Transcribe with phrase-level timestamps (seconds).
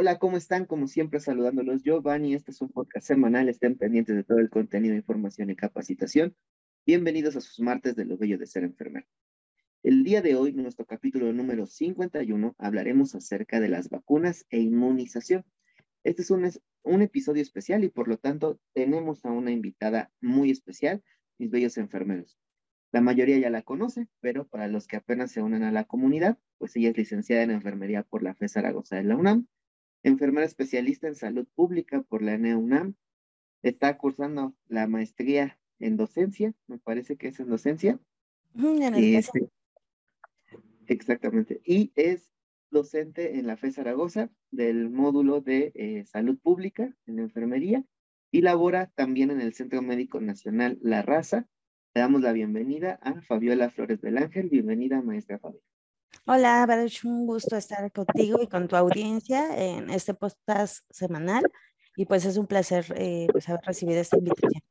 [0.00, 0.64] Hola, ¿cómo están?
[0.64, 2.32] Como siempre, saludándolos yo, Vani.
[2.32, 3.48] Este es un podcast semanal.
[3.48, 6.36] Estén pendientes de todo el contenido, información y capacitación.
[6.86, 9.08] Bienvenidos a sus martes de lo bello de ser enfermero.
[9.82, 15.44] El día de hoy, nuestro capítulo número 51, hablaremos acerca de las vacunas e inmunización.
[16.04, 16.48] Este es un,
[16.84, 21.02] un episodio especial y por lo tanto tenemos a una invitada muy especial,
[21.38, 22.38] mis bellos enfermeros.
[22.92, 26.38] La mayoría ya la conoce, pero para los que apenas se unen a la comunidad,
[26.58, 29.48] pues ella es licenciada en enfermería por la FE Zaragoza de la UNAM,
[30.08, 32.94] enfermera especialista en salud pública por la UNAM,
[33.62, 37.98] está cursando la maestría en docencia, me parece que es en docencia.
[38.96, 39.48] Este,
[40.86, 41.60] exactamente.
[41.64, 42.30] Y es
[42.70, 47.84] docente en la FE Zaragoza del módulo de eh, salud pública en enfermería
[48.30, 51.48] y labora también en el Centro Médico Nacional La Raza
[51.94, 54.50] le damos la bienvenida a Fabiola Flores del Ángel.
[54.50, 55.67] Bienvenida, maestra Fabiola.
[56.26, 61.42] Hola, Baruch, un gusto estar contigo y con tu audiencia en este podcast semanal.
[61.96, 64.62] Y pues es un placer eh, pues haber recibido esta invitación.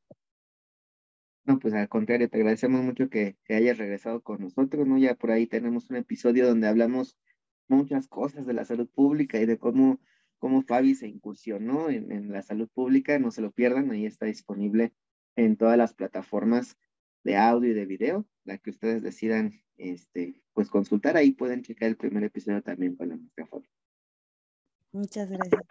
[1.44, 4.98] No, pues al contrario, te agradecemos mucho que, que, hayas regresado con nosotros, ¿no?
[4.98, 7.18] Ya por ahí tenemos un episodio donde hablamos
[7.68, 10.00] muchas cosas de la salud pública y de cómo,
[10.38, 13.18] cómo Fabi se incursionó en, en la salud pública.
[13.18, 14.92] No se lo pierdan, ahí está disponible
[15.36, 16.76] en todas las plataformas
[17.24, 21.88] de audio y de video, la que ustedes decidan este, pues consultar, ahí pueden checar
[21.88, 23.66] el primer episodio también con la micrófono.
[24.92, 25.62] Muchas gracias.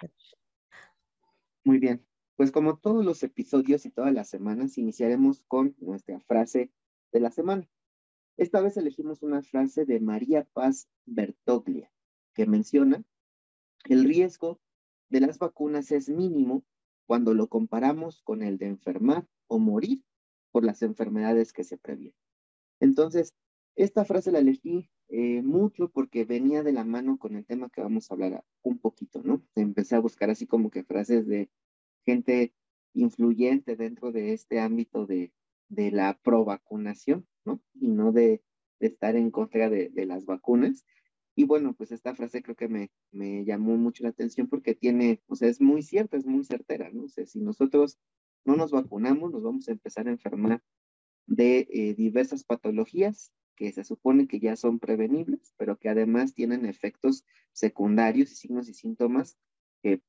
[1.63, 2.05] Muy bien,
[2.37, 6.71] pues como todos los episodios y todas las semanas, iniciaremos con nuestra frase
[7.11, 7.67] de la semana.
[8.37, 11.91] Esta vez elegimos una frase de María Paz Bertoglia,
[12.33, 13.03] que menciona,
[13.85, 14.61] el riesgo
[15.09, 16.63] de las vacunas es mínimo
[17.07, 20.03] cuando lo comparamos con el de enfermar o morir
[20.51, 22.17] por las enfermedades que se previenen.
[22.79, 23.33] Entonces,
[23.77, 27.81] esta frase la elegí eh, mucho porque venía de la mano con el tema que
[27.81, 29.43] vamos a hablar un poquito, ¿no?
[29.55, 31.49] Empecé a buscar así como que frases de
[32.03, 32.53] gente
[32.93, 35.31] influyente dentro de este ámbito de,
[35.69, 37.61] de la provacunación, ¿no?
[37.75, 38.41] Y no de,
[38.79, 40.83] de estar en contra de, de, las vacunas.
[41.35, 45.21] Y bueno, pues esta frase creo que me, me llamó mucho la atención porque tiene,
[45.27, 47.03] o sea, es muy cierta, es muy certera, ¿no?
[47.03, 47.99] O sea, si nosotros
[48.43, 50.63] no nos vacunamos, nos vamos a empezar a enfermar
[51.27, 56.65] de eh, diversas patologías que se supone que ya son prevenibles, pero que además tienen
[56.65, 59.35] efectos secundarios y signos y síntomas
[59.81, 60.01] que,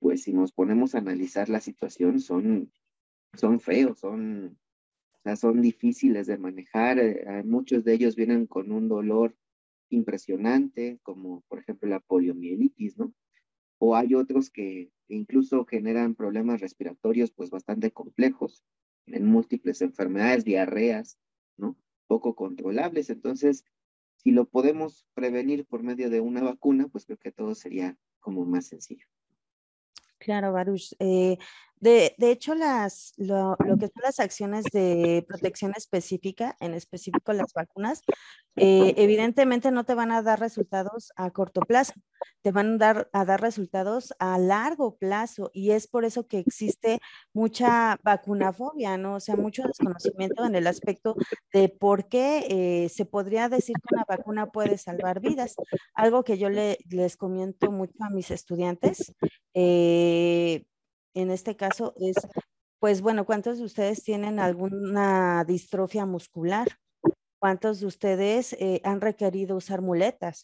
[0.00, 2.72] pues si nos ponemos a analizar la situación, son,
[3.34, 4.58] son feos, son,
[5.12, 6.98] o sea, son difíciles de manejar.
[6.98, 9.34] Eh, muchos de ellos vienen con un dolor
[9.90, 13.14] impresionante, como por ejemplo la poliomielitis, ¿no?
[13.78, 18.64] O hay otros que incluso generan problemas respiratorios pues bastante complejos
[19.06, 21.16] en múltiples enfermedades, diarreas,
[21.56, 21.76] ¿no?
[22.08, 23.08] Poco controlables.
[23.10, 23.64] Entonces,
[24.16, 28.44] si lo podemos prevenir por medio de una vacuna, pues creo que todo sería como
[28.44, 29.06] más sencillo.
[30.18, 30.94] Claro, Baruch.
[30.98, 31.38] Eh,
[31.80, 37.32] de, de, hecho, las, lo, lo, que son las acciones de protección específica, en específico
[37.32, 38.02] las vacunas,
[38.56, 41.92] eh, evidentemente no te van a dar resultados a corto plazo,
[42.42, 46.40] te van a dar, a dar resultados a largo plazo y es por eso que
[46.40, 46.98] existe
[47.32, 49.14] mucha vacunafobia, ¿no?
[49.16, 51.14] O sea, mucho desconocimiento en el aspecto
[51.52, 52.46] de por qué
[52.84, 55.54] eh, se podría decir que una vacuna puede salvar vidas.
[55.94, 59.14] Algo que yo le, les comento mucho a mis estudiantes.
[59.54, 60.64] Eh,
[61.14, 62.16] en este caso es,
[62.80, 66.68] pues bueno, ¿cuántos de ustedes tienen alguna distrofia muscular?
[67.40, 70.42] ¿Cuántos de ustedes eh, han requerido usar muletas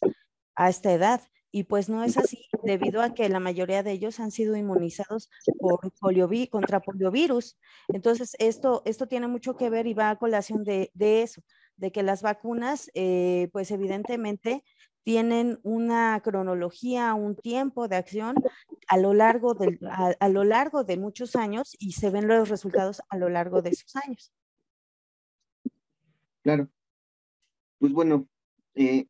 [0.55, 1.21] a esta edad?
[1.51, 5.29] Y pues no es así, debido a que la mayoría de ellos han sido inmunizados
[5.59, 7.57] por poliovi contra poliovirus.
[7.87, 11.41] Entonces, esto, esto tiene mucho que ver y va a colación de, de eso,
[11.77, 14.63] de que las vacunas, eh, pues evidentemente
[15.05, 18.35] tienen una cronología, un tiempo de acción
[18.87, 23.03] a lo largo, del, a, lo largo de muchos años y se ven los resultados
[23.09, 24.33] a lo largo de esos años.
[26.41, 26.69] Claro.
[27.77, 28.27] Pues bueno,
[28.73, 29.05] eh,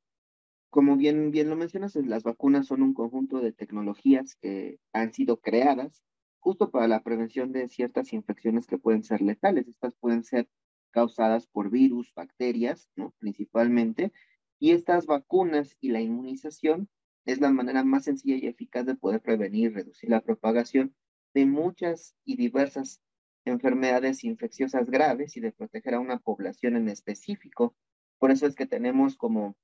[0.70, 5.38] como bien, bien lo mencionas, las vacunas son un conjunto de tecnologías que han sido
[5.40, 6.04] creadas
[6.40, 9.70] justo para la prevención de ciertas infecciones que pueden ser letales.
[9.70, 10.50] Estas pueden ser
[10.92, 13.14] causadas por virus, bacterias, ¿no?
[13.20, 14.12] Principalmente,
[14.60, 16.90] y estas vacunas y la inmunización
[17.26, 20.96] es la manera más sencilla y eficaz de poder prevenir y reducir la propagación
[21.34, 23.02] de muchas y diversas
[23.46, 27.76] enfermedades infecciosas graves y de proteger a una población en específico.
[28.20, 29.56] Por eso es que tenemos como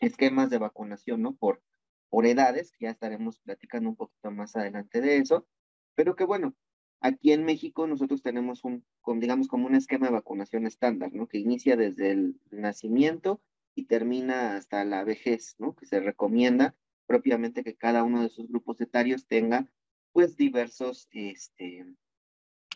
[0.00, 1.34] esquemas de vacunación, ¿no?
[1.34, 1.62] Por,
[2.10, 5.46] por edades, que ya estaremos platicando un poquito más adelante de eso,
[5.94, 6.54] pero que bueno,
[7.00, 8.84] aquí en México nosotros tenemos un,
[9.20, 11.28] digamos, como un esquema de vacunación estándar, ¿no?
[11.28, 13.40] Que inicia desde el nacimiento
[13.74, 15.74] y termina hasta la vejez, ¿no?
[15.74, 16.74] Que se recomienda
[17.06, 19.68] propiamente que cada uno de sus grupos etarios tenga
[20.12, 21.84] pues diversos este,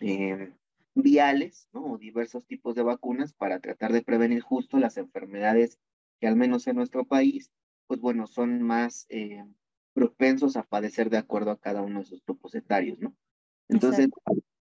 [0.00, 0.52] eh,
[0.94, 1.92] viales, ¿no?
[1.92, 5.78] O diversos tipos de vacunas para tratar de prevenir justo las enfermedades
[6.20, 7.52] que al menos en nuestro país,
[7.86, 9.44] pues bueno, son más eh,
[9.92, 13.14] propensos a padecer de acuerdo a cada uno de sus grupos etarios, ¿no?
[13.68, 14.08] Entonces,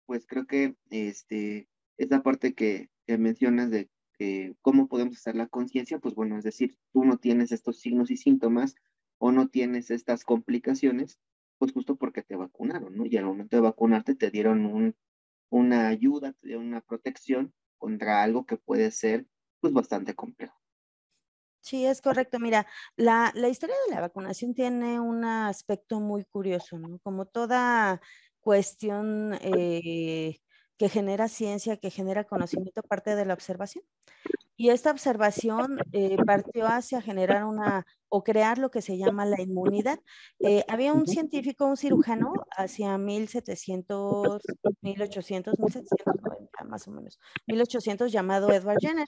[0.05, 3.89] pues creo que este, esta parte que, que mencionas de
[4.61, 8.17] cómo podemos hacer la conciencia, pues bueno, es decir, tú no tienes estos signos y
[8.17, 8.75] síntomas
[9.17, 11.19] o no tienes estas complicaciones,
[11.57, 13.05] pues justo porque te vacunaron, ¿no?
[13.05, 14.95] Y al momento de vacunarte te dieron un,
[15.49, 19.27] una ayuda, te dieron una protección contra algo que puede ser
[19.59, 20.57] pues bastante complejo.
[21.61, 22.39] Sí, es correcto.
[22.39, 22.67] Mira,
[22.97, 26.99] la, la, historia de la vacunación tiene un aspecto muy curioso, ¿no?
[26.99, 28.01] Como toda
[28.41, 30.41] cuestión eh,
[30.77, 33.83] que genera ciencia, que genera conocimiento, parte de la observación.
[34.55, 37.85] Y esta observación eh, partió hacia generar una
[38.15, 39.99] o crear lo que se llama la inmunidad.
[40.39, 44.39] Eh, había un científico, un cirujano, hacia 1700,
[44.81, 49.07] 1800, 1790 más o menos, 1800, llamado Edward Jenner.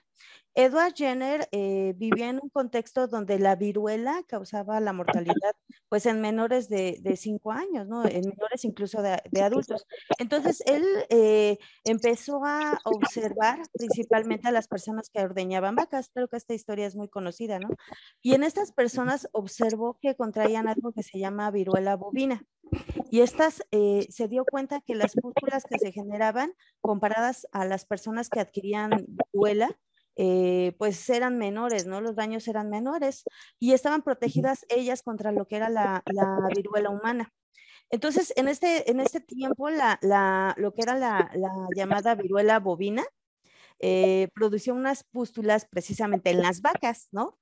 [0.56, 5.54] Edward Jenner eh, vivía en un contexto donde la viruela causaba la mortalidad,
[5.88, 8.06] pues en menores de, de cinco años, ¿no?
[8.06, 9.86] En menores incluso de, de adultos.
[10.18, 10.84] Entonces, él
[11.84, 16.10] empezó a observar principalmente a las personas que ordeñaban vacas.
[16.14, 17.70] Creo que esta historia es muy conocida, ¿no?
[18.22, 22.44] Y en estas personas observó que contraían algo que se llama viruela bovina.
[23.12, 27.86] Y estas eh, se dio cuenta que las pústulas que se generaban comparadas a las
[27.86, 28.92] personas que adquirían
[29.34, 29.78] viruela,
[30.16, 32.00] eh, pues eran menores, ¿no?
[32.00, 33.26] Los daños eran menores
[33.60, 37.34] y estaban protegidas ellas contra lo que era la, la viruela humana.
[37.92, 42.60] Entonces, en este, en este tiempo, la, la, lo que era la, la llamada viruela
[42.60, 43.04] bovina,
[43.88, 47.38] eh, producía unas pústulas precisamente en las vacas, ¿no?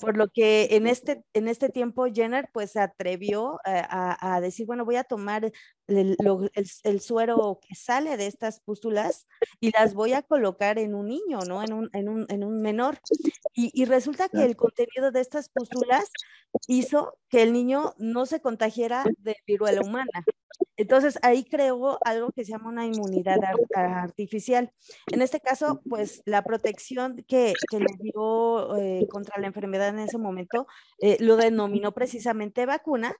[0.00, 4.64] Por lo que en este, en este tiempo Jenner pues se atrevió eh, a, decir,
[4.64, 5.50] bueno, voy a tomar
[5.88, 9.26] el, suero que sale de estas pústulas
[9.58, 11.64] y las voy a colocar en un niño, ¿no?
[11.64, 13.00] En un, en un, en un menor.
[13.52, 16.04] Y, resulta que el contenido de estas pústulas
[16.68, 20.24] hizo que el niño no se contagiara de viruela humana.
[20.76, 23.38] Entonces ahí creó algo que se llama una inmunidad
[23.74, 24.70] artificial.
[25.12, 29.98] En este caso, pues la protección que, que le dio eh, contra la enfermedad en
[30.00, 30.66] ese momento
[31.00, 33.14] eh, lo denominó precisamente vacuna,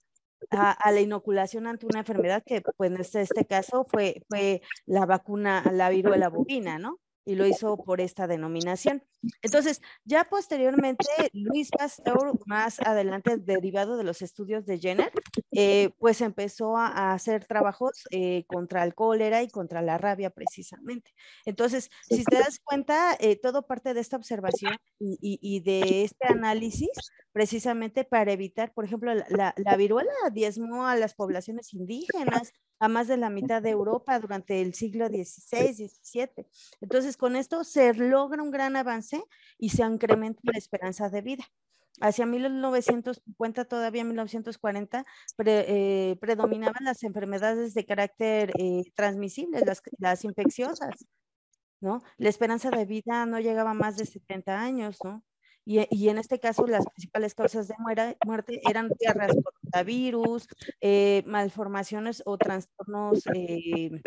[0.51, 5.07] a, la inoculación ante una enfermedad que pues en este, este caso fue, fue la
[5.07, 7.01] vacuna, la viruela bovina, ¿no?
[7.29, 9.05] Y lo hizo por esta denominación.
[9.43, 11.05] Entonces, ya posteriormente,
[11.35, 15.13] Luis Pasteur, más adelante, derivado de los estudios de Jenner,
[15.53, 21.13] eh, pues empezó a, hacer trabajos eh, contra el cólera y contra la rabia precisamente.
[21.45, 26.89] Entonces, si te das cuenta, eh, todo parte de esta observación y, de este análisis
[27.33, 33.09] precisamente para evitar, por ejemplo, la, la viruela diezmó a las poblaciones indígenas, a más
[33.09, 36.47] de la mitad de Europa durante el siglo XVI, XVII.
[36.81, 39.23] Entonces, con esto se logra un gran avance
[39.59, 41.45] y se incrementa la esperanza de vida.
[42.01, 45.05] Hacia 1950, todavía 1940,
[45.45, 51.07] eh, predominaban las enfermedades de carácter eh, transmisible, las, las infecciosas,
[51.81, 52.03] ¿no?
[52.17, 55.25] La esperanza de vida no llegaba a más de 70 años, ¿no?
[55.71, 57.75] Y, en este caso las principales causas de
[58.25, 60.49] muerte eran diarreas por rotavirus,
[60.81, 64.01] eh, malformaciones o trastornos eh,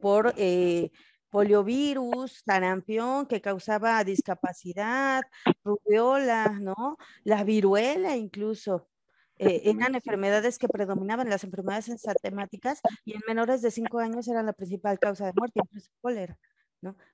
[0.00, 0.90] por eh,
[1.30, 5.22] poliovirus, sarampión que causaba discapacidad,
[5.62, 6.96] rubiola, ¿no?
[7.22, 8.88] La viruela incluso.
[9.36, 14.52] eran enfermedades que predominaban, las enfermedades ensatemáticas, y en menores de 5 años eran la
[14.52, 16.36] principal causa de muerte, incluso cólera.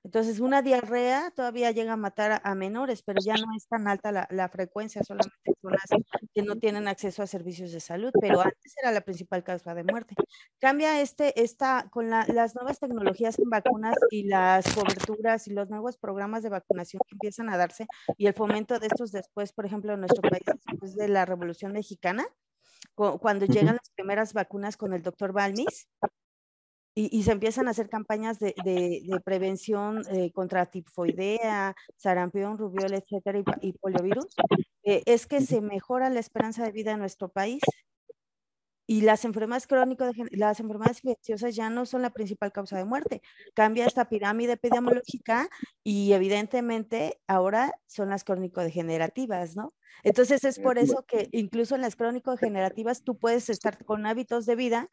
[0.03, 4.27] Entonces, una diarrea todavía llega a matar a, menores, pero ya no es tan alta
[4.29, 5.83] la, frecuencia, solamente personas
[6.33, 9.83] que no tienen acceso a servicios de salud, pero antes era la principal causa de
[9.83, 10.15] muerte.
[10.59, 15.97] Cambia este, esta, con las nuevas tecnologías en vacunas y las coberturas y los nuevos
[15.97, 19.93] programas de vacunación que empiezan a darse y el fomento de estos después, por ejemplo,
[19.93, 22.25] en nuestro país, después de la Revolución Mexicana,
[22.95, 25.87] cuando llegan las primeras vacunas con el doctor Balmis,
[27.07, 33.41] y, se empiezan a hacer campañas de, de, prevención eh, contra tifoidea, sarampión, rubiola, etcétera,
[33.61, 34.27] y, poliovirus,
[34.83, 37.61] eh, es que se mejora la esperanza de vida en nuestro país.
[38.91, 43.21] Y las enfermedades crónicas, las enfermedades infecciosas ya no son la principal causa de muerte.
[43.53, 45.47] Cambia esta pirámide epidemiológica
[45.83, 49.75] y evidentemente ahora son las crónico-degenerativas, ¿no?
[50.01, 54.55] Entonces es por eso que incluso en las crónico-degenerativas tú puedes estar con hábitos de
[54.55, 54.89] vida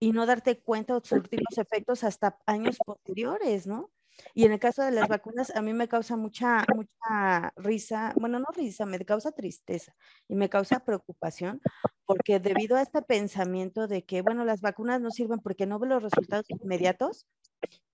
[0.00, 3.90] y no darte cuenta o surtir los efectos hasta años posteriores, ¿no?
[4.34, 8.38] Y en el caso de las vacunas, a mí me causa mucha, mucha risa, bueno,
[8.38, 9.94] no risa, me causa tristeza
[10.28, 11.60] y me causa preocupación,
[12.06, 15.90] porque debido a este pensamiento de que, bueno, las vacunas no sirven porque no ven
[15.90, 17.26] los resultados inmediatos,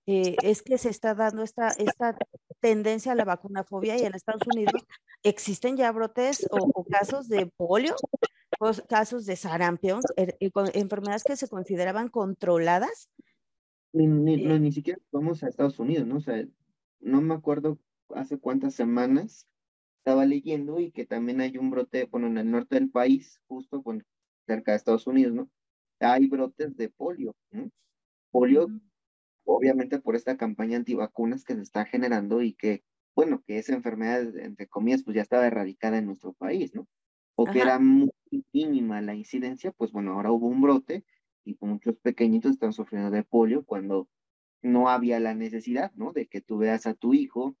[0.07, 2.17] eh, es que se está dando esta, esta
[2.59, 4.83] tendencia a la vacunafobia y en Estados Unidos
[5.23, 7.95] existen ya brotes o, casos de polio,
[8.87, 10.37] casos de sarampión, er,
[10.73, 13.09] enfermedades que se consideraban controladas.
[13.93, 16.17] Ni, ni, ni siquiera vamos a Estados Unidos, ¿no?
[16.17, 16.45] O sea,
[16.99, 17.79] no me acuerdo
[18.15, 19.47] hace cuántas semanas
[19.97, 23.81] estaba leyendo y que también hay un brote, bueno, en el norte del país, justo
[23.81, 24.03] bueno,
[24.47, 25.49] cerca de Estados Unidos, ¿no?
[25.99, 27.69] Hay brotes de polio, ¿no?
[28.31, 28.67] Polio,
[29.45, 32.83] obviamente por esta campaña antivacunas que se está generando y que,
[33.15, 36.87] bueno, que esa enfermedad, entre comillas, pues ya estaba erradicada en nuestro país, ¿no?
[37.35, 38.11] O que era muy
[38.53, 41.05] mínima la incidencia, pues bueno, ahora hubo un brote
[41.43, 44.07] y muchos pequeñitos están sufriendo de polio cuando
[44.61, 46.11] no había la necesidad, ¿no?
[46.13, 47.55] De que tú veas a tu hijo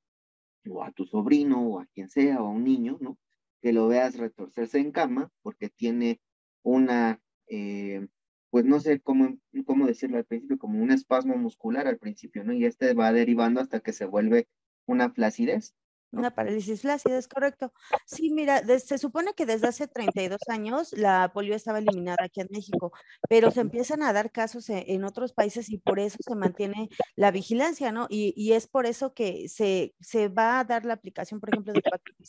[0.69, 3.17] o a tu sobrino o a quien sea o a un niño, ¿no?
[3.61, 6.19] Que lo veas retorcerse en cama porque tiene
[6.63, 8.07] una, eh,
[8.49, 12.53] pues no sé cómo, cómo decirlo al principio, como un espasmo muscular al principio, ¿no?
[12.53, 14.47] Y este va derivando hasta que se vuelve
[14.85, 15.73] una flacidez.
[16.11, 17.71] Una parálisis flácida, es correcto.
[18.05, 22.49] Sí, mira, se supone que desde hace 32 años la polio estaba eliminada aquí en
[22.51, 22.91] México,
[23.29, 26.89] pero se empiezan a dar casos e, en, otros países y por eso se mantiene
[27.15, 28.07] la vigilancia, ¿no?
[28.09, 31.81] Y, es por eso que se, se, va a dar la aplicación, por ejemplo, de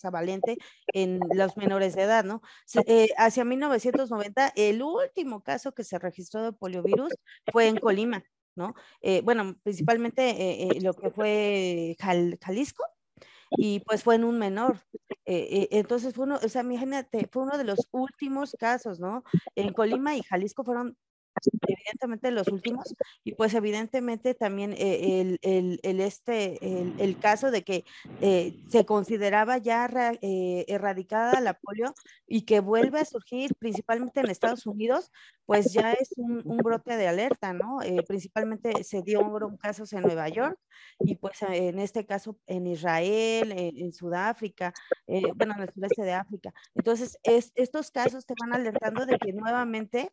[0.02, 0.56] la valente
[0.94, 2.42] en los menores de edad, ¿no?
[2.86, 7.12] Eh, hacia 1990, el último caso que se registró de poliovirus
[7.50, 8.22] fue en Colima,
[8.54, 8.74] ¿no?
[9.00, 12.84] Eh, bueno, principalmente eh, lo que fue Jalisco,
[13.56, 14.80] y pues fue en un menor.
[15.24, 19.22] Eh, eh, entonces fue uno, o sea, imagínate, fue uno de los últimos casos, ¿no?
[19.54, 20.96] En Colima y Jalisco fueron
[21.92, 22.94] evidentemente los últimos,
[23.24, 26.58] y pues evidentemente también eh, el, el, el, este,
[27.02, 27.84] el, caso de que
[28.20, 29.88] eh, se consideraba ya
[30.20, 31.94] eh, erradicada la polio
[32.26, 35.10] y que vuelve a surgir principalmente en Estados Unidos,
[35.46, 37.78] pues ya es un, un brote de alerta, ¿no?
[38.06, 40.58] principalmente se dio un casos en Nueva York
[41.00, 44.72] y pues en este caso en Israel, en, Sudáfrica,
[45.06, 46.52] bueno, en el sureste de África.
[46.74, 50.10] Entonces, es, estos casos te van alertando de que nuevamente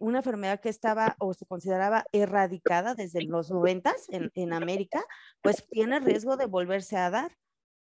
[0.00, 5.04] una enfermedad que estaba o se consideraba erradicada desde los noventas en, en América,
[5.42, 7.36] pues tiene riesgo de volverse a dar,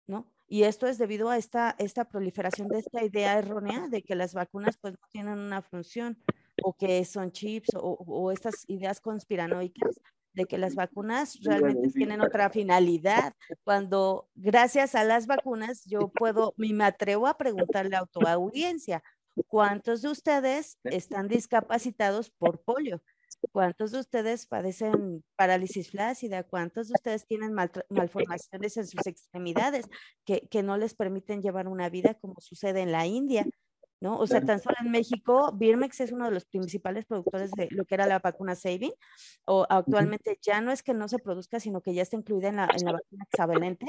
[0.07, 0.31] ¿no?
[0.49, 4.35] Y esto es debido a esta, esta proliferación de esta idea errónea de que las
[4.35, 6.19] vacunas pues no tienen una función
[6.63, 10.01] o que son chips o, o estas ideas conspiranoicas
[10.35, 16.55] de que las vacunas realmente tienen otra finalidad, cuando gracias a las vacunas yo puedo,
[16.57, 19.03] me atrevo a preguntarle a tu audiencia,
[19.49, 23.03] ¿Cuántos de ustedes están discapacitados por polio?
[23.51, 26.45] ¿Cuántos de ustedes padecen parálisis flácida?
[26.45, 29.87] ¿Cuántos de ustedes tienen malformaciones en sus extremidades
[30.25, 33.47] que, que, no les permiten llevar una vida como sucede en la India?
[34.03, 34.19] ¿no?
[34.19, 37.85] O sea, tan solo en México, Birmex es uno de los principales productores de lo
[37.85, 38.93] que era la vacuna Saving,
[39.45, 42.57] o actualmente ya no es que no se produzca, sino que ya está incluida en
[42.57, 43.87] la, en la vacuna hexavalente,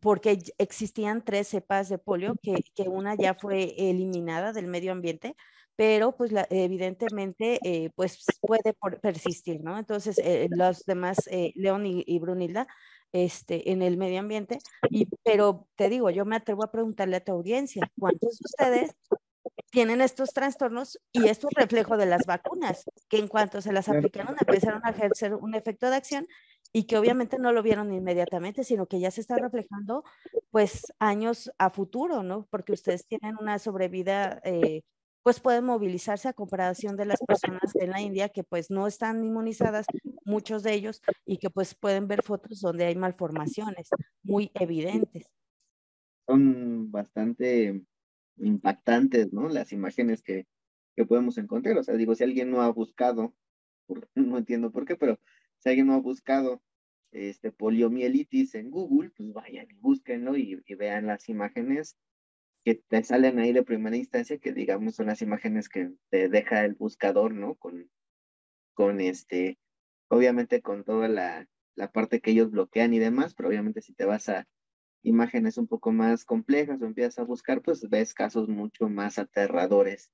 [0.00, 5.36] porque existían tres cepas de polio, que, que, una ya fue eliminada del medio ambiente,
[5.76, 9.78] pero pues evidentemente eh, pues puede persistir, ¿no?
[9.78, 12.66] Entonces, eh, los demás, eh, León y, Brunilda,
[13.12, 14.58] este, en el medio ambiente,
[14.90, 18.96] y, pero te digo, yo me atrevo a preguntarle a tu audiencia, ¿cuántos de ustedes
[19.70, 23.88] tienen estos trastornos y esto es reflejo de las vacunas, que en cuanto se las
[23.88, 26.28] aplicaron empezaron a ejercer un efecto de acción
[26.72, 30.04] y que obviamente no lo vieron inmediatamente, sino que ya se está reflejando
[30.50, 32.46] pues años a futuro, ¿no?
[32.50, 34.82] Porque ustedes tienen una sobrevida, eh,
[35.22, 39.22] pues pueden movilizarse a comparación de las personas de la India que pues no están
[39.22, 39.86] inmunizadas,
[40.24, 43.90] muchos de ellos, y que pues pueden ver fotos donde hay malformaciones
[44.22, 45.26] muy evidentes.
[46.26, 47.82] Son bastante
[48.38, 49.48] impactantes, ¿no?
[49.48, 50.46] Las imágenes que,
[50.96, 51.76] que podemos encontrar.
[51.76, 53.34] O sea, digo, si alguien no ha buscado,
[54.14, 55.18] no entiendo por qué, pero
[55.62, 56.60] si alguien no ha buscado
[57.12, 61.96] este, poliomielitis en Google, pues vayan y búsquenlo y, vean las imágenes
[62.64, 66.64] que te salen ahí de primera instancia, que digamos son las imágenes que te deja
[66.64, 67.54] el buscador, ¿no?
[67.56, 67.90] Con,
[68.74, 69.58] con este,
[70.08, 74.04] obviamente con toda la, la parte que ellos bloquean y demás, pero obviamente si te
[74.04, 74.48] vas a
[75.02, 80.10] imágenes un poco más complejas o empiezas a buscar, pues ves casos mucho más aterradores,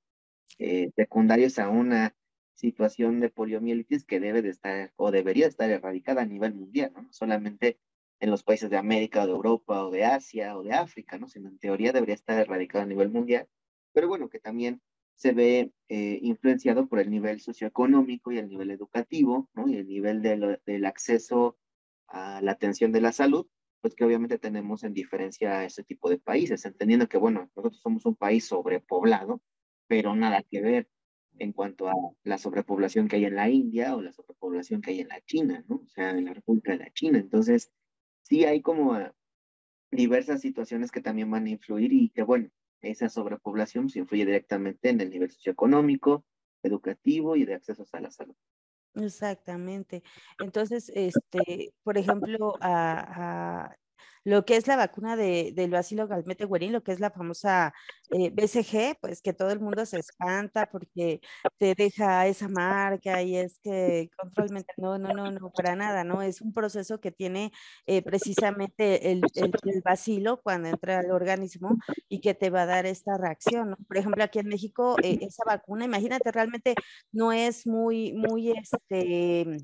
[0.57, 2.15] eh, secundarios a una
[2.59, 7.07] situación de poliomielitis que debe de estar o debería estar erradicada a nivel mundial, ¿no?
[7.11, 7.79] solamente
[8.19, 11.29] en los países de América o de Europa o de Asia o de África, ¿no?
[11.29, 13.47] sino en teoría debería estar erradicada a nivel mundial,
[13.93, 14.81] pero bueno, que también
[15.15, 19.67] se ve eh, influenciado por el nivel socioeconómico y el nivel educativo, ¿no?
[19.69, 21.57] y el nivel del acceso
[22.07, 23.47] a la atención de la salud,
[23.81, 27.79] pues que obviamente tenemos en diferencia a ese tipo de países, entendiendo que, bueno, nosotros
[27.81, 29.41] somos un país sobrepoblado,
[29.87, 30.89] pero nada que ver
[31.39, 31.93] en cuanto a
[32.23, 35.63] la sobrepoblación que hay en la India o la sobrepoblación que hay en la China,
[35.67, 35.77] ¿no?
[35.77, 37.17] O sea, en la República de la China.
[37.19, 37.71] Entonces,
[38.23, 38.97] sí hay como
[39.91, 42.49] diversas situaciones que también van a influir y que, bueno,
[42.81, 46.25] esa sobrepoblación se pues, influye directamente en el nivel socioeconómico,
[46.63, 48.35] educativo y de acceso a la salud.
[48.95, 50.03] Exactamente.
[50.39, 53.75] Entonces, este, por ejemplo, a,
[54.29, 57.73] lo que es la vacuna de, del bacilo galmete guerín, lo que es la famosa
[58.11, 61.19] eh, BCG, pues que todo el mundo se espanta porque
[61.57, 66.21] te deja esa marca y es que controlmente, no, no, no, no, para nada, ¿no?
[66.21, 67.51] Es un proceso que tiene
[67.87, 69.51] eh, precisamente el, el,
[69.83, 73.77] bacilo cuando entra al organismo y que te va a dar esta reacción, ¿no?
[73.87, 76.75] Por ejemplo, aquí en México, eh, esa vacuna, imagínate, realmente
[77.11, 79.57] no es muy, muy, este,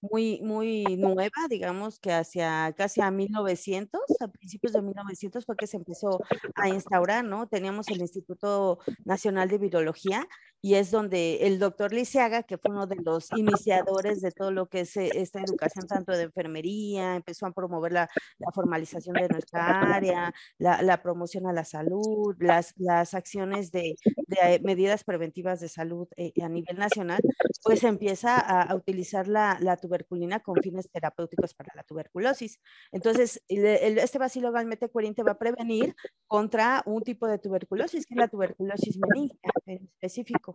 [0.00, 5.66] muy, muy nueva, digamos que hacia casi a 1900, a principios de 1900 fue que
[5.66, 6.20] se empezó
[6.54, 7.48] a instaurar, ¿no?
[7.48, 10.26] Teníamos el Instituto Nacional de Virología
[10.62, 14.66] y es donde el doctor Lisiaga, que fue uno de los iniciadores de todo lo
[14.66, 19.28] que es eh, esta educación tanto de enfermería, empezó a promover la, la formalización de
[19.28, 23.96] nuestra área, la, la, promoción a la salud, las, las acciones de,
[24.26, 27.20] de medidas preventivas de salud eh, a nivel nacional,
[27.62, 32.60] pues empieza a, a utilizar la, la tuberculina con fines terapéuticos para la tuberculosis.
[32.92, 35.94] Entonces, este bacilo galmete te va a prevenir
[36.26, 40.45] contra un tipo de tuberculosis, que es la tuberculosis meningea en específico,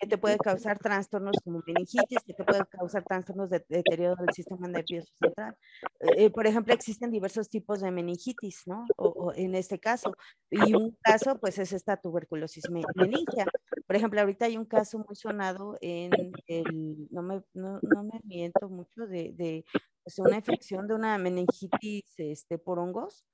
[0.00, 4.34] que te puede causar trastornos como meningitis, que te puede causar trastornos de deterioro del
[4.34, 5.56] sistema nervioso central.
[6.00, 8.86] Eh, eh, por ejemplo, existen diversos tipos de meningitis, ¿no?
[8.96, 10.14] O, en este caso,
[10.50, 13.46] y un caso, pues, es esta tuberculosis meningea.
[13.86, 16.10] Por ejemplo, ahorita hay un caso muy sonado en
[16.46, 19.64] el, no me, no, no me miento mucho, de, de
[20.04, 23.24] pues, una infección de una meningitis este, por hongos,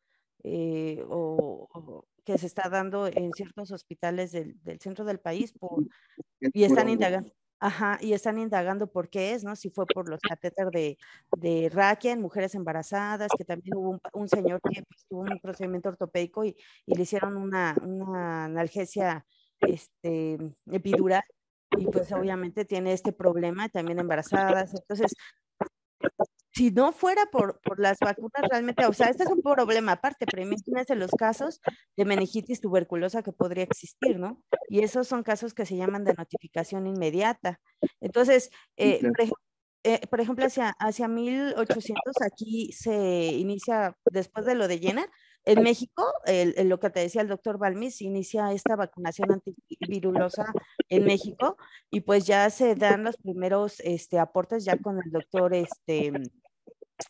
[0.42, 5.84] eh, o, que se está dando en ciertos hospitales del, del centro del país por,
[6.40, 7.30] y están indagando.
[7.60, 9.56] Ajá, y están indagando por qué es, ¿no?
[9.56, 10.98] Si fue por los catéteres de,
[11.38, 15.88] de raquia en mujeres embarazadas, que también hubo un, señor que pues, tuvo un procedimiento
[15.88, 19.24] ortopédico y, y, le hicieron una, una analgesia
[19.60, 20.36] este,
[20.70, 21.22] epidural
[21.78, 24.74] y pues obviamente tiene este problema también embarazadas.
[24.74, 25.14] Entonces,
[26.54, 30.24] si no fuera por, por, las vacunas, realmente, o sea, este es un problema aparte,
[30.24, 31.60] pero imagínense los casos
[31.96, 34.40] de meningitis tuberculosa que podría existir, ¿no?
[34.68, 37.60] Y esos son casos que se llaman de notificación inmediata.
[38.00, 39.00] Entonces, eh,
[39.82, 45.10] eh, por, ejemplo, hacia, hacia 1800 aquí se inicia, después de lo de Jenner,
[45.46, 50.46] en México, el, lo que te decía el doctor Balmis, inicia esta vacunación antivirulosa
[50.88, 51.58] en México
[51.90, 56.12] y pues ya se dan los primeros este, aportes ya con el doctor, este,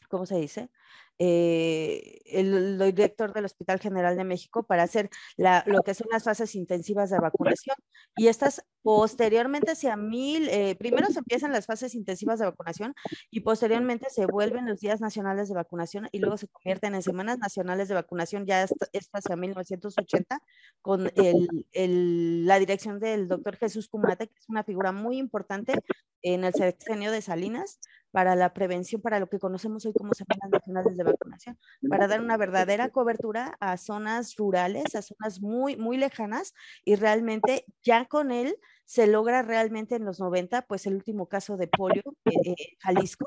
[0.08, 0.70] ¿cómo se dice?
[1.18, 6.54] Eh, el, director del Hospital General de México para hacer lo que son las fases
[6.56, 7.76] intensivas de vacunación.
[8.16, 12.94] Y estas posteriormente hacia mil, eh, primero se empiezan las fases intensivas de vacunación
[13.30, 17.38] y posteriormente se vuelven los días nacionales de vacunación y luego se convierten en semanas
[17.38, 20.40] nacionales de vacunación ya esto, hacia 1980
[20.82, 21.10] con
[21.72, 25.72] el, la dirección del doctor Jesús Cumate, que es una figura muy importante
[26.22, 27.78] en el sexenio de Salinas
[28.14, 31.58] para la prevención, para lo que conocemos hoy como semanas nacionales de vacunación,
[31.90, 37.64] para dar una verdadera cobertura a zonas rurales, a zonas muy, muy lejanas y realmente
[37.82, 42.04] ya con él se logra realmente en los 90, pues el último caso de polio,
[42.24, 43.26] en eh, Jalisco,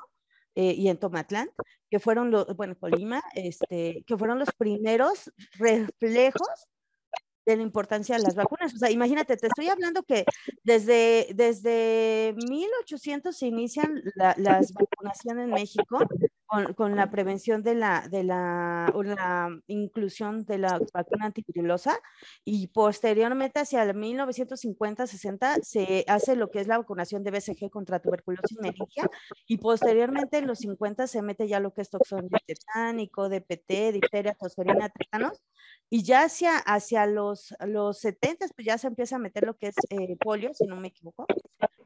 [0.56, 1.50] eh, y en Tomatlán,
[1.89, 6.47] que fueron los, bueno, Colima, este, que fueron los primeros reflejos
[7.47, 8.73] de la importancia de las vacunas.
[8.73, 10.25] O sea, imagínate, te estoy hablando que
[10.63, 15.99] desde, desde 1800 se inician las vacunaciones en México
[16.45, 21.97] con, con, la prevención de la, de la, la inclusión de la vacuna antivirulosa
[22.43, 27.99] y posteriormente hacia el 1950-60 se hace lo que es la vacunación de BCG contra
[27.99, 29.10] tuberculosis meningea
[29.45, 34.33] y posteriormente en los 50 se mete ya lo que es toxón tetánico, DPT, difteria,
[34.33, 35.41] tosferina, tétanos
[35.89, 39.67] y ya hacia, hacia los, los 70 pues ya se empieza a meter lo que
[39.67, 41.26] es eh, polio, si no me equivoco.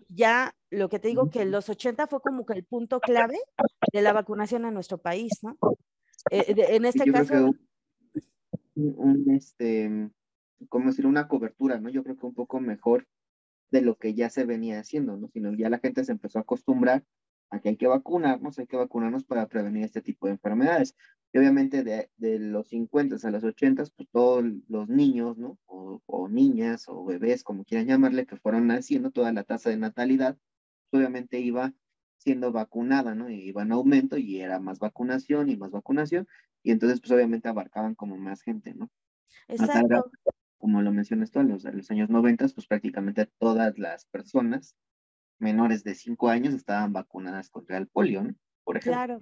[0.09, 3.39] Ya lo que te digo que los 80 fue como que el punto clave
[3.93, 5.57] de la vacunación en nuestro país, ¿no?
[6.31, 7.51] Eh, en este caso...
[8.73, 10.09] Un, este,
[10.69, 11.05] ¿cómo decir?
[11.05, 11.89] Una cobertura, ¿no?
[11.89, 13.07] Yo creo que un poco mejor
[13.69, 15.29] de lo que ya se venía haciendo, ¿no?
[15.29, 17.03] Sino ya la gente se empezó a acostumbrar
[17.51, 20.95] a que hay que vacunarnos, hay que vacunarnos para prevenir este tipo de enfermedades.
[21.33, 25.57] Y obviamente de, de los 50 a los 80, pues todos los niños, ¿no?
[25.65, 29.77] O, o, niñas o bebés, como quieran llamarle, que fueron naciendo, toda la tasa de
[29.77, 30.37] natalidad,
[30.89, 31.73] pues, obviamente iba
[32.17, 33.29] siendo vacunada, ¿no?
[33.29, 36.27] Y iba en aumento y era más vacunación y más vacunación,
[36.63, 38.89] y entonces pues obviamente abarcaban como más gente, ¿no?
[39.47, 40.11] Exacto.
[40.57, 44.75] como lo mencionas tú, a los, los años 90, pues prácticamente todas las personas
[45.41, 48.35] menores de 5 años estaban vacunadas contra el polio, ¿no?
[48.63, 49.19] Por ejemplo.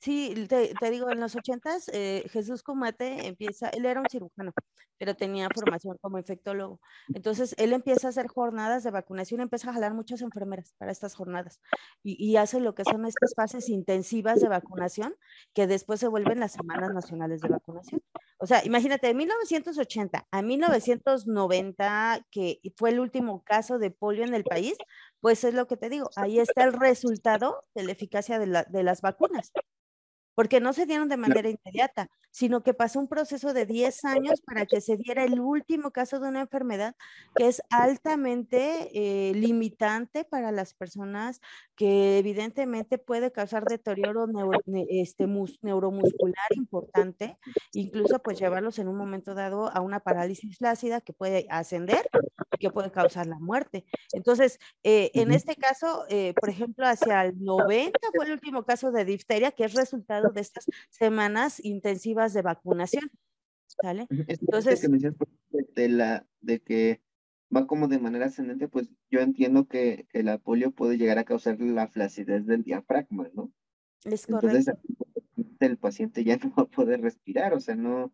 [0.00, 4.52] Sí, te, digo, en los ochentas, eh, Jesús Comate empieza, él era un cirujano,
[4.96, 6.80] pero tenía formación como infectólogo.
[7.14, 11.14] Entonces, él empieza a hacer jornadas de vacunación, empieza a jalar muchas enfermeras para estas
[11.14, 11.60] jornadas
[12.02, 15.14] y, hace lo que son estas fases intensivas de vacunación
[15.52, 18.00] que después se vuelven las semanas nacionales de vacunación.
[18.38, 24.32] O sea, imagínate, de 1980 a 1990, que fue el último caso de polio en
[24.34, 24.78] el país,
[25.20, 29.02] pues es lo que te digo, ahí está el resultado de la eficacia de las
[29.02, 29.52] vacunas
[30.34, 34.40] porque no se dieron de manera inmediata, sino que pasó un proceso de 10 años
[34.42, 36.94] para que se diera el último caso de una enfermedad
[37.34, 41.40] que es altamente eh, limitante para las personas,
[41.76, 44.26] que evidentemente puede causar deterioro
[44.88, 45.26] este,
[45.62, 47.36] neuromuscular importante,
[47.72, 52.08] incluso pues llevarlos en un momento dado a una parálisis flácida que puede ascender
[52.60, 53.84] que puede causar la muerte.
[54.12, 58.92] Entonces, eh, en este caso, eh, por ejemplo, hacia el 90 fue el último caso
[58.92, 63.10] de difteria, que es resultado de estas semanas intensivas de vacunación.
[63.66, 64.06] ¿Sale?
[64.10, 64.82] Entonces,
[65.74, 67.00] de, la, de que
[67.54, 71.24] va como de manera ascendente, pues yo entiendo que, que la polio puede llegar a
[71.24, 73.52] causar la flacidez del diafragma, ¿no?
[74.04, 74.56] Es correcto.
[74.56, 74.74] Entonces,
[75.60, 78.12] el paciente ya no va a poder respirar, o sea, no,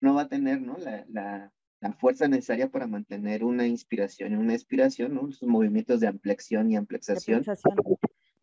[0.00, 0.78] no va a tener, ¿no?
[0.78, 5.30] La, la, la fuerza necesaria para mantener una inspiración y una expiración, ¿no?
[5.32, 7.44] Sus movimientos de ampliación y amplexación,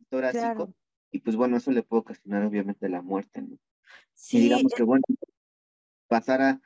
[0.10, 0.74] torácico
[1.12, 3.58] y pues bueno, eso le puede ocasionar obviamente la muerte, ¿no?
[4.14, 4.40] Sí.
[4.40, 5.04] digamos que bueno,
[6.08, 6.62] pasara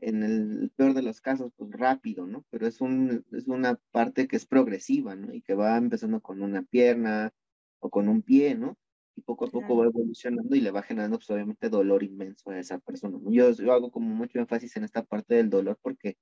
[0.00, 2.44] en el peor de los casos, pues rápido, ¿no?
[2.50, 5.34] Pero es, un, es una parte que es progresiva, ¿no?
[5.34, 7.32] Y que va empezando con una pierna
[7.80, 8.78] o con un pie, ¿no?
[9.16, 12.58] Y poco a poco va evolucionando y le va generando, pues obviamente, dolor inmenso a
[12.58, 13.18] esa persona.
[13.20, 13.30] ¿no?
[13.32, 16.16] Yo, yo hago como mucho énfasis en esta parte del dolor porque,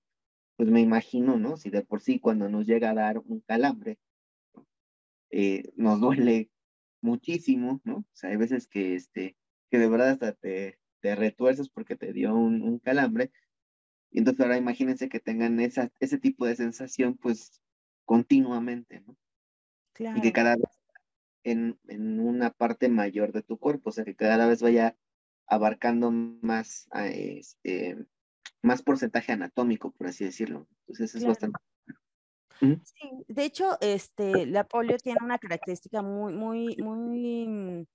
[0.56, 1.58] pues me imagino, ¿no?
[1.58, 3.98] Si de por sí cuando nos llega a dar un calambre,
[5.30, 6.50] eh, nos duele
[7.00, 7.98] muchísimo, ¿no?
[7.98, 9.36] O sea, hay veces que, este,
[9.70, 13.30] que de verdad hasta te, te retuerces porque te dio un, un calambre.
[14.10, 17.60] Y entonces ahora imagínense que tengan esa, ese tipo de sensación, pues,
[18.04, 19.16] continuamente, ¿no?
[19.92, 20.18] Claro.
[20.18, 20.66] Y que cada vez
[21.44, 24.96] en, en, una parte mayor de tu cuerpo, o sea, que cada vez vaya
[25.46, 27.96] abarcando más, este,
[28.62, 30.66] más porcentaje anatómico, por así decirlo.
[30.80, 31.58] Entonces es bastante
[32.82, 37.86] Sí, de hecho, este, la polio tiene una característica muy, muy, muy, mm,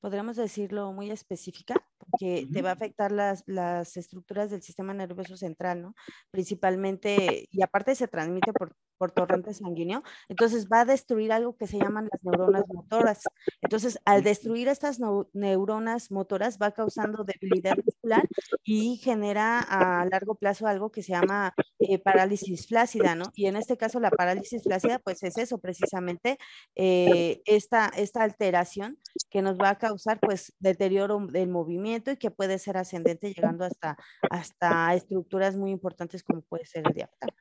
[0.00, 5.36] podríamos decirlo, muy específica, porque te va a afectar las, las estructuras del sistema nervioso
[5.36, 5.94] central, ¿no?
[6.30, 11.66] Principalmente, y aparte se transmite por por torrente sanguíneo, entonces va a destruir algo que
[11.66, 13.22] se llaman las neuronas motoras.
[13.62, 14.98] Entonces, al destruir estas
[15.32, 18.28] neuronas motoras, va causando debilidad muscular
[18.62, 23.24] y genera a largo plazo algo que se llama eh, parálisis flácida, ¿no?
[23.34, 26.36] Y en este caso, la parálisis flácida, pues es eso, precisamente,
[26.74, 28.98] eh, esta, esta alteración
[29.30, 33.64] que nos va a causar, pues, deterioro del movimiento y que puede ser ascendente, llegando
[33.64, 33.96] hasta,
[34.30, 37.40] hasta estructuras muy importantes como puede ser el diafragma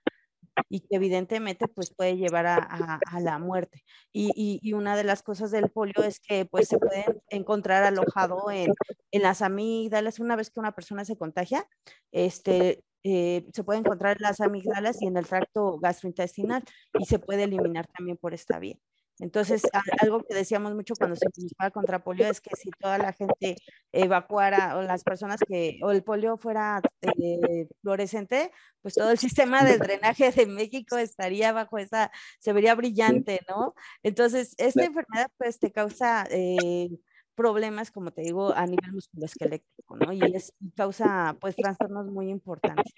[0.70, 3.84] y que evidentemente pues puede llevar a, la muerte.
[4.14, 8.74] Y, una de las cosas del polio es que pues se puede encontrar alojado en,
[9.12, 10.20] las amígdalas.
[10.20, 11.68] Una vez que una persona se contagia,
[12.12, 16.64] este, eh, se puede encontrar en las amígdalas y en el tracto gastrointestinal
[17.00, 18.78] y se puede eliminar también por esta vía.
[19.20, 19.62] Entonces,
[20.02, 23.58] algo que decíamos mucho cuando se luchaba contra polio es que si toda la gente
[23.92, 28.52] evacuara o las personas que, o el polio fuera eh, fluorescente,
[28.82, 33.76] pues todo el sistema de drenaje de México estaría bajo esa, se vería brillante, ¿no?
[34.04, 36.90] Entonces, esta enfermedad pues te causa eh,
[37.36, 40.14] problemas, como te digo, a nivel musculoesquelético, ¿no?
[40.14, 42.94] Y, es, causa pues trastornos muy importantes.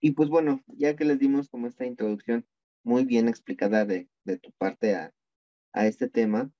[0.00, 2.46] Y pues bueno, ya que les dimos como esta introducción,
[2.82, 5.12] muy bien explicada de, de tu parte a,
[5.72, 6.50] a, este tema,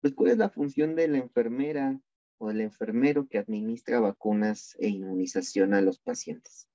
[0.00, 2.00] pues cuál es la función de la enfermera
[2.38, 6.68] o del enfermero que administra vacunas e inmunización a los pacientes.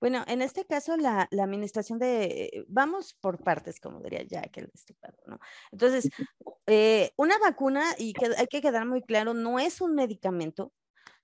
[0.00, 4.60] Bueno, en este caso la, la administración de, vamos por partes, como diría ya que
[4.60, 5.40] el estipado, ¿no?
[5.72, 6.08] Entonces,
[6.66, 10.72] eh, una vacuna, y que hay que quedar muy claro, no es un medicamento,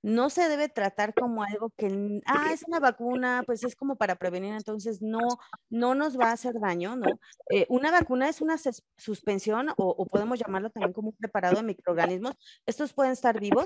[0.05, 4.17] no se debe tratar como algo que, ah, es una vacuna, pues es como para
[4.17, 5.21] prevenir, entonces no,
[5.71, 7.07] no nos va a hacer daño, ¿no?
[7.49, 8.57] Eh, una vacuna es una
[8.99, 12.35] suspensión o, podemos llamarlo también como un preparado de microorganismos.
[12.67, 13.65] Estos pueden estar vivos,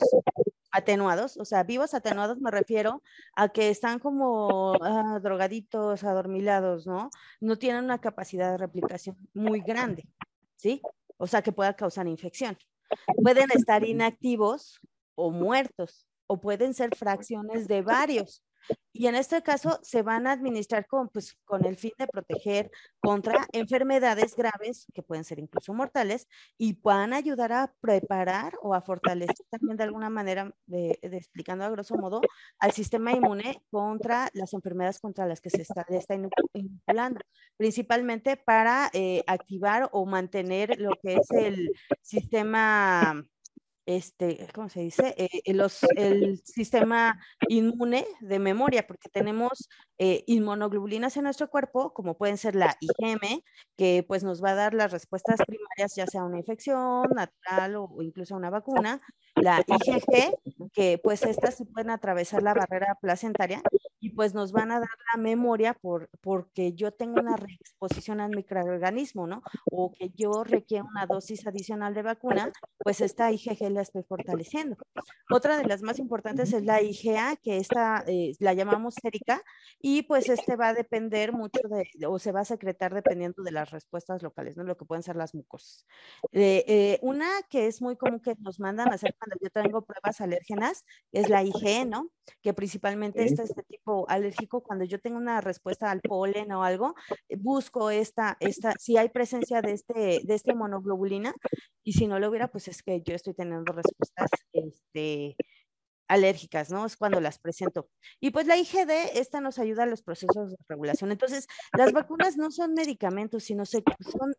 [0.70, 3.02] atenuados, o sea, vivos atenuados me refiero
[3.34, 7.10] a que están como ah, drogaditos, adormilados, ¿no?
[7.40, 10.04] No tienen una capacidad de replicación muy grande,
[10.54, 10.82] ¿sí?
[11.16, 12.56] O sea, que pueda causar infección.
[13.24, 14.80] Pueden estar inactivos
[15.16, 18.44] o muertos, o pueden ser fracciones de varios.
[18.92, 22.70] Y en este caso se van a administrar con, pues, con el fin de proteger
[23.00, 28.74] contra enfermedades graves que pueden ser incluso mortales y van a ayudar a preparar o
[28.74, 32.20] a fortalecer también de alguna manera, de, explicando a grosso modo,
[32.58, 37.20] al sistema inmune contra las enfermedades contra las que se está, está inoculando,
[37.56, 41.70] principalmente para eh, activar o mantener lo que es el
[42.02, 43.24] sistema
[43.88, 45.14] este, ¿cómo se dice?
[45.16, 52.18] Eh, los, el sistema inmune de memoria, porque tenemos eh, inmunoglobulinas en nuestro cuerpo, como
[52.18, 53.42] pueden ser la IgM,
[53.78, 57.84] que pues nos va a dar las respuestas primarias, ya sea una infección natural o,
[57.84, 59.00] o incluso una vacuna,
[59.36, 60.34] la IgG,
[60.74, 63.62] que pues estas se pueden atravesar la barrera placentaria
[64.00, 68.30] y pues nos van a dar la memoria por, porque yo tengo una reexposición al
[68.30, 69.42] microorganismo, ¿no?
[69.70, 74.76] O que yo requiero una dosis adicional de vacuna, pues esta IgG la estoy fortaleciendo.
[75.30, 79.42] Otra de las más importantes es la IgA, que esta eh, la llamamos sérica,
[79.80, 83.52] y pues este va a depender mucho de, o se va a secretar dependiendo de
[83.52, 84.64] las respuestas locales, ¿no?
[84.64, 85.86] Lo que pueden ser las mucosas.
[86.32, 89.82] Eh, eh, una que es muy común que nos mandan a hacer cuando yo tengo
[89.82, 92.10] pruebas alérgenas es la IgE, ¿no?
[92.42, 96.94] Que principalmente está este tipo alérgico, cuando yo tengo una respuesta al polen o algo,
[97.28, 101.34] eh, busco esta, esta, si hay presencia de este, de este monoglobulina,
[101.84, 105.36] y si no lo hubiera, pues es que yo estoy teniendo respuestas, este,
[106.08, 106.86] alérgicas, ¿no?
[106.86, 107.88] Es cuando las presento.
[108.20, 111.12] Y pues la IgD, esta nos ayuda a los procesos de regulación.
[111.12, 113.82] Entonces, las vacunas no son medicamentos, sino son,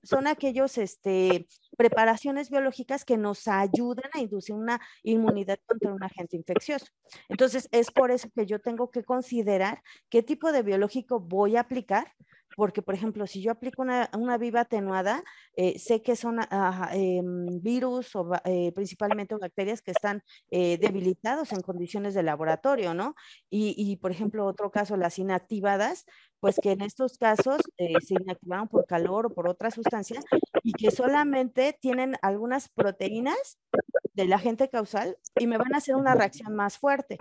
[0.04, 6.36] son aquellos, este, preparaciones biológicas que nos ayudan a inducir una inmunidad contra un agente
[6.36, 6.88] infeccioso.
[7.30, 11.62] Entonces, es por eso que yo tengo que considerar qué tipo de biológico voy a
[11.62, 12.14] aplicar
[12.60, 15.24] porque, por ejemplo, si yo aplico una, una viva atenuada,
[15.56, 16.39] eh, sé que son
[16.91, 23.15] em, virus o eh, principalmente bacterias que están eh, debilitados en condiciones de laboratorio, ¿no?
[23.50, 26.06] Y, y, por ejemplo, otro caso, las inactivadas,
[26.41, 30.19] pues que en estos casos se inactivaron por calor o por otra sustancia
[30.62, 33.58] y que solamente tienen algunas proteínas
[34.13, 37.15] del agente causal y me van a hacer una reacción más fuerte.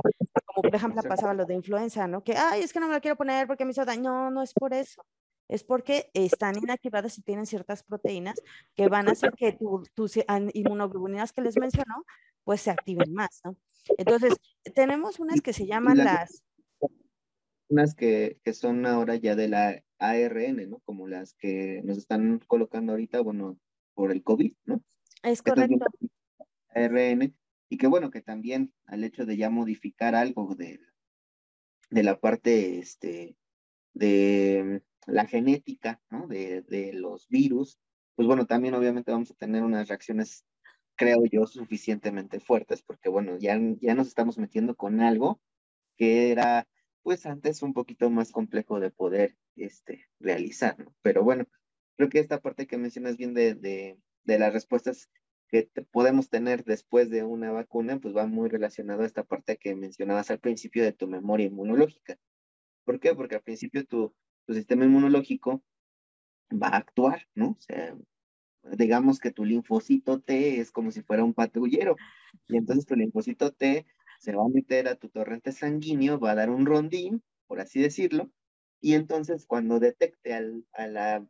[0.46, 2.24] Como por ejemplo pasaba lo de influenza, ¿no?
[2.24, 4.02] Que, ay, es que no me la quiero poner porque me hizo daño.
[4.02, 5.04] No, no es por eso
[5.48, 8.40] es porque están inactivadas y tienen ciertas proteínas
[8.76, 9.58] que van a hacer que
[9.94, 10.18] tus
[10.52, 12.04] inmunoglobulinas que les mencionó,
[12.44, 13.56] pues se activen más, ¿no?
[13.96, 14.34] Entonces,
[14.74, 16.44] tenemos unas que se llaman las...
[17.70, 20.78] Unas que, que, son ahora ya de la ARN, ¿no?
[20.84, 23.58] Como las que nos están colocando ahorita, bueno,
[23.94, 24.82] por el COVID, ¿no?
[25.22, 25.84] Es correcto.
[26.68, 27.34] ARN,
[27.68, 30.80] y que bueno, que también al hecho de ya modificar algo de,
[31.90, 33.36] de la parte, este,
[33.92, 37.78] de la genética de, de, los virus,
[38.14, 40.44] pues bueno, también obviamente vamos a tener unas reacciones,
[40.96, 45.40] creo yo, suficientemente fuertes, porque bueno, ya, ya nos estamos metiendo con algo
[45.96, 46.68] que era,
[47.02, 50.94] pues antes un poquito más complejo de poder este, realizar, ¿no?
[51.02, 51.46] Pero bueno,
[51.96, 55.08] creo que esta parte que mencionas bien de, de, de las respuestas
[55.48, 59.74] que podemos tener después de una vacuna, pues va muy relacionado a esta parte que
[59.74, 62.18] mencionabas al principio de tu memoria inmunológica.
[62.84, 63.14] ¿Por qué?
[63.14, 64.14] Porque al principio tu,
[64.48, 65.62] tu sistema inmunológico
[66.50, 67.50] va a actuar, ¿no?
[67.50, 67.94] O sea,
[68.62, 71.96] digamos que tu linfocito T es como si fuera un patrullero,
[72.46, 73.84] y entonces tu linfocito T
[74.20, 77.78] se va a meter a tu torrente sanguíneo, va a dar un rondín, por así
[77.78, 78.30] decirlo,
[78.80, 81.28] y entonces cuando detecte al, a la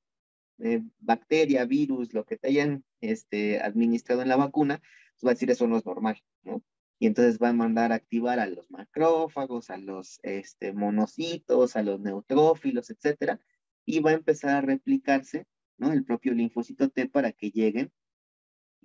[0.58, 4.80] eh, bacteria, virus, lo que te hayan este, administrado en la vacuna,
[5.14, 6.62] pues va a decir eso no es normal, ¿no?
[6.98, 11.82] Y entonces va a mandar a activar a los macrófagos, a los este, monocitos, a
[11.82, 13.40] los neutrófilos, etcétera,
[13.84, 15.92] y va a empezar a replicarse, ¿no?
[15.92, 17.92] El propio linfocito T para que lleguen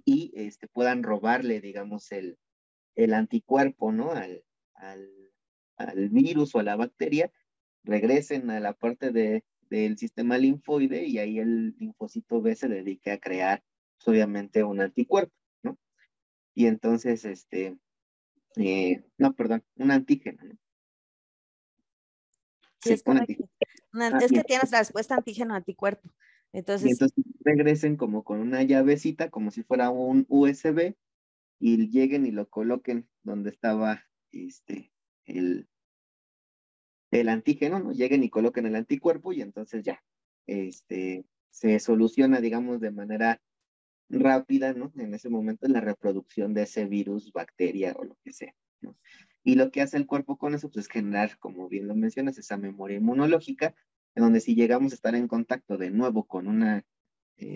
[0.06, 2.38] y este, puedan robarle, digamos, el,
[2.96, 4.12] el anticuerpo, ¿no?
[4.12, 4.44] Al,
[4.76, 5.10] al,
[5.78, 7.32] al, virus o a la bacteria,
[7.84, 13.12] regresen a la parte de, del sistema linfoide y ahí el linfocito B se dedique
[13.12, 13.64] a crear,
[13.98, 15.80] pues, obviamente, un anticuerpo, ¿no?
[16.54, 17.78] Y entonces, este,
[18.58, 20.42] eh, no, perdón, un antígeno.
[22.82, 23.04] Sí, es.
[23.06, 26.10] Ah, es que tienes la respuesta antígeno-anticuerpo.
[26.52, 30.96] Entonces, entonces regresen como con una llavecita, como si fuera un USB,
[31.60, 34.92] y lleguen y lo coloquen donde estaba este,
[35.26, 35.68] el,
[37.12, 37.92] el antígeno, ¿no?
[37.92, 40.04] Lleguen y coloquen el anticuerpo y entonces ya,
[40.46, 43.42] este, se soluciona, digamos, de manera
[44.20, 44.92] rápida, ¿no?
[44.96, 48.98] En ese momento en la reproducción de ese virus, bacteria o lo que sea, ¿no?
[49.44, 52.38] Y lo que hace el cuerpo con eso, pues es generar, como bien lo mencionas,
[52.38, 53.76] esa memoria inmunológica,
[54.16, 56.86] en donde si llegamos a estar en contacto de nuevo con una,
[57.38, 57.56] eh,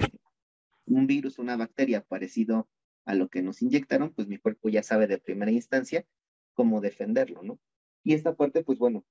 [0.86, 2.68] un virus, una bacteria parecido
[3.06, 6.06] a lo que nos inyectaron, pues mi cuerpo ya sabe de primera instancia
[6.54, 7.60] cómo defenderlo, ¿no?
[8.04, 9.06] Y esta parte, pues bueno,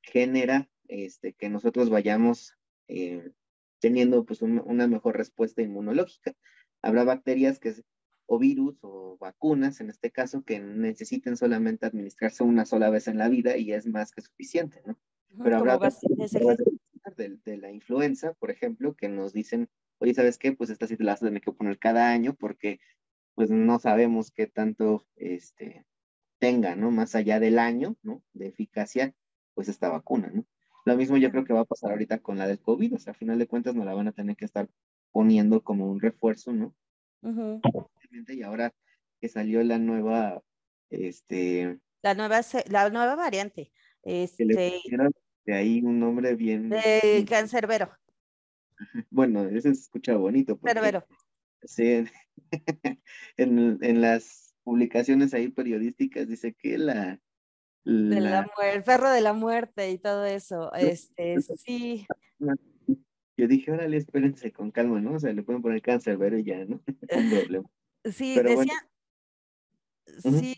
[0.00, 2.56] genera este, que nosotros vayamos
[2.88, 3.32] eh,
[3.80, 6.34] teniendo pues una mejor respuesta inmunológica.
[6.82, 7.74] Habrá bacterias que
[8.26, 13.16] o virus o vacunas, en este caso, que necesiten solamente administrarse una sola vez en
[13.16, 14.98] la vida y es más que suficiente, ¿no?
[15.42, 15.78] Pero habrá
[17.16, 20.52] de, de, la influenza, por ejemplo, que nos dicen, oye, ¿sabes qué?
[20.52, 22.80] Pues esta sí te la vas a tener que poner cada año porque
[23.34, 25.86] pues no sabemos qué tanto este,
[26.38, 26.90] tenga, ¿no?
[26.90, 28.22] Más allá del año, ¿no?
[28.32, 29.14] De eficacia,
[29.54, 30.44] pues esta vacuna, ¿no?
[30.84, 33.12] Lo mismo yo creo que va a pasar ahorita con la del COVID, o sea,
[33.12, 34.68] a final de cuentas nos la van a tener que estar
[35.12, 36.74] poniendo como un refuerzo, ¿no?
[38.28, 38.72] Y ahora
[39.20, 40.42] que salió la nueva,
[40.90, 41.78] este...
[42.02, 43.72] La nueva, la nueva variante.
[44.02, 44.44] Este,
[45.44, 46.68] de ahí un nombre bien...
[46.68, 47.90] De cancerbero.
[49.10, 50.58] Bueno, eso se escucha bonito.
[50.58, 51.04] Cancerbero.
[51.62, 52.04] Sí,
[53.36, 57.20] en, en, las publicaciones ahí periodísticas dice que la...
[57.82, 58.48] la...
[58.72, 60.72] el perro de la muerte y todo eso.
[60.74, 62.06] Este, sí.
[63.38, 65.14] Yo dije, órale, espérense con calma, ¿no?
[65.14, 66.82] O sea, le pueden poner cáncer, pero ya, ¿no?
[67.16, 67.62] Un doble.
[68.04, 68.88] Sí, decía.
[70.24, 70.56] Sí,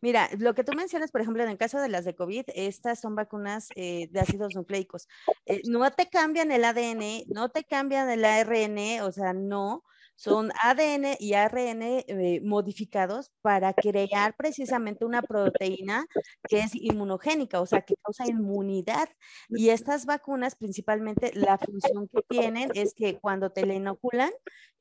[0.00, 3.00] mira, lo que tú mencionas, por ejemplo, en el caso de las de COVID, estas
[3.00, 5.08] son vacunas eh, de ácidos nucleicos.
[5.44, 9.82] Eh, no te cambian el ADN, no te cambian el ARN, o sea, no,
[10.20, 16.04] son ADN y ARN eh, modificados para crear precisamente una proteína
[16.46, 19.08] que es inmunogénica, o sea, que causa inmunidad.
[19.48, 24.30] Y estas vacunas, principalmente, la función que tienen es que cuando te la inoculan,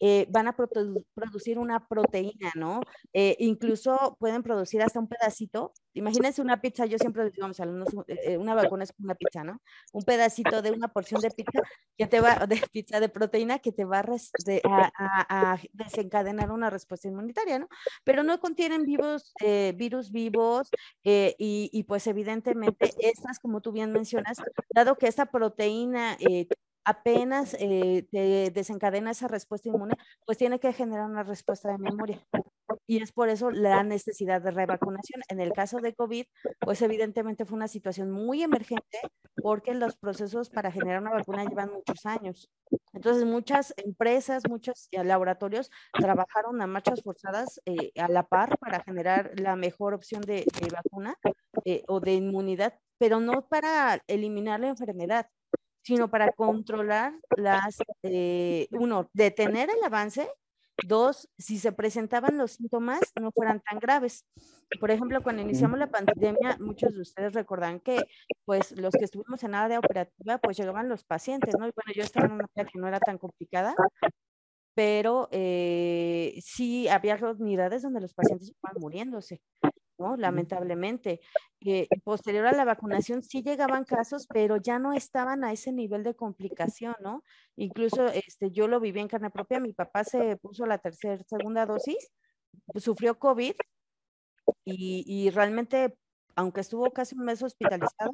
[0.02, 2.82] eh, van a producir una proteína, ¿no?
[3.14, 5.74] Eh, incluso pueden producir hasta un pedacito.
[5.94, 7.90] Imagínense una pizza, yo siempre les digo a mis alumnos,
[8.38, 9.62] una vacuna es una pizza, ¿no?
[9.92, 11.62] Un pedacito de una porción de pizza
[11.98, 14.04] que te va, de pizza de proteína que te va
[14.96, 17.68] a, desencadenar una respuesta inmunitaria, ¿no?
[18.04, 20.70] Pero no contienen vivos, eh, virus vivos
[21.04, 24.38] eh, y, pues evidentemente estas, como tú bien mencionas,
[24.70, 26.48] dado que esta proteína eh,
[26.86, 32.20] apenas te desencadena esa respuesta inmune, pues tiene que generar una respuesta de memoria
[32.90, 35.22] y es por eso la necesidad de revacunación.
[35.30, 36.26] En el caso de COVID,
[36.60, 38.98] pues evidentemente fue una situación muy emergente
[39.44, 42.50] porque los procesos para generar una vacuna llevan muchos años.
[42.94, 48.84] Entonces, muchas empresas, muchos eh, laboratorios trabajaron a marchas forzadas eh, a la par para
[48.84, 51.16] generar la mejor opción de, vacuna
[51.66, 55.28] eh, o de inmunidad, pero no para eliminar la enfermedad,
[55.84, 57.78] sino para controlar las,
[58.72, 60.28] uno, detener el avance
[60.88, 64.26] Dos, si se presentaban los síntomas, no fueran tan graves.
[64.80, 68.00] Por ejemplo, cuando iniciamos la pandemia, muchos de ustedes recordan que,
[68.46, 71.68] pues, los que estuvimos en área operativa, pues llegaban los pacientes, ¿no?
[71.68, 73.76] Y bueno, yo estaba en una área que no era tan complicada,
[74.76, 79.42] pero eh, sí había unidades donde los pacientes estaban muriéndose.
[80.00, 80.16] ¿No?
[80.18, 81.20] Lamentablemente.
[81.62, 86.04] Eh, posterior a la vacunación sí llegaban casos, pero ya no estaban a ese nivel
[86.04, 87.24] de complicación, ¿no?
[87.58, 91.66] Incluso este, yo lo viví en carne propia, mi papá se puso la tercera, segunda
[91.66, 92.12] dosis,
[92.76, 93.54] sufrió COVID
[94.66, 95.98] y, y realmente,
[96.36, 98.12] aunque estuvo casi un mes hospitalizado,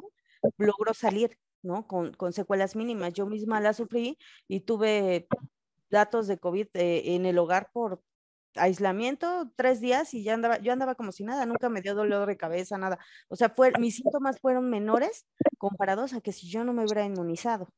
[0.57, 1.87] logró salir, ¿no?
[1.87, 3.13] Con, con, secuelas mínimas.
[3.13, 4.17] Yo misma la sufrí
[4.47, 5.27] y tuve
[5.89, 8.01] datos de COVID eh, en el hogar por
[8.55, 12.27] aislamiento tres días y ya andaba, yo andaba como si nada, nunca me dio dolor
[12.27, 12.99] de cabeza, nada.
[13.29, 15.25] O sea, fue, mis síntomas fueron menores
[15.57, 17.69] comparados a que si yo no me hubiera inmunizado,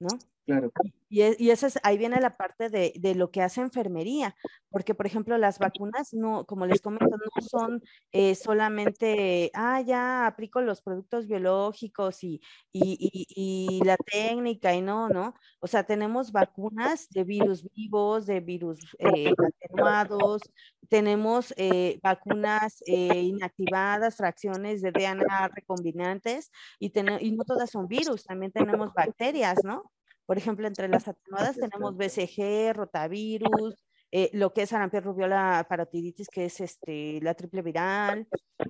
[0.00, 0.08] ¿no?
[0.44, 0.72] Claro.
[1.08, 4.34] Y, y eso es, ahí viene la parte de, de, lo que hace enfermería,
[4.70, 10.26] porque por ejemplo las vacunas, no, como les comento, no son eh, solamente, ah, ya
[10.26, 12.40] aplico los productos biológicos y,
[12.72, 15.34] y, y, la técnica y no, ¿no?
[15.60, 19.32] O sea, tenemos vacunas de virus vivos, de virus eh,
[19.64, 20.42] atenuados,
[20.88, 26.50] tenemos eh, vacunas inactivadas, fracciones de DNA recombinantes
[26.80, 29.92] y, y no todas son virus, también tenemos bacterias, ¿no?
[30.26, 33.74] Por ejemplo, entre las atenuadas tenemos BCG, rotavirus,
[34.14, 38.28] eh, lo que es sarampión rubiola parotiditis, que es este, la triple viral,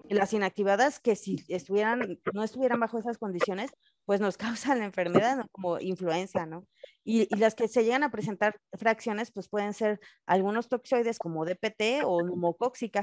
[0.09, 3.73] las inactivadas que si estuvieran, no estuvieran bajo esas condiciones,
[4.05, 4.37] pues nos
[4.71, 6.65] causan la enfermedad, como influenza, ¿no?
[7.03, 11.45] Y, y, las que se llegan a presentar fracciones, pues pueden ser algunos toxoides como
[11.45, 13.03] DPT o neumocóxica.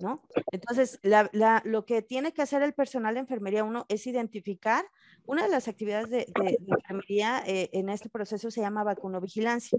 [0.00, 0.22] ¿No?
[0.52, 4.84] Entonces, lo que tiene que hacer el personal de enfermería uno es identificar,
[5.24, 6.26] una de las actividades de,
[6.66, 9.78] enfermería eh, en este proceso se llama vacunovigilancia,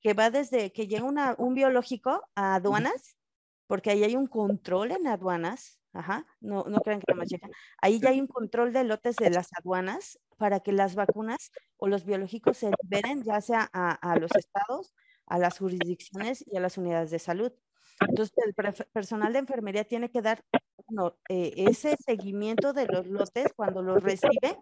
[0.00, 3.16] que va desde que llega un biológico a aduanas,
[3.66, 7.28] porque ahí hay un control en aduanas, ajá, no, no crean que nada más
[7.82, 11.88] ahí ya hay un control de lotes de las aduanas para que las vacunas o
[11.88, 14.94] los biológicos se liberen ya sea a los estados,
[15.26, 17.52] a las jurisdicciones y a las unidades de salud.
[18.00, 18.54] Entonces, el
[18.92, 20.44] personal de enfermería tiene que dar
[21.28, 24.58] eh, ese seguimiento de los lotes cuando los recibe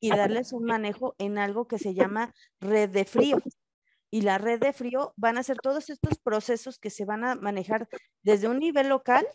[0.00, 3.38] y darles un manejo en algo que se llama red de frío.
[4.10, 7.34] Y la red de frío van a ser todos estos procesos que se van a
[7.34, 7.88] manejar
[8.22, 9.26] desde un nivel local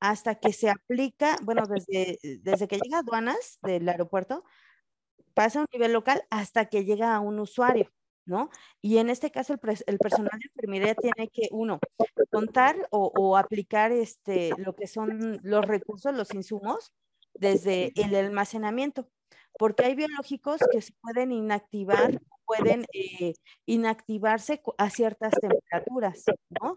[0.00, 4.44] hasta que se aplica, bueno, desde, desde que llega a aduanas del aeropuerto,
[5.34, 7.90] pasa a un nivel local hasta que llega a un usuario.
[8.24, 8.50] ¿No?
[8.80, 9.58] Y en este caso el,
[9.98, 11.78] personal de enfermería tiene que, uno,
[12.30, 16.92] contar o, aplicar este, lo que son los recursos, los insumos,
[17.34, 19.08] desde el almacenamiento,
[19.58, 23.34] porque hay biológicos que se pueden inactivar, pueden eh,
[23.66, 26.24] inactivarse a ciertas temperaturas,
[26.60, 26.76] ¿no?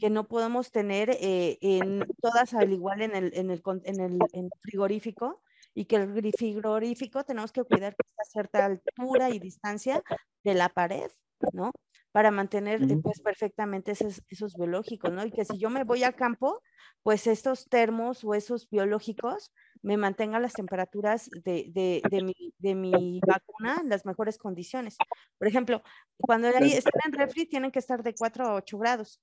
[0.00, 4.18] Que no podemos tener eh, en todas al igual en el, en el, en el,
[4.32, 5.40] en el frigorífico,
[5.74, 10.02] y que el frigorífico tenemos que cuidar que esté a cierta altura y distancia
[10.44, 11.10] de la pared,
[11.52, 11.72] ¿no?
[12.14, 15.26] Para mantener pues perfectamente esos, esos, biológicos, ¿no?
[15.26, 16.62] Y que si yo me voy al campo,
[17.02, 19.52] pues estos termos o esos biológicos
[19.82, 24.96] me mantengan las temperaturas de, de, de, mi, de mi vacuna en las mejores condiciones.
[25.38, 25.82] Por ejemplo,
[26.16, 29.20] cuando están en refri tienen que estar de 4 a 8 grados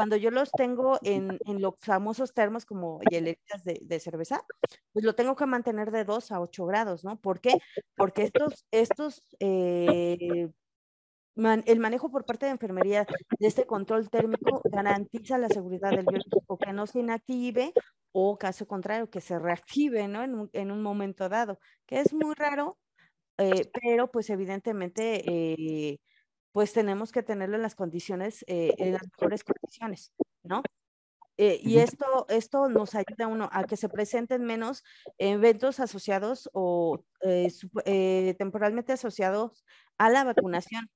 [0.00, 4.42] cuando yo los tengo en, en los famosos termos como hieleritas de, de, cerveza,
[4.94, 7.20] pues lo tengo que mantener de 2 a 8 grados, ¿no?
[7.20, 7.58] ¿Por qué?
[7.96, 10.48] Porque estos, estos eh,
[11.36, 13.06] el manejo por parte de enfermería
[13.38, 17.72] de este control térmico garantiza la seguridad del biológico, que no se inactive
[18.12, 20.22] o caso contrario, que se reactive, ¿no?
[20.22, 22.78] En un, en un momento dado, que es muy raro,
[23.38, 25.22] eh, pero pues evidentemente...
[25.26, 25.98] Eh,
[26.52, 30.12] pues tenemos que tenerlo en las condiciones, eh, en las mejores condiciones,
[30.42, 30.62] ¿no?
[31.36, 34.82] Eh, y esto, esto nos ayuda a uno a que se presenten menos
[35.16, 39.64] eventos asociados o eh, temporalmente asociados
[39.96, 40.90] a la vacunación.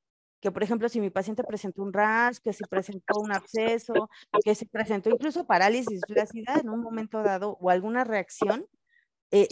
[0.44, 4.10] Que, por ejemplo, si mi paciente presentó un rash, que si presentó un absceso,
[4.44, 8.66] que si presentó incluso parálisis flácida en un momento dado o alguna reacción,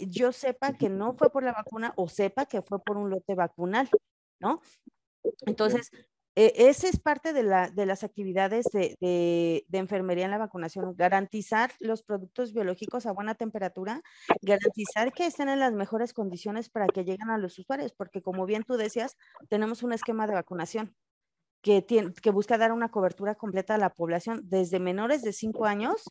[0.07, 3.33] yo sepa que no fue por la vacuna o sepa que fue por un lote
[3.33, 3.89] vacunal,
[4.39, 4.61] ¿no?
[5.47, 5.89] Entonces,
[6.35, 10.39] eh, esa es parte de, la, de las actividades de, de, de, enfermería en la
[10.39, 14.01] vacunación, garantizar los productos biológicos a buena temperatura,
[14.41, 18.45] garantizar que estén en las mejores condiciones para que lleguen a los usuarios, porque como
[18.45, 19.15] bien tú decías,
[19.49, 20.95] tenemos un esquema de vacunación
[21.61, 25.65] que, tiene, que busca dar una cobertura completa a la población desde menores de 5
[25.65, 26.03] años,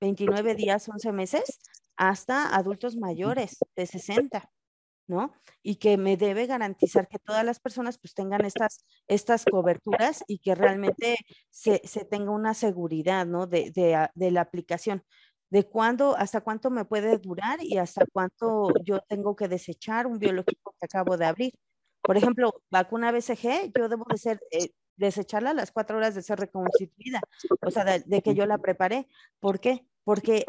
[0.00, 1.58] 29 días, 11 meses,
[1.96, 4.50] hasta adultos mayores de 60.
[5.10, 5.34] ¿No?
[5.62, 10.38] Y que me debe garantizar que todas las personas pues tengan estas, estas coberturas y
[10.38, 11.16] que realmente
[11.50, 13.46] se, tenga una seguridad, ¿no?
[13.46, 13.70] De,
[14.14, 15.02] de, la aplicación
[15.50, 20.18] de cuándo, hasta cuánto me puede durar y hasta cuánto yo tengo que desechar un
[20.18, 21.52] biológico que acabo de abrir.
[22.02, 26.22] Por ejemplo, vacuna BCG, yo debo de ser, eh, desecharla a las cuatro horas de
[26.22, 27.20] ser reconstituida,
[27.62, 29.08] o sea, de, de, que yo la preparé.
[29.40, 29.84] ¿Por qué?
[30.04, 30.44] Porque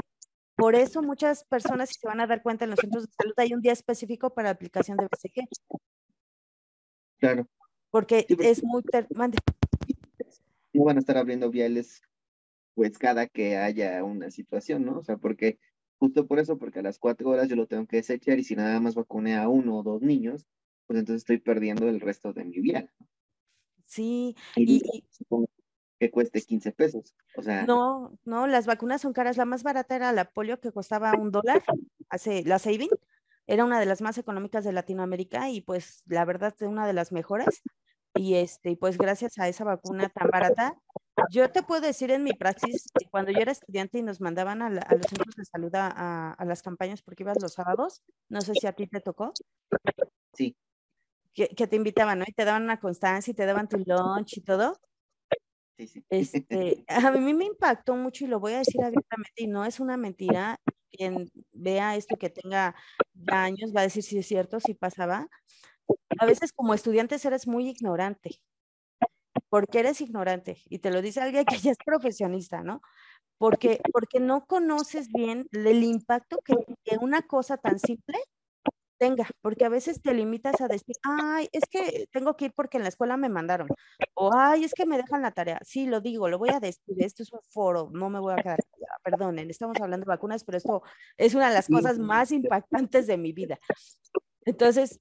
[0.62, 3.34] por eso muchas personas, si se van a dar cuenta, en los centros de salud
[3.38, 5.48] hay un día específico para aplicación de BCG.
[7.18, 7.48] Claro.
[7.90, 8.84] Porque es muy...
[10.74, 12.04] No van a estar abriendo viales
[12.76, 15.00] pues cada que haya una situación, ¿no?
[15.00, 15.58] O sea, porque
[15.98, 18.56] justo por eso, porque a las cuatro horas yo lo tengo que desechar y si
[18.56, 20.46] nada más vacuné a uno o dos niños,
[20.86, 22.92] pues entonces estoy perdiendo el resto de mi vial.
[23.88, 24.84] Sí, y,
[26.02, 27.16] que cueste 15 pesos.
[27.38, 27.64] O sea.
[27.68, 29.38] No, no, las vacunas son caras.
[29.38, 31.64] La más barata era la polio que costaba un dólar,
[32.10, 32.90] hace la Saving.
[33.46, 36.94] Era una de las más económicas de Latinoamérica y pues la verdad es una de
[36.94, 37.62] las mejores.
[38.16, 40.76] Y este, pues gracias a esa vacuna tan barata,
[41.30, 44.70] yo te puedo decir en mi praxis, cuando yo era estudiante y nos mandaban a,
[44.72, 48.66] los centros de salud a, a, las campañas porque ibas los sábados, no sé si
[48.66, 49.34] a ti te tocó.
[50.34, 50.58] Sí.
[51.36, 52.26] Que, que te invitaban, ¿no?
[52.28, 54.80] Y te daban una constancia y te daban tu lunch y todo.
[56.10, 59.80] Este, a mí me impactó mucho y lo voy a decir abiertamente y no es
[59.80, 60.58] una mentira.
[60.92, 62.76] Quien vea esto que tenga
[63.28, 65.28] años va a decir si es cierto, si pasaba.
[66.20, 68.42] A veces como estudiantes eres muy ignorante.
[69.50, 70.62] porque eres ignorante?
[70.70, 72.82] Y te lo dice alguien que ya es profesionista, ¿no?
[73.40, 76.56] Porque, porque no conoces bien el impacto que,
[76.86, 78.20] que una cosa tan simple
[79.02, 82.78] tenga, porque a veces te limitas a decir, ay, es que tengo que ir porque
[82.78, 83.68] en la escuela me mandaron,
[84.14, 85.60] o ay, es que me dejan la tarea.
[85.66, 88.44] Sí, lo digo, lo voy a decir, esto es un foro, no me voy a
[88.44, 88.60] quedar,
[89.04, 90.84] perdonen, estamos hablando de vacunas, pero esto
[91.18, 93.58] es una de las cosas más impactantes de mi vida.
[94.46, 95.00] Entonces,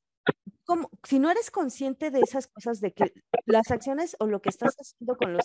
[0.64, 3.12] como, si no eres consciente de esas cosas, de que
[3.44, 5.44] las acciones o lo que estás haciendo con los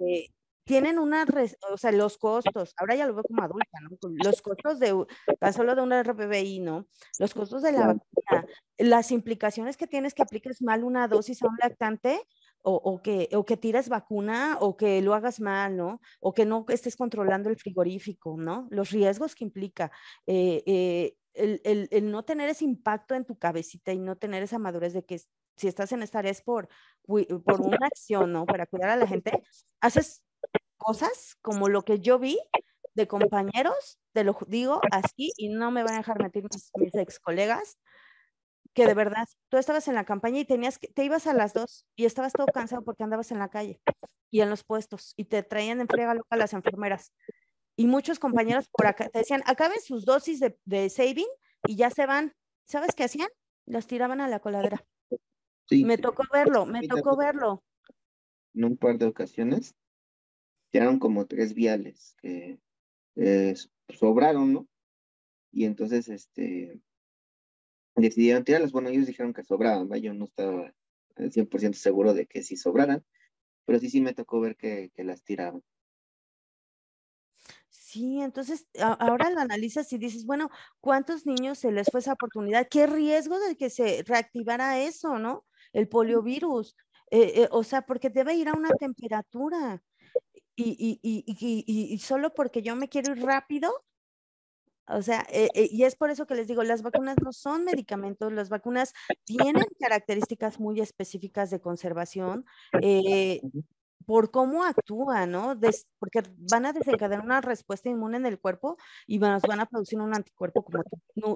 [0.00, 0.28] eh,
[0.64, 1.26] tienen una,
[1.70, 3.96] o sea, los costos, ahora ya lo veo como adulta, ¿no?
[4.24, 4.94] Los costos de,
[5.38, 6.86] tan solo de una RPBI, ¿no?
[7.18, 8.46] Los costos de la vacuna,
[8.78, 12.20] las implicaciones que tienes que apliques mal una dosis a un lactante,
[12.66, 16.00] o, que, o que tires vacuna o que lo hagas mal, ¿no?
[16.20, 18.68] O que no estés controlando el frigorífico, ¿no?
[18.70, 19.92] Los riesgos que implica.
[20.26, 24.94] Eh, eh, el, no tener ese impacto en tu cabecita y no tener esa madurez
[24.94, 25.20] de que
[25.56, 26.68] si estás en esta área es por,
[27.06, 28.46] por una acción, ¿no?
[28.46, 29.32] Para cuidar a la gente,
[29.80, 30.22] haces
[30.84, 32.38] cosas como lo que yo vi
[32.94, 36.94] de compañeros, te lo digo así y no me van a dejar meter mis, mis
[36.94, 37.78] ex colegas,
[38.74, 41.54] que de verdad, tú estabas en la campaña y tenías que, te ibas a las
[41.54, 43.80] dos y estabas todo cansado porque andabas en la calle
[44.30, 47.12] y en los puestos y te traían en friega loca las enfermeras.
[47.76, 51.26] Y muchos compañeros por acá te decían, acaben sus dosis de, de saving
[51.66, 52.34] y ya se van.
[52.66, 53.28] ¿Sabes qué hacían?
[53.66, 54.84] Las tiraban a la coladera.
[55.66, 55.84] Sí.
[55.84, 57.64] Me tocó verlo, me tocó verlo.
[58.54, 59.74] En un par de ocasiones
[60.74, 62.58] tiraron como tres viales que
[63.14, 63.54] eh,
[63.90, 64.68] sobraron, ¿no?
[65.52, 66.80] Y entonces, este,
[67.94, 68.72] decidieron tirarlas.
[68.72, 69.98] Bueno, ellos dijeron que sobraban, ¿va?
[69.98, 70.74] yo no estaba
[71.14, 73.04] al 100% seguro de que sí sobraran,
[73.64, 75.62] pero sí, sí me tocó ver que, que las tiraban.
[77.68, 80.50] Sí, entonces ahora lo analizas y dices, bueno,
[80.80, 82.66] ¿cuántos niños se les fue esa oportunidad?
[82.68, 85.46] ¿Qué riesgo de que se reactivara eso, no?
[85.72, 86.74] El poliovirus.
[87.12, 89.80] Eh, eh, o sea, porque debe ir a una temperatura.
[90.56, 93.84] Y, y, y, y, solo porque yo me quiero ir rápido,
[94.86, 97.64] o sea, eh, eh, y es por eso que les digo, las vacunas no son
[97.64, 98.92] medicamentos, las vacunas
[99.24, 102.44] tienen características muy específicas de conservación.
[102.82, 103.40] Eh,
[104.06, 105.58] por cómo actúan, ¿no?
[105.98, 108.76] porque van a desencadenar una respuesta inmune en el cuerpo
[109.06, 110.82] y van, van a producir un anticuerpo como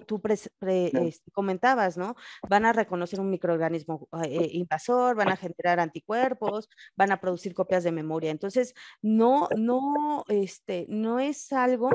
[0.07, 2.15] tú, este, comentabas, ¿no?
[2.49, 4.09] Van a reconocer un microorganismo
[4.53, 8.31] invasor, van a generar anticuerpos, van a producir copias de memoria.
[8.31, 11.91] Entonces, no, no, este, no es algo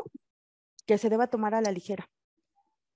[0.85, 2.09] que se deba tomar a la ligera.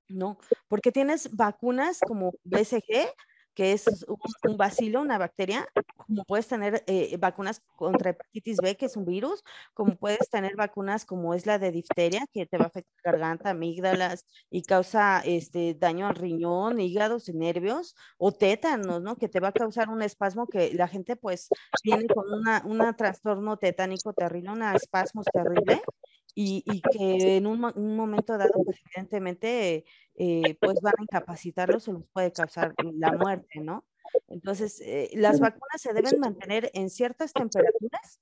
[0.10, 0.38] No,
[0.70, 3.14] porque tienes vacunas como BCG,
[3.58, 8.78] que es un, un bacilo, una bacteria, como puedes tener eh, vacunas contra hepatitis B,
[8.78, 9.44] que es un virus,
[9.74, 13.50] como puedes tener vacunas como es la de difteria, que te va a afectar garganta,
[13.50, 19.16] amígdalas y causa este, daño al riñón, hígados y nervios, o tétanos, ¿no?
[19.16, 21.50] Que te va a causar un espasmo que la gente pues
[21.84, 25.82] viene con una, un trastorno tetánico terrible, un espasmo terrible,
[26.40, 32.08] y, que en un, momento dado, pues evidentemente, eh, pues van a incapacitarlos o les
[32.10, 33.88] puede causar la muerte, ¿no?
[34.28, 38.20] Entonces, eh, las vacunas se deben mantener en ciertas temperaturas,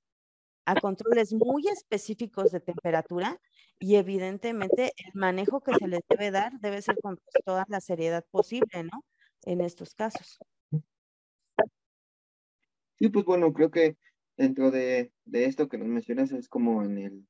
[0.63, 3.41] a controles muy específicos de temperatura
[3.79, 7.81] y evidentemente el manejo que se les debe dar debe ser con pues, toda la
[7.81, 9.03] seriedad posible, ¿no?
[9.43, 10.39] En estos casos.
[12.97, 13.97] Sí, pues bueno, creo que
[14.37, 17.27] dentro de, de esto que nos mencionas es como en el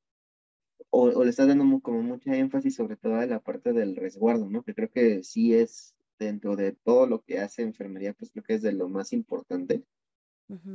[0.96, 4.62] o, le estás dando como mucha énfasis sobre toda la parte del resguardo, ¿no?
[4.62, 8.54] Que creo que sí es dentro de todo lo que hace enfermería, pues creo que
[8.54, 9.84] es de lo más importante.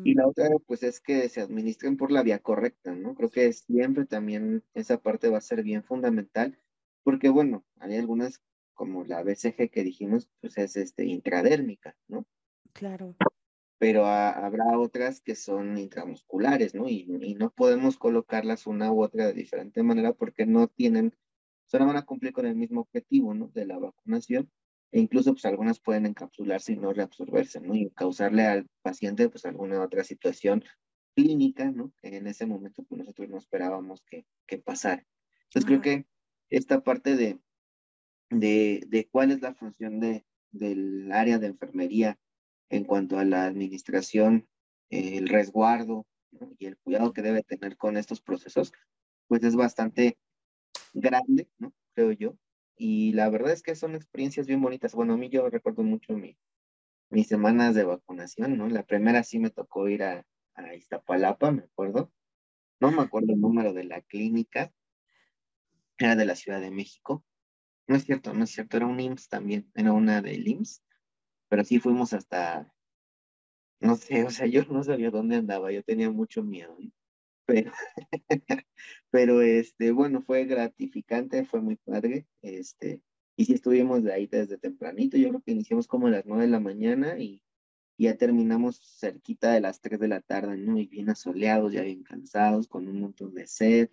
[0.03, 3.15] Y la otra, pues es que se administren por la vía correcta, ¿no?
[3.15, 6.59] Creo que siempre también esa parte va a ser bien fundamental,
[7.03, 8.41] porque bueno, hay algunas
[8.73, 12.25] como la BCG que dijimos, pues es este, intradérmica, ¿no?
[12.73, 13.15] Claro
[13.81, 16.87] pero habrá otras que son intramusculares, ¿no?
[16.87, 17.07] Y,
[17.39, 21.15] no podemos colocarlas una u otra de diferente manera porque no tienen,
[21.65, 23.47] solo van a cumplir con el mismo objetivo, ¿no?
[23.47, 24.51] De la vacunación,
[24.91, 27.73] e incluso pues algunas pueden encapsularse y no reabsorberse, ¿no?
[27.73, 30.63] Y causarle al paciente pues alguna otra situación
[31.15, 31.91] clínica, ¿no?
[32.03, 35.07] Que en ese momento pues nosotros no esperábamos que, que pasara.
[35.45, 36.05] Entonces creo que
[36.51, 37.39] esta parte de,
[38.29, 42.19] de, de cuál es la función de, del área de enfermería
[42.71, 44.47] en cuanto a la administración,
[44.89, 46.07] el resguardo
[46.57, 48.71] y el cuidado que debe tener con estos procesos,
[49.27, 50.17] pues es bastante
[50.93, 51.73] grande, ¿no?
[51.93, 52.37] Creo yo.
[52.77, 54.95] Y la verdad es que son experiencias bien bonitas.
[54.95, 56.37] Bueno, a mí yo recuerdo mucho mi,
[57.09, 58.67] mis semanas de vacunación, ¿no?
[58.69, 62.11] La primera sí me tocó ir a, a Iztapalapa, me acuerdo.
[62.79, 64.73] No me acuerdo el número de la clínica.
[65.97, 67.23] Era de la Ciudad de México.
[67.87, 70.81] No es cierto, no es cierto, era un IMSS también, era una del IMSS
[71.51, 72.73] pero sí fuimos hasta,
[73.81, 76.77] no sé, o sea, yo no sabía dónde andaba, yo tenía mucho miedo,
[77.45, 77.73] pero,
[79.11, 83.01] pero este, bueno, fue gratificante, fue muy padre, este,
[83.35, 86.45] y sí estuvimos de ahí desde tempranito, yo creo que iniciamos como a las nueve
[86.45, 87.43] de la mañana y
[87.97, 90.79] ya terminamos cerquita de las tres de la tarde, ¿no?
[90.79, 93.89] Y bien asoleados, ya bien cansados, con un montón de sed,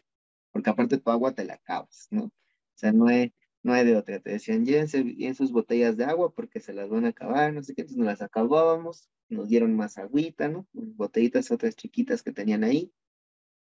[0.53, 2.27] porque aparte tu agua te la acabas, ¿no?
[2.27, 2.33] O
[2.77, 3.33] sea, no es,
[3.69, 4.19] no hay de otra.
[4.19, 7.63] Te decían, llévense bien sus botellas de agua porque se las van a acabar, no
[7.63, 10.67] sé qué, entonces nos las acabábamos, nos dieron más agüita, ¿no?
[10.73, 12.91] Botellitas otras chiquitas que tenían ahí.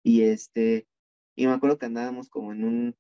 [0.03, 0.87] Y este,
[1.35, 2.97] y me acuerdo que andábamos como en un,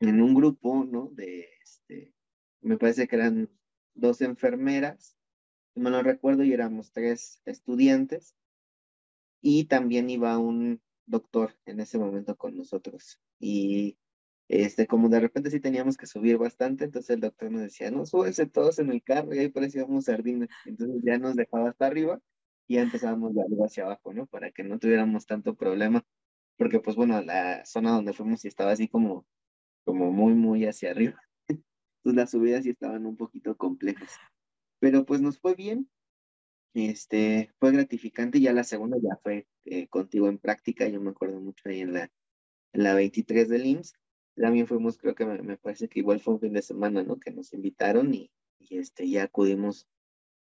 [0.00, 1.08] en un grupo, ¿no?
[1.14, 2.12] De, este,
[2.60, 3.48] me parece que eran
[3.94, 5.16] dos enfermeras,
[5.74, 8.34] no lo recuerdo, y éramos tres estudiantes.
[9.40, 13.22] Y también iba un doctor en ese momento con nosotros.
[13.40, 13.96] Y
[14.48, 18.06] este, como de repente sí teníamos que subir bastante, entonces el doctor nos decía, no,
[18.06, 20.48] súbense todos en el carro, y ahí parecíamos sardinas.
[20.64, 22.18] Entonces ya nos dejaba hasta arriba
[22.66, 24.26] y ya empezábamos de arriba hacia abajo, ¿no?
[24.26, 26.04] Para que no tuviéramos tanto problema.
[26.56, 29.26] Porque, pues bueno, la zona donde fuimos sí estaba así como,
[29.84, 31.20] como muy, muy hacia arriba.
[31.48, 34.12] Entonces las subidas sí estaban un poquito complejas.
[34.80, 35.90] Pero pues nos fue bien.
[36.74, 38.40] Este, fue gratificante.
[38.40, 40.88] Ya la segunda ya fue eh, contigo en práctica.
[40.88, 42.10] Yo me acuerdo mucho ahí en la,
[42.72, 43.94] en la 23 del IMSS
[44.40, 47.18] también fuimos, creo que me, parece que igual fue un fin de semana, ¿no?
[47.18, 48.30] Que nos invitaron y,
[48.70, 49.88] este, ya acudimos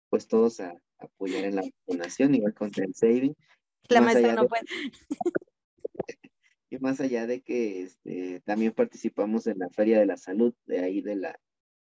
[0.09, 3.35] pues todos a, apoyar en la vacunación, igual con el saving.
[3.89, 4.63] La maestra no puede.
[6.69, 10.79] y más allá de que este, también participamos en la Feria de la Salud de
[10.79, 11.39] ahí de la,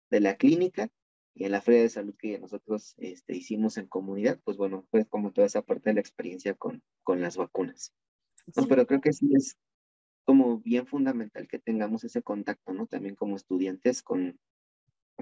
[0.10, 0.90] de la clínica
[1.34, 5.06] y en la Feria de Salud que nosotros este, hicimos en comunidad, pues bueno, fue
[5.06, 7.94] como toda esa parte de la experiencia con, con las vacunas.
[8.68, 9.58] pero creo que sí es
[10.28, 12.86] como bien fundamental que tengamos ese contacto, ¿no?
[12.86, 14.38] También como estudiantes con,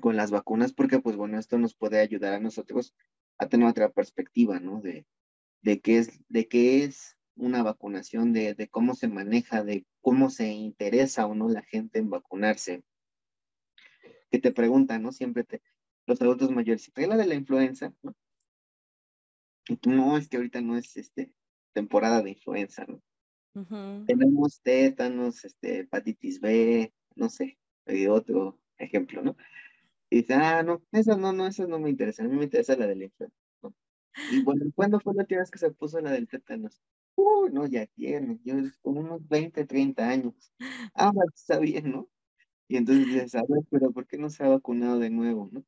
[0.01, 2.95] con las vacunas, porque pues bueno, esto nos puede ayudar a nosotros
[3.37, 4.81] a tener otra perspectiva, ¿no?
[4.81, 5.05] De,
[5.61, 10.31] de, qué, es, de qué es una vacunación, de, de cómo se maneja, de cómo
[10.31, 12.83] se interesa o no la gente en vacunarse.
[14.31, 15.11] Que te preguntan, ¿no?
[15.11, 15.61] Siempre te,
[16.07, 18.15] los adultos mayores, si trae la de la influenza, ¿no?
[19.67, 21.31] Y tú, no, es que ahorita no es este,
[21.73, 23.03] temporada de influenza, ¿no?
[24.05, 29.37] Tenemos tétanos, este, hepatitis B, no sé, hay otro ejemplo, ¿no?
[30.09, 32.75] Y dice, ah, no, esa no, no, esa no me interesa, a mí me interesa
[32.75, 33.37] la del influenza.
[34.31, 36.81] Y bueno, ¿cuándo fue la última vez que se puso la del tétanos?
[37.15, 40.53] Uy, no, ya tiene, yo con unos 20, 30 años.
[40.93, 42.09] Ah, está bien, ¿no?
[42.67, 45.63] Y entonces dices, a ver, pero ¿por qué no se ha vacunado de nuevo, no?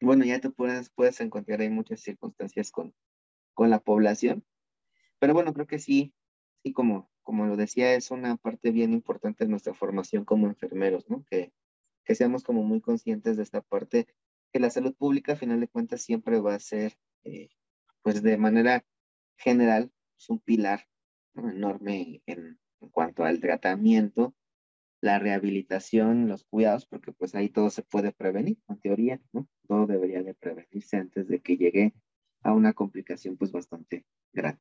[0.00, 2.94] bueno, ya te puedes, puedes encontrar ahí muchas circunstancias con,
[3.54, 4.44] con la población.
[5.18, 6.14] Pero bueno, creo que sí,
[6.62, 11.08] y como, como lo decía, es una parte bien importante de nuestra formación como enfermeros,
[11.08, 11.24] ¿no?
[11.30, 11.52] Que,
[12.04, 14.06] que seamos como muy conscientes de esta parte,
[14.52, 17.48] que la salud pública, a final de cuentas, siempre va a ser, eh,
[18.02, 18.84] pues de manera
[19.36, 20.86] general, es un pilar
[21.34, 24.34] enorme en, en cuanto al tratamiento,
[25.00, 29.48] la rehabilitación, los cuidados, porque pues ahí todo se puede prevenir, en teoría, ¿no?
[29.66, 31.94] Todo debería de prevenirse antes de que llegue
[32.42, 34.60] a una complicación pues bastante grande.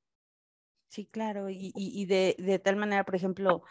[0.89, 3.61] Sí, claro, y, y, de, de, tal manera, por ejemplo,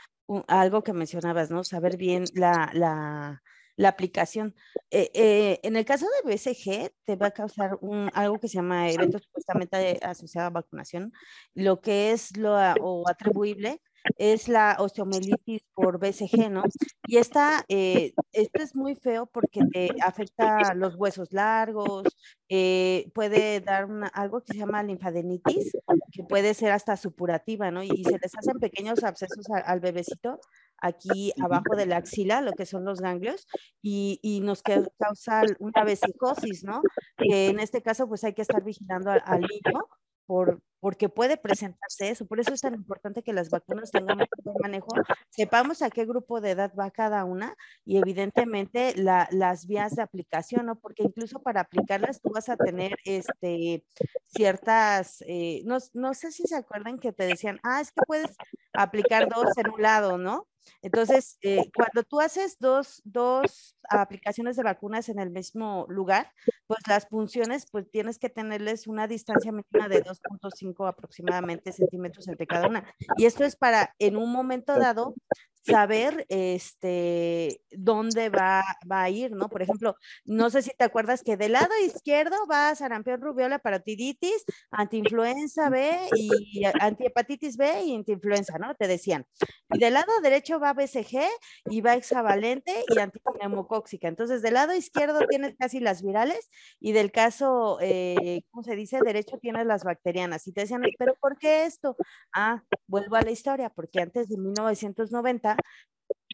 [0.47, 1.65] algo que mencionabas, ¿no?
[1.65, 3.43] Saber bien la, la,
[3.75, 4.55] la aplicación.
[4.93, 8.55] Eh, eh, en el caso de BCG, te va a causar un, algo que se
[8.55, 11.13] llama evento supuestamente asociado a vacunación,
[11.55, 13.81] lo que es lo o atribuible
[14.17, 16.63] es la osteomielitis por BCG, ¿no?
[17.07, 22.05] Y esta, eh, esto es muy feo porque te afecta los huesos largos,
[22.49, 25.73] eh, puede dar algo que se llama linfadenitis,
[26.13, 27.83] que puede ser hasta supurativa, ¿no?
[27.83, 30.41] Y, se les hacen pequeños abscesos al bebecito
[30.81, 33.47] aquí abajo de la axila, lo que son los ganglios,
[33.83, 36.83] y, y nos causa una vesicosis, ¿no?
[37.17, 39.89] Que en este caso, pues hay que estar vigilando al, al niño
[40.27, 42.27] por, porque puede presentarse eso.
[42.27, 44.89] Por eso es tan importante que las vacunas tengan un manejo,
[45.31, 47.55] sepamos a qué grupo de edad va cada una
[47.85, 50.77] y evidentemente las vías de aplicación, ¿no?
[50.77, 53.85] Porque incluso para aplicarlas tú vas a tener este,
[54.27, 58.37] ciertas, eh, no, no sé si se acuerdan que te decían, ah, es que puedes
[58.73, 60.47] aplicar dos en un lado, ¿no?
[60.83, 66.31] Entonces, eh, cuando tú haces dos, dos, aplicaciones de vacunas en el mismo lugar,
[66.67, 72.47] pues las funciones, pues tienes que tenerles una distancia mínima de 2.5 aproximadamente centímetros entre
[72.47, 72.85] cada una.
[73.17, 75.15] Y esto es para, en un momento dado,
[75.63, 79.49] saber este, dónde va, va, a ir, ¿no?
[79.49, 84.45] Por ejemplo, no sé si te acuerdas que del lado izquierdo va sarampión, rubiola, parotiditis,
[84.71, 88.75] antiinfluenza B y antihepatitis B y antiinfluenza, ¿no?
[88.75, 89.27] Te decían.
[89.71, 91.21] Y del lado derecho va BCG
[91.67, 94.09] y va hexavalente y antipneumocóxica.
[94.09, 96.51] Entonces, del lado izquierdo tienes casi las virales
[96.81, 99.01] y del caso, eh, ¿cómo se dice?
[99.05, 100.47] Derecho tienes las bacterianas.
[100.47, 101.97] Y te decían, pero ¿por qué esto?
[102.35, 105.48] Ah, vuelvo a la historia, porque antes de 1990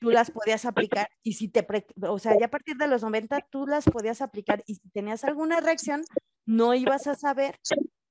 [0.01, 1.67] tú las podías aplicar y si te,
[2.03, 5.25] o sea, ya a partir de los 90 tú las podías aplicar y si tenías
[5.25, 6.05] alguna reacción,
[6.47, 7.59] no ibas a saber,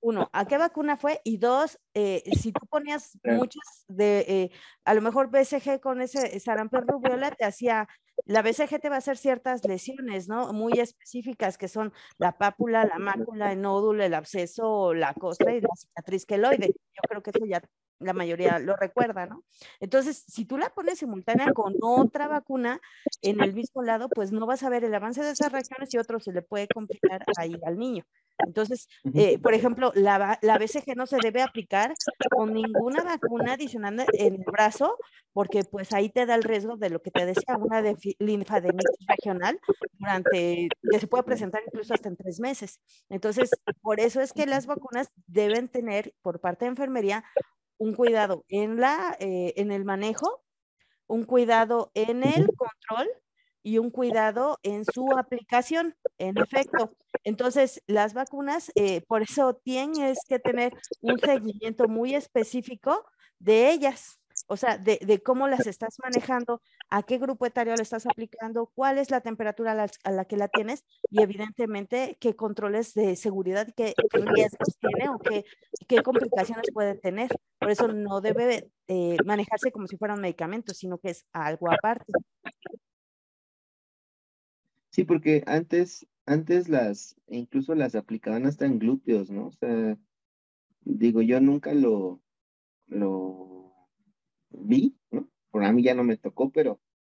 [0.01, 4.51] uno, a qué vacuna fue y dos, eh, si tú ponías muchas de, eh,
[4.86, 7.88] a lo mejor BCG con ese sarampión rubiola te hacía,
[8.26, 10.51] la BCG te va a hacer ciertas lesiones, ¿no?
[10.51, 15.62] Muy específicas que son la pápula, la mácula, el nódulo, el absceso, la costra y
[15.62, 16.68] la cicatriz queloide.
[16.68, 17.62] Yo creo que eso ya
[18.00, 19.44] la mayoría lo recuerda, ¿no?
[19.80, 22.82] Entonces, si tú la pones simultánea con otra vacuna
[23.22, 25.98] en el mismo lado, pues no vas a ver el avance de esas reacciones y
[25.98, 28.06] otro se le puede complicar ahí al niño.
[28.39, 31.94] Entonces, eh, por ejemplo, la, la, BCG no se debe aplicar
[32.30, 34.98] con ninguna vacuna adicional en el brazo,
[35.34, 39.06] porque pues ahí te da el riesgo de lo que te decía, una de linfadenitis
[39.08, 39.60] regional
[40.00, 42.80] durante, que se puede presentar incluso hasta en tres meses.
[43.10, 47.24] Entonces, por eso es que las vacunas deben tener por parte de enfermería
[47.78, 50.43] un cuidado en, la, eh, en el manejo,
[51.07, 53.09] un cuidado en el control
[53.63, 56.95] y un cuidado en su aplicación, en efecto.
[57.24, 63.05] Entonces, las vacunas, eh, por eso tienes que tener un seguimiento muy específico
[63.39, 68.06] de ellas, o sea, de, cómo las estás manejando, a qué grupo etario le estás
[68.06, 69.72] aplicando, cuál es la temperatura
[70.04, 75.10] a la, que la tienes y evidentemente qué controles de seguridad, qué, qué riesgos tiene
[75.10, 75.46] o qué,
[75.88, 77.30] qué, complicaciones puede tener.
[77.60, 81.72] Por eso no debe eh, manejarse como si fuera un medicamento, sino que es algo
[81.72, 82.12] aparte.
[84.89, 89.48] Sí, porque antes, antes las, incluso las aplicaban hasta en glúteos, ¿no?
[89.48, 89.98] O sea,
[90.82, 92.22] digo, yo nunca lo,
[92.88, 93.62] lo
[94.54, 95.30] vi, ¿no?
[95.51, 96.80] Por a mí ya no me tocó, pero,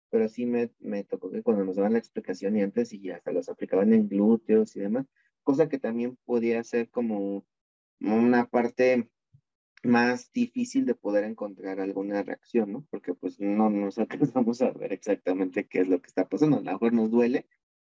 [0.10, 3.32] pero sí me, me tocó que cuando nos daban la explicación y antes y hasta
[3.32, 5.08] los aplicaban en glúteos y demás,
[5.44, 7.46] cosa que también podía ser como
[8.00, 9.10] una parte
[9.84, 12.88] más difícil de poder encontrar alguna reacción, ¿no?
[12.90, 16.58] Porque pues no nos alcanzamos a ver exactamente qué es lo que está pasando.
[16.58, 17.46] A lo mejor nos duele,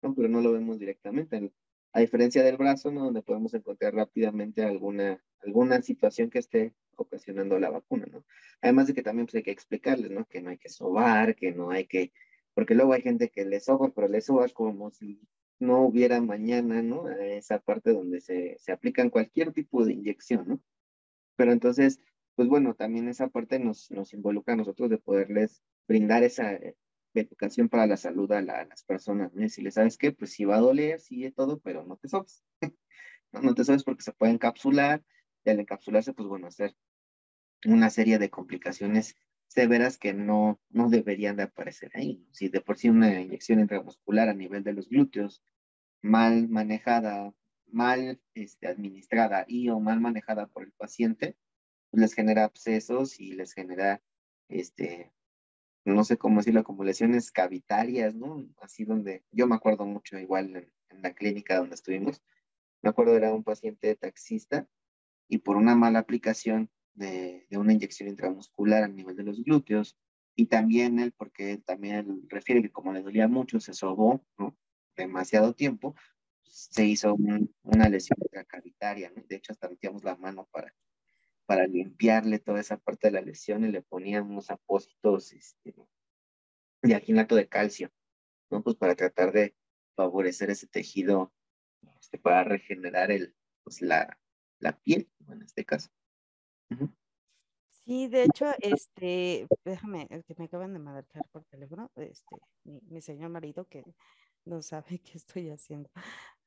[0.01, 1.53] pero no lo vemos directamente.
[1.97, 3.05] A diferencia del brazo, ¿no?
[3.05, 8.27] Donde podemos encontrar rápidamente alguna, alguna situación que esté ocasionando la vacuna, ¿no?
[8.61, 10.27] Además de que también pues, hay que explicarles, ¿no?
[10.27, 12.13] Que no hay que sobar, que no hay que...
[12.53, 15.23] Porque luego hay gente que le soba, pero le soba como si
[15.59, 17.09] no hubiera mañana, ¿no?
[17.09, 20.61] esa parte donde se, se aplican cualquier tipo de inyección, ¿no?
[21.35, 21.99] Pero entonces,
[22.35, 26.59] pues bueno, también esa parte nos, nos involucra a nosotros de poderles brindar esa,
[27.23, 29.33] educación para la salud a, las personas.
[29.35, 29.49] ¿no?
[29.49, 32.45] Si le sabes que, pues sí va a doler, sí todo, pero no te sobes.
[33.33, 35.03] no, no te sobes porque se puede encapsular
[35.45, 36.75] y al encapsularse, pues bueno, hacer
[37.65, 39.17] una serie de complicaciones
[39.49, 42.27] severas que no, no deberían de aparecer ahí.
[42.33, 45.43] Si de por sí una inyección intramuscular a nivel de los glúteos,
[46.03, 47.33] mal manejada,
[47.67, 51.37] mal este, administrada y o mal manejada por el paciente,
[51.91, 54.03] pues les genera abscesos y les genera
[54.49, 55.13] este,
[55.95, 58.47] no sé cómo decirlo, como lesiones cavitarias, ¿no?
[58.61, 62.23] Así donde, yo me acuerdo mucho igual en, la clínica donde estuvimos,
[62.83, 64.67] me acuerdo era un paciente taxista
[65.29, 69.97] y por una mala aplicación de, una inyección intramuscular a nivel de los glúteos
[70.35, 74.25] y también él, porque también él refiere que como le dolía mucho, se sobó.
[74.97, 75.95] Demasiado tiempo,
[76.45, 77.15] se hizo
[77.63, 78.19] una lesión
[78.49, 79.23] cavitaria, ¿no?
[79.29, 80.75] De hecho, hasta metíamos la mano para
[81.47, 85.75] para limpiarle toda esa parte de la lesión y le ponían unos apósitos este,
[86.83, 87.93] de alginato de calcio,
[88.51, 88.63] ¿no?
[88.63, 89.57] Pues para tratar de
[89.95, 91.33] favorecer ese tejido,
[92.01, 94.19] este, para regenerar el, pues la,
[94.59, 95.91] la piel, en este caso.
[97.71, 103.01] Sí, de hecho, este, déjame, que me acaban de marcar por teléfono, este, mi, mi
[103.01, 103.85] señor marido que
[104.45, 105.91] no sabe qué estoy haciendo.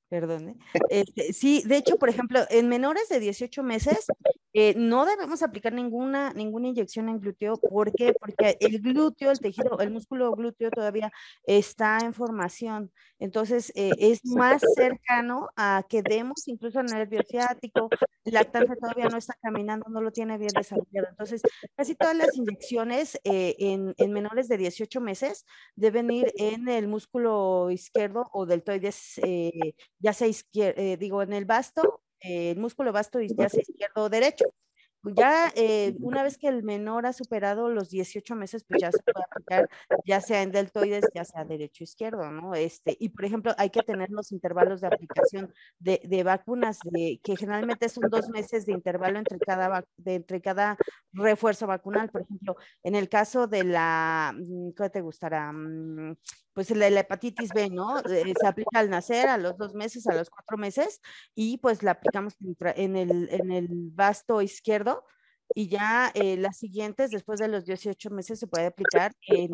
[0.10, 0.58] Perdone.
[0.90, 4.08] Este, sí, de hecho, por ejemplo, en menores de 18 meses
[4.54, 7.58] eh, no debemos aplicar ninguna, ninguna inyección en glúteo.
[7.58, 8.14] ¿Por qué?
[8.14, 11.12] Porque el glúteo, el tejido, el músculo glúteo todavía
[11.44, 12.92] está en formación.
[13.20, 17.90] Entonces, eh, es más cercano a que demos incluso el nervio ciático.
[18.26, 21.08] El lactante todavía no está caminando, no lo tiene bien desarrollado.
[21.10, 21.42] Entonces,
[21.76, 25.46] casi todas las inyecciones eh, en, en, menores de 18 meses
[25.76, 29.22] deben ir en el músculo izquierdo o deltoides,
[30.00, 34.10] ya sea izquierdo, digo, en el basto el músculo vasto y ya sea izquierdo o
[34.10, 34.46] derecho.
[35.04, 39.02] Ya eh, una vez que el menor ha superado los 18 meses, pues ya se
[39.02, 39.70] puede aplicar
[40.06, 42.54] ya sea en deltoides, ya sea derecho o izquierdo, ¿no?
[42.54, 47.20] Este, y por ejemplo, hay que tener los intervalos de aplicación de, de vacunas, de,
[47.24, 50.78] que generalmente son dos meses de intervalo entre cada, de, entre cada
[51.14, 52.10] refuerzo vacunal.
[52.10, 55.52] Por ejemplo, en el caso de la, mm, ¿qué te gustará?
[55.54, 56.16] Mm,
[56.54, 58.00] pues la, la, hepatitis B, ¿no?
[58.00, 61.02] Eh, se aplica al nacer, a los dos meses, a los cuatro meses,
[61.34, 62.36] y pues la aplicamos
[62.76, 64.99] en el, en el vasto izquierdo,
[65.56, 69.52] y ya eh, las siguientes, después de los 18 meses, se puede aplicar en,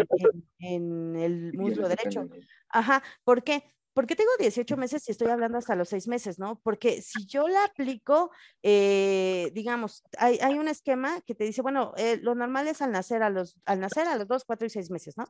[0.60, 2.28] en el muslo derecho.
[2.70, 3.64] Ajá, ¿por qué?
[3.96, 6.60] ¿Por qué tengo 18 meses si estoy hablando hasta los 6 meses, no?
[6.64, 8.30] Porque si yo la aplico,
[8.62, 12.92] eh, digamos, hay, hay, un esquema que te dice, bueno, eh, lo normal es al
[12.92, 15.24] nacer a los, al nacer a los 2, 4 y 6 meses, ¿no?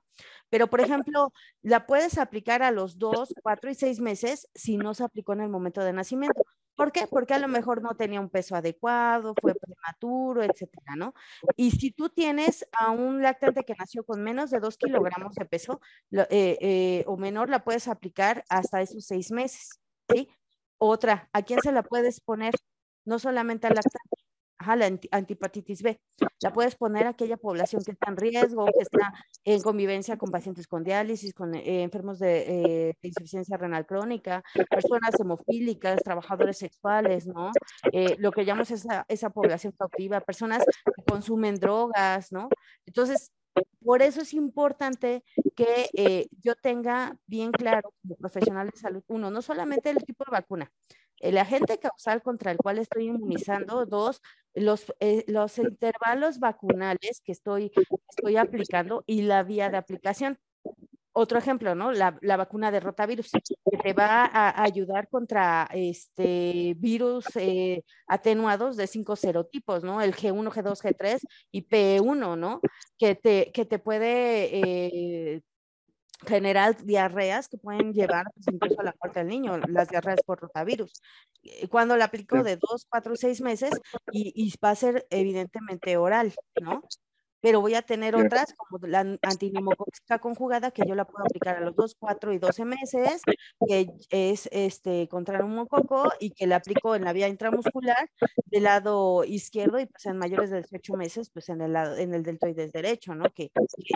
[0.49, 4.95] Pero, por ejemplo, la puedes aplicar a los 2, 4 y 6 meses si no
[4.95, 6.41] se aplicó en el momento de nacimiento.
[6.75, 7.07] ¿Por qué?
[7.07, 11.13] Porque a lo mejor no tenía un peso adecuado, fue prematuro, etcétera, ¿no?
[11.55, 15.45] Y si tú tienes a un lactante que nació con menos de dos kilogramos de
[15.45, 15.79] peso
[16.11, 20.29] eh, eh, o menor, la puedes aplicar hasta esos seis meses, ¿sí?
[20.77, 22.53] Otra, ¿a quién se la puedes poner?
[23.05, 24.24] No solamente al lactante,
[24.57, 25.99] Ajá, la antipatitis B.
[26.41, 30.31] La puedes poner a aquella población que está en riesgo, que está en convivencia con
[30.31, 37.27] pacientes con diálisis, con eh, enfermos de, eh, insuficiencia renal crónica, personas hemofílicas, trabajadores sexuales,
[37.27, 37.51] ¿no?
[37.91, 42.47] Eh, lo que llamamos esa, esa población cautiva, personas que consumen drogas, ¿no?
[42.85, 43.31] Entonces,
[43.83, 45.23] por eso es importante
[45.55, 50.31] que yo tenga bien claro como profesional de salud, uno, no solamente el tipo de
[50.31, 50.71] vacuna,
[51.25, 54.21] el agente causal contra el cual estoy inmunizando, dos,
[54.53, 57.71] los, eh, los intervalos vacunales que estoy,
[58.09, 60.39] estoy aplicando y la vía de aplicación.
[61.17, 61.93] Otro ejemplo, ¿no?
[61.93, 68.85] La, vacuna de rotavirus, que te va a ayudar contra este virus eh, atenuados de
[68.85, 70.01] cinco serotipos, ¿no?
[70.01, 71.19] El G1, G2, G3
[71.51, 72.59] y P1, ¿no?
[72.97, 75.41] Que te, que te puede eh,
[76.25, 80.39] generar diarreas que pueden llevar pues, incluso a la muerte del niño, las diarreas por
[80.39, 80.91] rotavirus.
[81.69, 83.71] Cuando la aplico de dos, cuatro, seis meses
[84.11, 86.81] y, y va a ser evidentemente oral, ¿no?
[87.41, 91.61] Pero voy a tener otras como la antineumocóxica conjugada que yo la puedo aplicar a
[91.61, 93.21] los 2, 4 y 12 meses,
[93.67, 98.09] que es este contra el neumococo y que la aplico en la vía intramuscular
[98.45, 102.13] del lado izquierdo y pues en mayores de 18 meses pues en el lado en
[102.13, 103.31] el deltoides derecho, ¿no?
[103.33, 103.51] Que,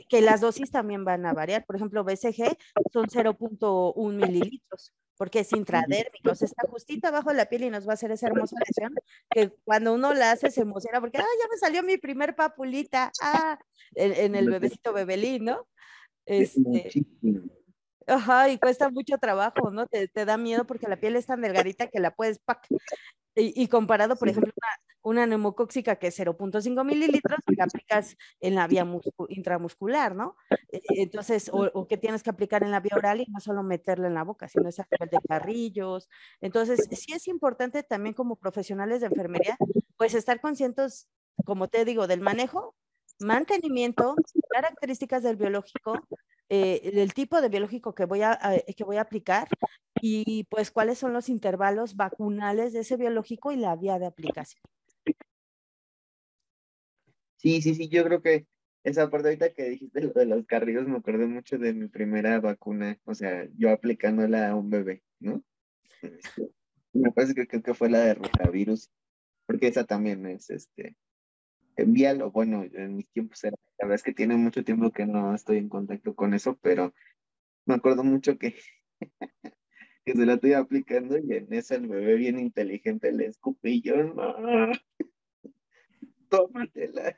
[0.08, 1.66] que las dosis también van a variar.
[1.66, 2.58] Por ejemplo, BCG
[2.92, 7.70] son 0.1 mililitros porque es intradérmico, o sea, está justito abajo de la piel y
[7.70, 8.96] nos va a hacer esa hermosa lesión
[9.30, 13.12] que cuando uno la hace se emociona porque, ah, ya me salió mi primer papulita,
[13.22, 13.60] ah,
[13.96, 15.68] en, el bebecito bebelín, ¿no?
[16.26, 16.90] Este,
[18.08, 19.88] ajá, y cuesta mucho trabajo, ¿no?
[19.88, 22.68] Te, te, da miedo porque la piel es tan delgadita que la puedes, pack,
[23.36, 28.86] y, comparado, por ejemplo, una, neumocóxica que es 0.5 mililitros, que aplicas en la vía
[29.30, 30.36] intramuscular, ¿no?
[30.72, 34.08] E, entonces, o, que tienes que aplicar en la vía oral y no solo meterla
[34.08, 36.10] en la boca, sino ese nivel de carrillos.
[36.42, 39.58] Entonces, sí es importante también como profesionales de enfermería,
[39.98, 41.08] pues estar conscientes,
[41.46, 42.76] como te digo, del manejo,
[43.20, 44.16] mantenimiento,
[44.50, 45.96] características del biológico,
[46.50, 48.40] eh, del tipo de biológico que voy, a,
[48.76, 49.48] que voy a aplicar
[50.02, 54.62] y pues cuáles son los intervalos vacunales de ese biológico y la vía de aplicación.
[57.40, 58.48] Sí, sí, sí, yo creo que
[58.84, 62.42] esa parte ahorita que dijiste lo de los carrillos me acordé mucho de mi primera
[62.42, 65.42] vacuna, o sea, yo aplicándola a un bebé, ¿no?
[66.02, 66.52] Este,
[66.92, 68.90] me parece que creo que fue la de rotavirus,
[69.46, 70.98] porque esa también es, este,
[71.78, 75.34] envíalo, bueno, en mis tiempos era, la verdad es que tiene mucho tiempo que no
[75.34, 76.94] estoy en contacto con eso, pero
[77.66, 78.56] me acuerdo mucho que
[80.06, 83.82] que se la estoy aplicando y en esa el bebé bien inteligente le escupe y
[83.82, 84.72] yo, no,
[86.30, 87.18] tómatela.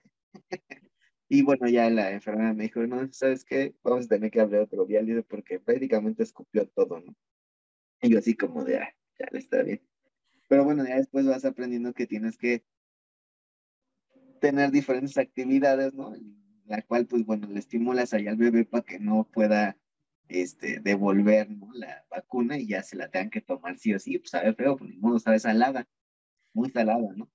[1.33, 3.73] Y bueno, ya la enfermera me dijo, no, ¿sabes qué?
[3.83, 7.15] Vamos a tener que hablar otro día, porque prácticamente escupió todo, ¿no?
[8.01, 9.81] Y yo así como de, ah, ya está bien.
[10.49, 12.65] Pero bueno, ya después vas aprendiendo que tienes que
[14.41, 16.13] tener diferentes actividades, ¿no?
[16.65, 19.77] la cual, pues bueno, le estimulas ahí al bebé para que no pueda
[20.29, 24.31] este, devolver la vacuna y ya se la tengan que tomar sí o sí, pues
[24.31, 25.87] sabe feo, pues ni modo, sabe salada,
[26.53, 27.29] muy salada, ¿no?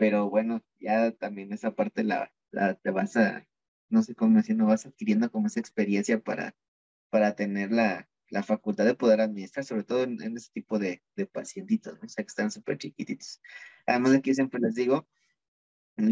[0.00, 3.46] Pero bueno, ya también esa parte la, la te vas a,
[3.90, 6.56] no sé cómo decir, no vas adquiriendo como esa experiencia para,
[7.10, 11.02] para tener la, la facultad de poder administrar, sobre todo en, en ese tipo de,
[11.16, 12.06] de pacientitos, ¿no?
[12.06, 13.42] O sea, que están súper chiquititos.
[13.84, 15.06] Además, aquí siempre les digo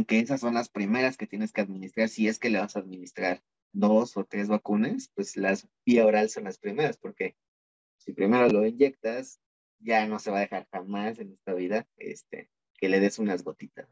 [0.06, 2.80] que esas son las primeras que tienes que administrar si es que le vas a
[2.80, 7.38] administrar dos o tres vacunas, pues las vía oral son las primeras, porque
[7.96, 9.40] si primero lo inyectas,
[9.78, 13.44] ya no se va a dejar jamás en esta vida este, que le des unas
[13.44, 13.88] gotitas.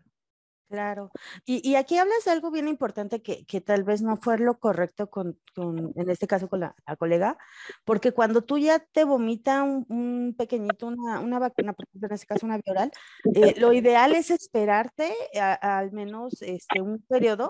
[0.69, 1.13] Claro.
[1.45, 5.09] Y, aquí hablas de algo bien importante que, que tal vez no fue lo correcto
[5.09, 7.39] con, con en este caso con la, colega,
[7.85, 12.27] porque cuando tú ya te vomita un, pequeñito, una, una, vacuna, por ejemplo, en este
[12.27, 12.91] caso una oral,
[13.33, 17.47] eh, lo ideal es esperarte al menos este, un periodo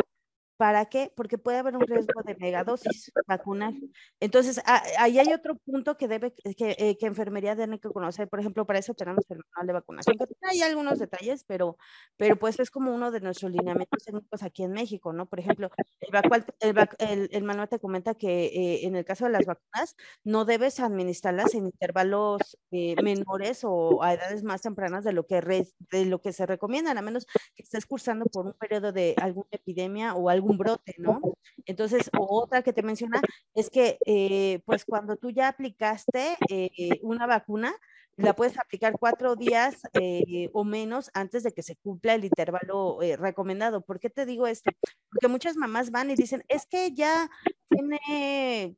[0.56, 1.12] ¿Para qué?
[1.14, 3.74] Porque puede haber un riesgo de megadosis vacunal.
[4.20, 4.60] Entonces,
[4.98, 8.28] ahí hay otro punto que debe, que, eh, que enfermería tiene que conocer.
[8.28, 11.76] Por ejemplo, para eso tenemos el manual de vacunación, que hay algunos detalles, pero,
[12.16, 15.26] pero pues es como uno de nuestros lineamientos técnicos aquí en México, ¿no?
[15.26, 15.70] Por ejemplo,
[16.60, 19.94] el, el, manual te comenta que eh, en el caso de las vacunas,
[20.24, 25.40] no debes administrarlas en intervalos eh, menores o a edades más tempranas de lo que,
[25.90, 29.48] de lo que se recomiendan, a menos que estés cursando por un periodo de alguna
[29.50, 31.20] epidemia o algún un brote, ¿no?
[31.66, 33.20] Entonces, otra que te menciona
[33.54, 36.70] es que, eh, pues cuando tú ya aplicaste eh,
[37.02, 37.74] una vacuna,
[38.16, 42.98] la puedes aplicar cuatro días eh, o menos antes de que se cumpla el intervalo
[43.18, 43.82] recomendado.
[43.82, 44.70] ¿Por qué te digo esto?
[45.10, 47.30] Porque muchas mamás van y dicen, es que ya
[47.68, 48.76] tiene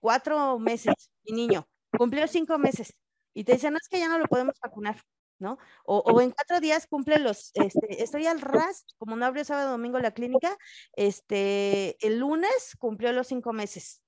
[0.00, 0.94] cuatro meses
[1.24, 2.94] mi niño, cumplió cinco meses
[3.34, 4.96] y te dicen, no, es que ya no lo podemos vacunar.
[5.38, 5.58] ¿No?
[5.84, 9.98] O, en cuatro días cumple los, este, estoy al ras, como no abrió sábado domingo
[9.98, 10.56] la clínica,
[10.96, 14.02] este, el lunes cumplió los cinco meses,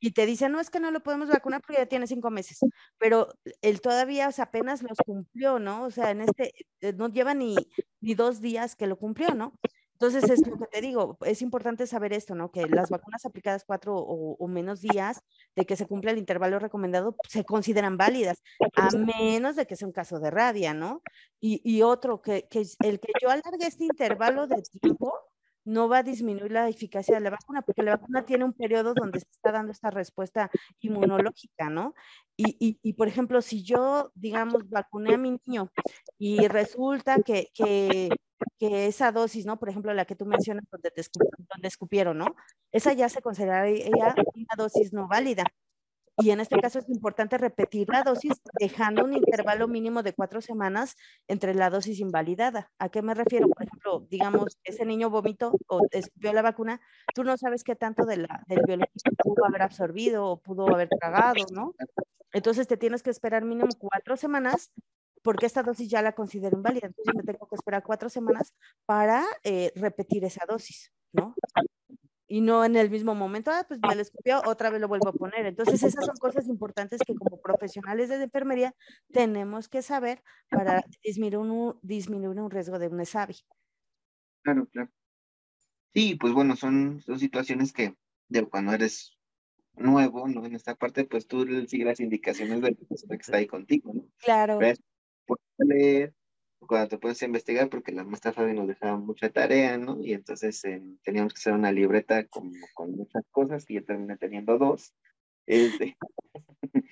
[0.00, 2.58] y te dice, no, es que no lo podemos vacunar porque ya tiene cinco meses,
[2.98, 3.28] pero
[3.62, 5.84] él todavía apenas los cumplió, ¿no?
[5.84, 7.54] O sea, en este, eh, no lleva ni,
[8.00, 9.52] ni dos días que lo cumplió, ¿no?
[10.00, 12.50] Entonces, es lo que te digo, es importante saber esto, ¿no?
[12.50, 15.20] Que las vacunas aplicadas cuatro o, menos días
[15.54, 18.42] de que se cumpla el intervalo recomendado se consideran válidas,
[18.76, 21.02] a menos de que sea un caso de rabia, ¿no?
[21.38, 25.12] Y, otro, que, el que yo alargue este intervalo de tiempo,
[25.66, 28.94] no va a disminuir la eficacia de la vacuna, porque la vacuna tiene un periodo
[28.94, 31.94] donde se está dando esta respuesta inmunológica, ¿no?
[32.38, 35.70] Y, por ejemplo, si yo, digamos, vacuné a mi niño
[36.18, 37.50] y resulta que,
[38.58, 39.58] que esa dosis, ¿no?
[39.58, 41.02] Por ejemplo, la que tú mencionas, donde, te
[41.48, 42.36] donde escupieron, ¿no?
[42.72, 43.88] Esa ya se consideraría
[44.34, 45.44] una dosis no válida.
[46.22, 50.42] Y en este caso es importante repetir la dosis, dejando un intervalo mínimo de cuatro
[50.42, 50.96] semanas
[51.28, 52.70] entre la dosis invalidada.
[52.78, 53.48] ¿A qué me refiero?
[53.48, 56.80] Por ejemplo, digamos, ese niño vomitó o escupió la vacuna,
[57.14, 60.88] tú no sabes qué tanto de la, del biológico pudo haber absorbido o pudo haber
[60.88, 61.74] tragado, ¿no?
[62.32, 64.70] Entonces te tienes que esperar mínimo cuatro semanas
[65.22, 66.86] porque esta dosis ya la considero inválida.
[66.86, 68.54] Entonces me tengo que esperar cuatro semanas
[68.86, 71.34] para eh, repetir esa dosis, ¿no?
[72.30, 75.08] y no en el mismo momento, ah, pues me lo escupió, otra vez lo vuelvo
[75.08, 75.46] a poner.
[75.46, 78.72] Entonces, esas son cosas importantes que como profesionales de enfermería
[79.12, 83.34] tenemos que saber para disminuir un, disminuir un riesgo de un ESAVI.
[84.42, 84.90] Claro, claro.
[85.92, 87.96] Sí, pues bueno, son, son situaciones que
[88.28, 89.18] de cuando eres
[89.74, 90.46] nuevo, ¿no?
[90.46, 93.92] En esta parte, pues tú sigues las indicaciones de la persona que está ahí contigo,
[93.92, 94.04] ¿no?
[94.18, 94.60] Claro.
[95.36, 96.14] Puedes leer,
[96.66, 99.98] cuando te puedes investigar, porque la maestra Fabi nos dejaba mucha tarea, ¿no?
[100.00, 104.16] Y entonces eh, teníamos que hacer una libreta con, con muchas cosas, y yo terminé
[104.16, 104.92] teniendo dos.
[105.46, 105.96] Este,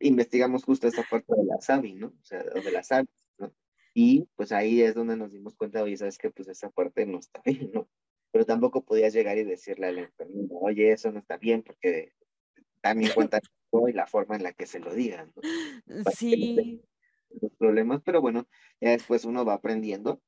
[0.00, 2.08] investigamos justo esta parte de la SABI, ¿no?
[2.08, 3.52] O sea, de la SABI, ¿no?
[3.94, 7.18] Y pues ahí es donde nos dimos cuenta, oye, sabes que pues esa parte no
[7.18, 7.88] está bien, ¿no?
[8.30, 12.12] Pero tampoco podías llegar y decirle al enfermero, oye, eso no está bien, porque
[12.80, 13.40] también cuenta
[13.88, 16.10] y la forma en la que se lo digan, ¿no?
[16.12, 16.80] Sí
[17.40, 18.46] los problemas, pero bueno,
[18.80, 20.22] ya después uno va aprendiendo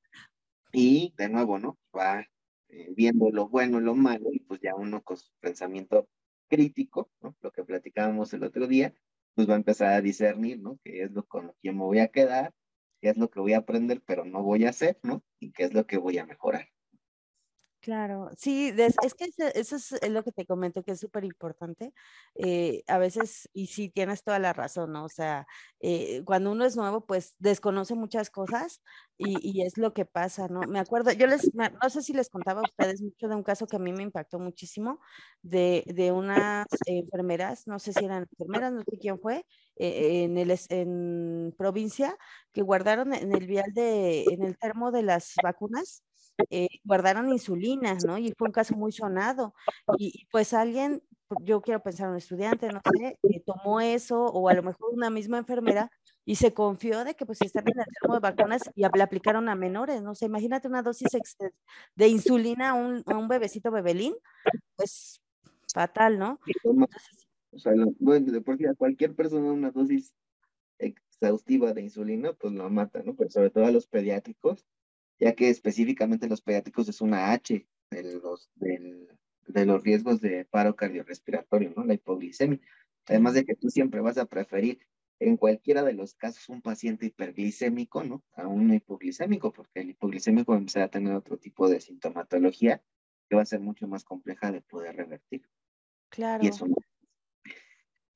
[0.73, 1.79] y de nuevo, ¿no?
[1.97, 2.27] Va
[2.69, 6.09] eh, viendo lo bueno, lo malo y pues ya uno con su pensamiento
[6.49, 7.37] crítico, ¿no?
[7.41, 8.95] Lo que platicábamos el otro día,
[9.35, 10.79] pues va a empezar a discernir, ¿no?
[10.85, 12.53] ¿Qué es lo con lo que me voy a quedar?
[13.01, 15.23] ¿Qué es lo que voy a aprender pero no voy a hacer, ¿no?
[15.39, 16.69] Y qué es lo que voy a mejorar.
[17.83, 19.25] Claro, sí, es que
[19.55, 21.95] eso es lo que te comento, que es súper importante.
[22.35, 25.05] Eh, a veces, y sí, tienes toda la razón, ¿no?
[25.07, 25.47] O sea,
[25.81, 28.83] eh, cuando uno es nuevo, pues desconoce muchas cosas
[29.17, 30.61] y, es lo que pasa, ¿no?
[30.69, 33.67] Me acuerdo, yo les, no sé si les contaba a ustedes mucho de un caso
[33.67, 35.01] que a mí me impactó muchísimo,
[35.43, 40.37] de, de unas enfermeras, no sé si eran enfermeras, no sé quién fue, eh, en,
[40.37, 42.17] el, en provincia,
[42.53, 46.03] que guardaron en el vial de, en el termo de las vacunas,
[46.51, 48.19] eh, guardaron insulina, ¿no?
[48.19, 49.55] Y fue un caso muy sonado.
[49.99, 51.03] Y, pues alguien,
[51.43, 55.11] yo quiero pensar un estudiante, no sé, eh, tomó eso, o a lo mejor una
[55.11, 55.91] misma enfermera,
[56.25, 59.49] y se confió de que pues están en el termo de vacunas y le aplicaron
[59.49, 60.15] a menores, ¿no?
[60.15, 61.09] sé, imagínate una dosis
[61.97, 64.15] de insulina a un, a un bebecito bebelín,
[64.77, 65.21] pues
[65.73, 66.39] fatal, ¿no?
[67.53, 70.15] o sea, bueno, de por sí a cualquier persona una dosis
[70.79, 73.15] exhaustiva de insulina, pues lo mata, ¿no?
[73.15, 74.67] Pero sobre todo a los pediátricos,
[75.21, 80.75] ya que específicamente los pediátricos es una H de los, de los riesgos de paro
[80.75, 81.85] cardiorrespiratorio, ¿no?
[81.85, 82.61] La hipoglicemia.
[83.07, 84.81] Además de que tú siempre vas a preferir
[85.19, 88.25] en cualquiera de los casos un paciente hiperglicémico, ¿no?
[88.33, 92.83] A un hipoglicémico, porque el hipoglicémico va a tener otro tipo de sintomatología
[93.29, 95.47] que va a ser mucho más compleja de poder revertir.
[96.09, 96.43] Claro.
[96.43, 96.77] Y eso no.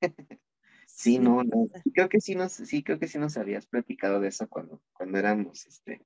[0.87, 1.67] sí, no, no.
[1.93, 5.19] Creo que sí nos, sí, creo que sí nos habías platicado de eso cuando, cuando
[5.19, 6.01] éramos este,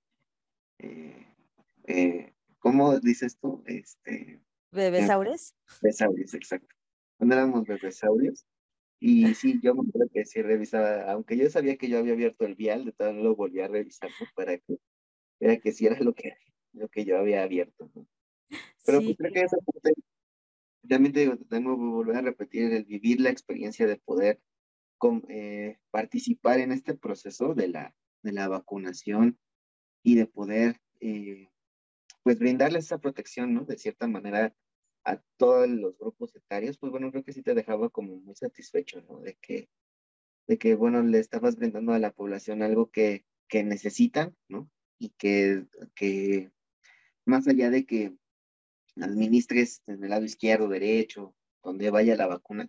[0.79, 1.27] eh,
[1.85, 3.63] eh, ¿cómo dices tú?
[3.65, 5.55] Este, ¿Bebesaures?
[5.81, 6.75] bebesaures, exacto.
[7.17, 8.45] Cuando éramos bebesaurios.
[9.01, 12.45] Y sí, yo me acuerdo que sí revisaba, aunque yo sabía que yo había abierto
[12.45, 14.77] el vial, de todo lo volví a revisar para que
[15.39, 16.33] era que sí era lo que,
[16.73, 17.89] lo que yo había abierto.
[18.85, 19.93] Pero pues creo que esa parte,
[20.87, 24.41] también te digo, de nuevo volver a repetir, el vivir la experiencia de poder
[25.29, 29.39] eh, participar en este proceso de la, de la vacunación
[30.09, 31.49] y de poder, eh,
[32.23, 33.63] pues, brindarles esa protección, ¿no?
[33.65, 34.55] De cierta manera
[35.05, 39.01] a todos los grupos etarios, pues bueno, creo que sí te dejaba como muy satisfecho,
[39.03, 39.19] ¿no?
[39.19, 39.69] De que,
[40.47, 44.69] de que, bueno, le estabas brindando a la población algo que, que necesitan, ¿no?
[44.97, 46.51] Y que, que
[47.25, 48.17] más allá de que
[48.95, 52.67] administres en el lado izquierdo, derecho, donde vaya la vacuna,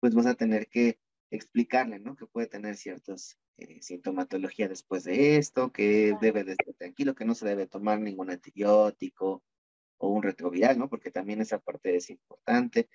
[0.00, 0.98] pues vas a tener que
[1.36, 2.16] explicarle, ¿no?
[2.16, 7.24] Que puede tener ciertas eh, sintomatología después de esto, que debe de estar tranquilo, que
[7.24, 9.42] no se debe tomar ningún antibiótico
[9.98, 10.88] o un retroviral, ¿no?
[10.88, 12.88] Porque también esa parte es importante.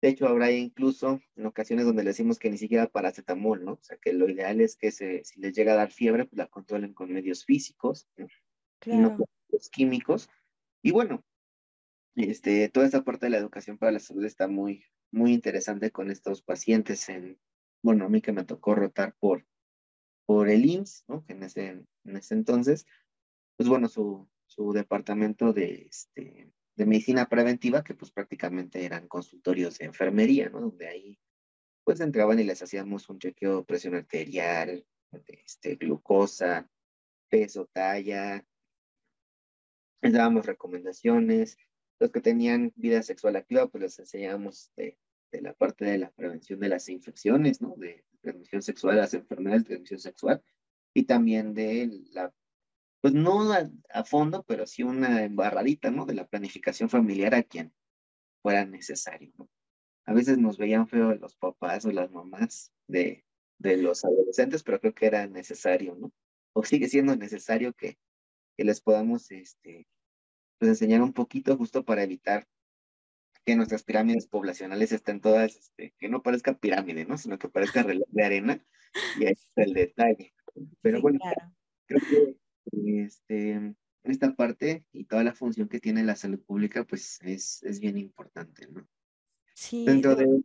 [0.00, 3.72] De hecho, habrá incluso en ocasiones donde le decimos que ni siquiera paracetamol, ¿no?
[3.72, 6.36] O sea, que lo ideal es que se, si les llega a dar fiebre, pues
[6.36, 8.26] la controlen con medios físicos, ¿no?
[8.86, 10.28] Y no con los químicos.
[10.82, 11.24] Y bueno,
[12.16, 16.10] este, toda esta parte de la educación para la salud está muy, muy interesante con
[16.10, 17.38] estos pacientes en,
[17.84, 19.46] bueno, a mí que me tocó rotar por,
[20.24, 21.22] por el IMSS, ¿no?
[21.26, 21.68] Que en ese,
[22.04, 22.86] en ese entonces,
[23.58, 29.76] pues bueno, su, su departamento de, este, de medicina preventiva, que pues prácticamente eran consultorios
[29.76, 30.62] de enfermería, ¿no?
[30.62, 31.20] Donde ahí
[31.84, 34.86] pues entraban y les hacíamos un chequeo de presión arterial,
[35.26, 36.66] este, glucosa,
[37.28, 38.46] peso, talla,
[40.00, 41.58] les dábamos recomendaciones.
[42.00, 44.98] Los que tenían vida sexual activa, pues les enseñábamos de,
[45.34, 47.74] de la parte de la prevención de las infecciones, ¿no?
[47.76, 50.42] De transmisión sexual, las enfermedades de transmisión sexual,
[50.94, 52.32] y también de la
[53.00, 56.06] pues no a, fondo, pero sí una embarradita, ¿no?
[56.06, 57.70] De la planificación familiar a quien
[58.40, 59.50] fuera necesario, ¿no?
[60.06, 63.26] A veces nos veían feo los papás o las mamás de,
[63.58, 66.12] de los adolescentes, pero creo que era necesario, ¿no?
[66.54, 67.98] O sigue siendo necesario que,
[68.56, 69.86] que les podamos, este,
[70.58, 72.46] pues enseñar un poquito justo para evitar
[73.44, 77.18] que nuestras pirámides poblacionales estén todas, este, que no parezca pirámide, ¿no?
[77.18, 78.64] Sino que parezca reloj de arena,
[79.18, 80.34] y ahí está el detalle.
[80.80, 81.18] Pero bueno,
[81.86, 83.74] creo que este,
[84.04, 87.98] esta parte y toda la función que tiene la salud pública, pues es, es bien
[87.98, 88.86] importante, ¿no?
[89.54, 89.84] Sí.
[89.84, 90.42] Dentro de,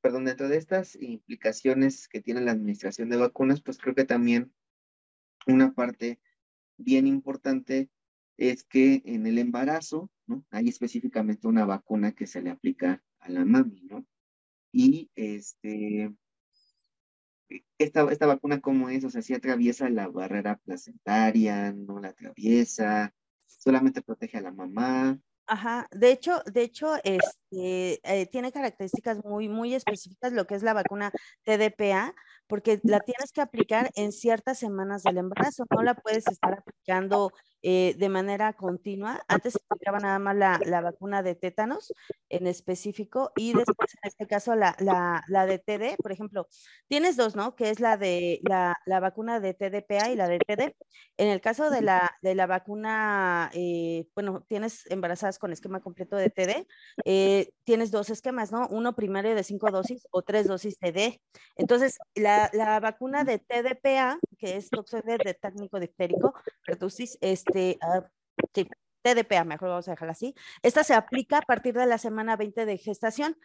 [0.00, 4.52] perdón, dentro de estas implicaciones que tiene la administración de vacunas, pues creo que también
[5.46, 6.20] una parte
[6.76, 7.88] bien importante
[8.36, 10.44] es que en el embarazo, ¿no?
[10.50, 14.06] Hay específicamente una vacuna que se le aplica a la mami, ¿no?
[14.72, 16.12] Y este,
[17.78, 23.14] esta, esta vacuna cómo es, o sea, si atraviesa la barrera placentaria, no la atraviesa,
[23.46, 25.18] solamente protege a la mamá.
[25.48, 30.62] Ajá, de hecho, de hecho, este, eh, tiene características muy, muy específicas lo que es
[30.62, 31.12] la vacuna
[31.44, 32.14] TDPA,
[32.46, 37.32] porque la tienes que aplicar en ciertas semanas del embarazo, no la puedes estar aplicando
[37.68, 39.24] eh, de manera continua.
[39.26, 41.92] Antes se aplicaba nada más la, la, vacuna de tétanos
[42.28, 46.46] en específico y después en este caso la, la, la, de TD, por ejemplo,
[46.86, 47.56] tienes dos, ¿no?
[47.56, 50.76] Que es la de la, vacuna de TDPA y la de TD.
[51.16, 56.14] En el caso de la, de la vacuna, eh, bueno, tienes embarazadas con esquema completo
[56.14, 56.68] de TD,
[57.04, 58.68] eh, tienes dos esquemas, ¿no?
[58.68, 61.20] Uno primario de cinco dosis o tres dosis TD.
[61.56, 62.35] Entonces, la,
[62.80, 66.34] vacuna de TDPA, que es toxoide de técnico diftérico,
[66.64, 68.08] pertussis, este, de, ah,
[69.06, 70.34] TDPA, mejor vamos a dejarla así.
[70.62, 73.36] Esta se aplica a partir de la semana 20 de gestación.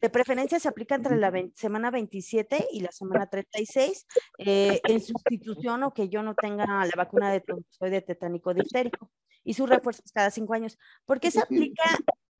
[0.00, 4.06] De preferencia se aplica entre la semana 27 y la semana 36
[4.38, 7.42] eh, en sustitución o que yo no tenga la vacuna de
[7.80, 9.10] de tetánico diftérico
[9.42, 10.78] y su refuerzo cada cinco años.
[11.04, 11.82] ¿Por qué se aplica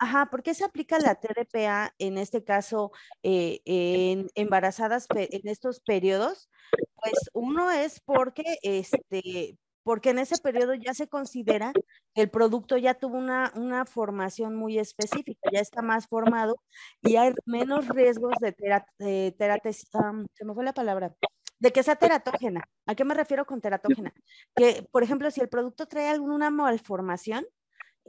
[0.03, 2.91] Ajá, ¿por qué se aplica la TDPA en este caso
[3.23, 6.49] eh, en embarazadas en estos periodos?
[6.97, 11.75] Pues uno es porque este, porque en ese periodo ya se considera
[12.15, 16.63] que el producto ya tuvo una, una formación muy específica, ya está más formado
[17.03, 18.55] y hay menos riesgos de,
[18.99, 21.15] se me fue la palabra,
[21.59, 22.63] de que sea teratógena.
[22.87, 24.15] ¿A qué me refiero con teratógena?
[24.57, 27.47] Que, por ejemplo, si el producto trae alguna malformación,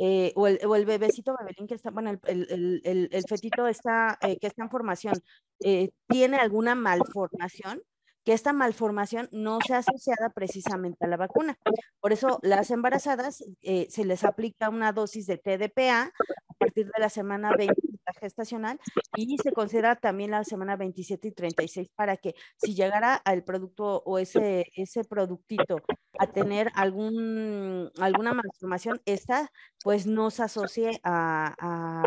[0.04, 4.18] eh, o, el, o, el, bebecito bebelín que está, bueno, el, el, el fetito está,
[4.22, 5.14] eh, que está en formación,
[5.60, 7.84] eh, tiene alguna malformación,
[8.24, 11.58] que esta malformación no sea asociada precisamente a la vacuna.
[12.00, 17.00] Por eso las embarazadas eh, se les aplica una dosis de TDPA a partir de
[17.00, 17.74] la semana 20
[18.20, 18.80] gestacional
[19.16, 24.04] y se considera también la semana 27 y 36 para que si llegara al producto
[24.06, 25.78] o ese, ese productito
[26.20, 29.52] a tener algún, alguna malformación, esta
[29.84, 31.56] pues no se asocie a,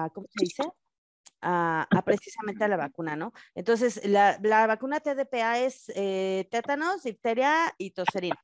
[0.05, 0.63] a ¿cómo se dice?
[1.45, 3.33] A, precisamente a la vacuna, ¿no?
[3.55, 8.37] Entonces, la, la vacuna TDPA es eh, tétanos, difteria y tosferina.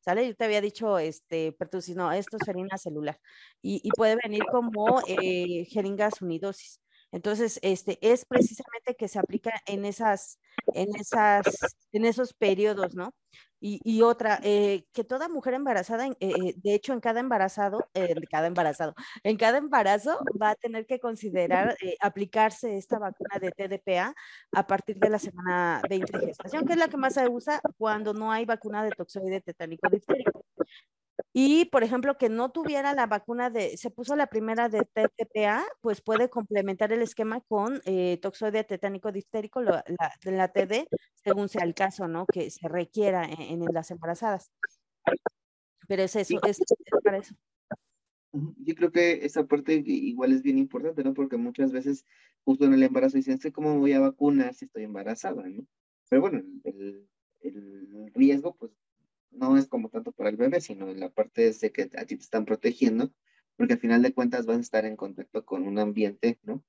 [0.00, 0.26] ¿Sale?
[0.28, 3.20] Yo te había dicho, este, pertussis, no, es tosferina celular.
[3.60, 6.80] Y, y puede venir como eh, jeringas unidosis.
[7.12, 10.38] Entonces, este, es precisamente que se aplica en esas,
[10.74, 11.44] en esas,
[11.92, 13.14] en esos periodos, ¿no?
[13.60, 18.46] Y, otra, eh, que toda mujer embarazada, eh, de hecho en cada embarazado, en cada
[18.46, 24.14] embarazado, en cada embarazo va a tener que considerar aplicarse esta vacuna de TDPA
[24.52, 27.60] a partir de la semana 20 de gestación, que es la que más se usa
[27.78, 30.44] cuando no hay vacuna de toxoide tetánico difterico.
[31.32, 35.64] Y, por ejemplo, que no tuviera la vacuna de, se puso la primera de TTPA,
[35.80, 39.84] pues puede complementar el esquema con eh, toxoide tetánico distérico, la,
[40.24, 42.26] la, TD, según sea el caso, ¿no?
[42.26, 44.50] Que se requiera en, las embarazadas.
[45.88, 46.58] Pero es eso, es,
[47.04, 47.34] para eso.
[48.32, 51.14] Yo creo que esa parte igual es bien importante, ¿no?
[51.14, 52.06] Porque muchas veces
[52.44, 55.66] justo en el embarazo dicen, cómo voy a vacunar si estoy embarazada, ¿no?
[56.08, 57.08] Pero bueno, el,
[57.40, 58.72] el riesgo, pues
[59.36, 62.16] no es como tanto para el bebé, sino en la parte de que a ti
[62.16, 63.12] te están protegiendo,
[63.56, 66.64] porque al final de cuentas vas a estar en contacto con un ambiente, ¿no?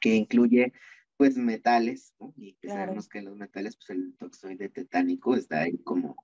[0.00, 0.72] Que incluye,
[1.16, 2.34] pues, metales, ¿no?
[2.36, 6.16] Y sabemos que los metales, pues, el toxoide tetánico está ahí como,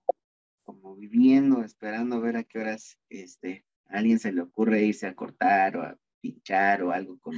[0.65, 5.07] como viviendo, esperando a ver a qué horas, este, a alguien se le ocurre irse
[5.07, 7.35] a cortar o a pinchar o algo con,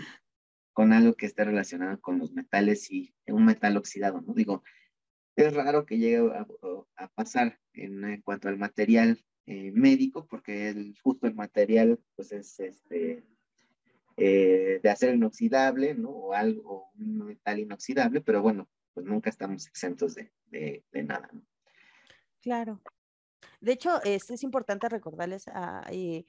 [0.73, 4.35] con algo que esté relacionado con los metales y un metal oxidado, ¿no?
[4.35, 4.63] Digo,
[5.37, 6.31] es raro que llegue
[6.97, 12.59] a, pasar en, cuanto al material eh, médico, porque el, justo el material pues es
[12.61, 13.25] este,
[14.17, 16.11] eh, de acero inoxidable, ¿no?
[16.11, 21.29] O algo, un metal inoxidable, pero bueno, pues nunca estamos exentos de, de, nada.
[22.41, 22.81] Claro.
[23.61, 26.25] De hecho, es, es importante recordarles a, eh,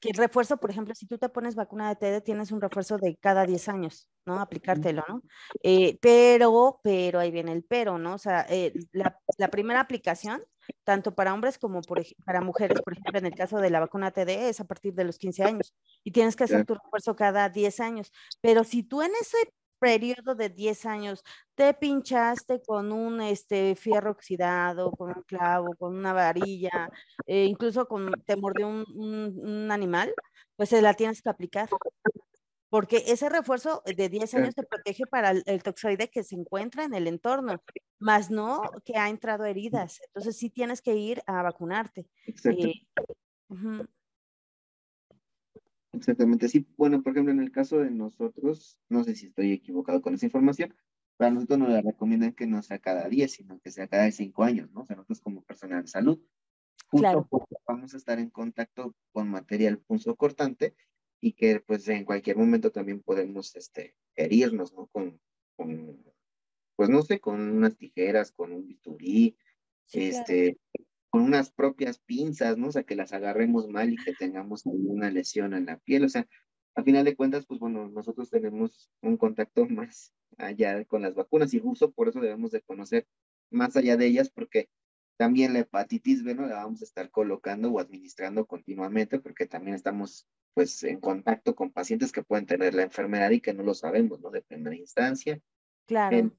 [0.00, 2.98] que el refuerzo, por ejemplo, si tú te pones vacuna de TD, tienes un refuerzo
[2.98, 4.40] de cada 10 años, ¿no?
[4.40, 5.22] Aplicártelo, ¿no?
[5.62, 8.14] Eh, pero, pero, ahí viene el pero, ¿no?
[8.14, 10.42] O sea, eh, la, la, primera aplicación,
[10.84, 14.10] tanto para hombres como por, para mujeres, por ejemplo, en el caso de la vacuna
[14.10, 17.48] TD, es a partir de los 15 años y tienes que hacer tu refuerzo cada
[17.48, 18.12] 10 años.
[18.40, 19.52] Pero si tú en ese
[19.82, 21.24] periodo de 10 años
[21.56, 26.88] te pinchaste con un este, fierro oxidado, con un clavo, con una varilla,
[27.26, 30.14] eh, incluso con, te mordió un, un, animal,
[30.54, 31.68] pues se la tienes que aplicar.
[32.68, 36.94] Porque ese refuerzo de 10 años te protege para el, toxoide que se encuentra en
[36.94, 37.60] el entorno,
[37.98, 40.00] más no que ha entrado heridas.
[40.06, 42.06] Entonces sí tienes que ir a vacunarte.
[42.24, 42.68] Exacto.
[42.68, 42.86] Eh,
[45.92, 46.66] Exactamente, sí.
[46.76, 50.26] Bueno, por ejemplo, en el caso de nosotros, no sé si estoy equivocado con esa
[50.26, 50.74] información,
[51.16, 54.42] para nosotros no le recomiendan que no sea cada 10, sino que sea cada 5
[54.42, 54.82] años, ¿no?
[54.82, 56.20] O sea, nosotros como personal de salud,
[56.90, 57.28] justo claro.
[57.66, 60.74] vamos a estar en contacto con material punzo cortante
[61.20, 64.86] y que pues en cualquier momento también podemos este, herirnos, ¿no?
[64.86, 65.20] Con,
[65.56, 66.02] con
[66.74, 69.36] pues no sé, con unas tijeras, con un bisturí,
[69.92, 70.58] este,
[71.12, 72.68] con unas propias pinzas, ¿no?
[72.68, 76.06] O sea, que las agarremos mal y que tengamos alguna lesión en la piel.
[76.06, 76.26] O sea,
[76.74, 81.52] a final de cuentas, pues bueno, nosotros tenemos un contacto más allá con las vacunas
[81.52, 83.06] y justo por eso debemos de conocer
[83.50, 84.70] más allá de ellas porque
[85.18, 89.76] también la hepatitis B no la vamos a estar colocando o administrando continuamente porque también
[89.76, 93.74] estamos pues en contacto con pacientes que pueden tener la enfermedad y que no lo
[93.74, 94.30] sabemos, ¿no?
[94.30, 95.38] De primera instancia.
[95.86, 96.16] Claro.
[96.16, 96.32] El,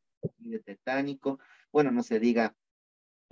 [0.52, 1.38] el tetánico,
[1.72, 2.56] bueno, no se diga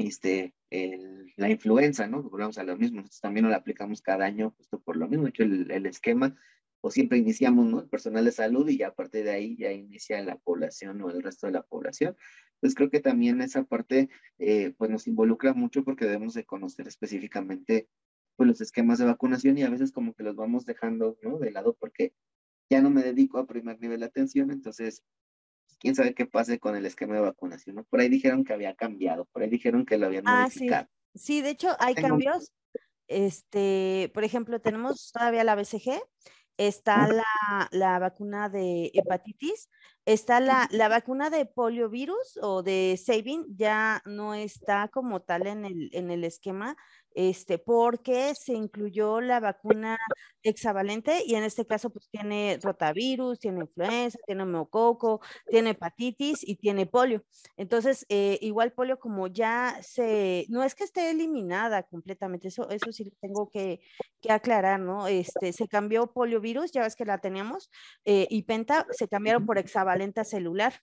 [0.07, 2.23] este, el, la influenza, ¿no?
[2.23, 5.43] Volvamos a lo mismo, nosotros también lo aplicamos cada año justo por lo mismo, hecho
[5.43, 6.35] el, el esquema,
[6.81, 7.81] o siempre iniciamos, ¿no?
[7.81, 11.09] El personal de salud y ya a partir de ahí ya inicia la población o
[11.09, 12.15] el resto de la población.
[12.55, 14.09] Entonces creo que también esa parte,
[14.39, 17.87] eh, pues nos involucra mucho porque debemos de conocer específicamente
[18.35, 21.37] pues, los esquemas de vacunación y a veces como que los vamos dejando, ¿no?
[21.39, 22.13] De lado porque
[22.69, 25.03] ya no me dedico a primer nivel de atención, entonces
[25.81, 27.83] quién sabe qué pase con el esquema de vacunación, ¿no?
[27.85, 30.87] Por ahí dijeron que había cambiado, por ahí dijeron que lo habían ah, modificado.
[31.15, 31.19] Sí.
[31.19, 32.53] sí, de hecho hay cambios.
[33.07, 36.01] Este, por ejemplo, tenemos todavía la BCG,
[36.55, 39.69] está la, la, vacuna de hepatitis,
[40.05, 45.65] está la, la, vacuna de poliovirus o de Sabin, ya no está como tal en
[45.65, 46.77] el, en el esquema,
[47.13, 49.97] este, porque se incluyó la vacuna
[50.43, 56.55] hexavalente y en este caso pues tiene rotavirus, tiene influenza, tiene hemococo, tiene hepatitis y
[56.55, 57.23] tiene polio.
[57.57, 62.91] Entonces, eh, igual polio como ya se, no es que esté eliminada completamente, eso, eso
[62.91, 63.81] sí tengo que,
[64.21, 65.07] que aclarar, ¿no?
[65.07, 67.69] Este, se cambió poliovirus, ya ves que la teníamos,
[68.05, 70.73] eh, y penta se cambiaron por hexavalenta celular.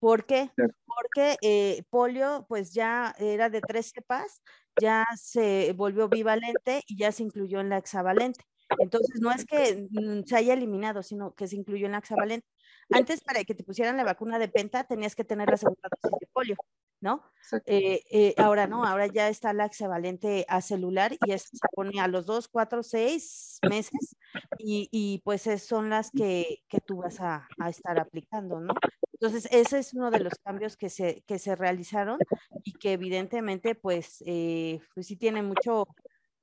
[0.00, 0.50] ¿Por qué?
[0.84, 4.42] Porque eh, polio pues ya era de tres cepas
[4.80, 8.44] ya se volvió bivalente y ya se incluyó en la hexavalente.
[8.78, 12.46] Entonces, no es que mm, se haya eliminado, sino que se incluyó en la hexavalente.
[12.90, 16.18] Antes, para que te pusieran la vacuna de penta, tenías que tener la segunda dosis
[16.20, 16.56] de polio.
[17.04, 17.22] ¿No?
[17.66, 22.08] Eh, eh, ahora no, ahora ya está la hexavalente a celular y se pone a
[22.08, 24.16] los dos, cuatro, seis meses
[24.58, 28.72] y, pues son las que, tú vas a, estar aplicando, ¿no?
[29.12, 32.18] Entonces, ese es uno de los cambios que se, que se realizaron
[32.64, 35.86] y que evidentemente pues, eh, pues sí tiene mucho,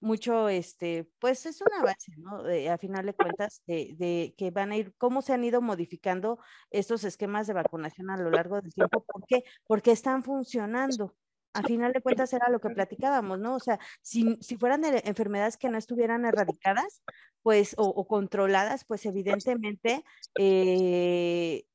[0.01, 2.43] mucho, este, pues es una base, ¿no?
[2.71, 6.39] a final de cuentas, de, que van a ir, cómo se han ido modificando
[6.71, 9.03] estos esquemas de vacunación a lo largo del tiempo.
[9.03, 9.43] ¿Por qué?
[9.65, 11.15] Porque están funcionando.
[11.53, 13.55] A final de cuentas era lo que platicábamos, ¿no?
[13.55, 17.03] O sea, si, si fueran enfermedades que no estuvieran erradicadas,
[17.43, 20.03] pues, o, controladas, pues evidentemente,
[20.39, 21.65] eh,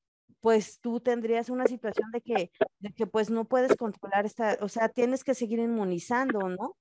[0.41, 4.69] pues tú tendrías una situación de que, de que pues no puedes controlar esta, o
[4.69, 6.77] sea, tienes que seguir inmunizando, ¿no?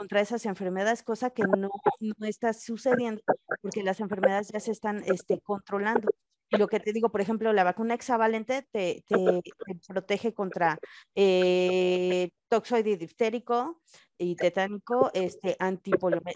[0.00, 1.68] Contra esas enfermedades, cosa que no,
[2.00, 3.20] no está sucediendo
[3.60, 6.08] porque las enfermedades ya se están este, controlando.
[6.50, 9.04] Lo que te digo, por ejemplo, la vacuna hexavalente te,
[9.44, 10.78] te, protege contra
[11.14, 13.80] eh, toxoide diftérico
[14.18, 15.56] y tetánico, este,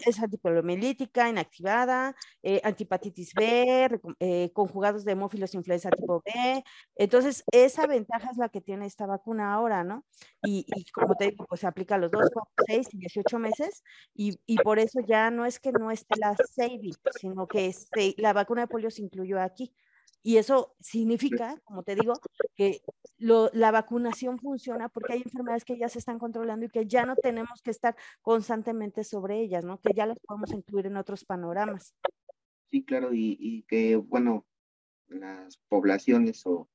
[0.07, 6.63] es antipoliomielítica, inactivada, eh, antipatitis B, eh, conjugados de hemófilos influenza tipo B.
[6.95, 10.03] Entonces, esa ventaja es la que tiene esta vacuna ahora, ¿no?
[10.43, 13.37] Y, y como te digo, pues se aplica a los 2, 4, 6 y 18
[13.37, 13.83] meses
[14.15, 18.15] y, y, por eso ya no es que no esté la SAVI, sino que este,
[18.17, 19.75] la vacuna de polio se incluyó aquí.
[20.25, 22.13] Y eso significa, como te digo,
[22.55, 22.81] que
[23.19, 27.15] la vacunación funciona porque hay enfermedades que ya se están controlando y que ya no
[27.15, 29.79] tenemos que estar constantemente sobre ellas, ¿no?
[29.79, 31.93] Que ya las podemos incluir en otros panoramas.
[32.71, 34.47] Sí, claro, y, que, bueno,
[35.09, 36.67] las poblaciones o,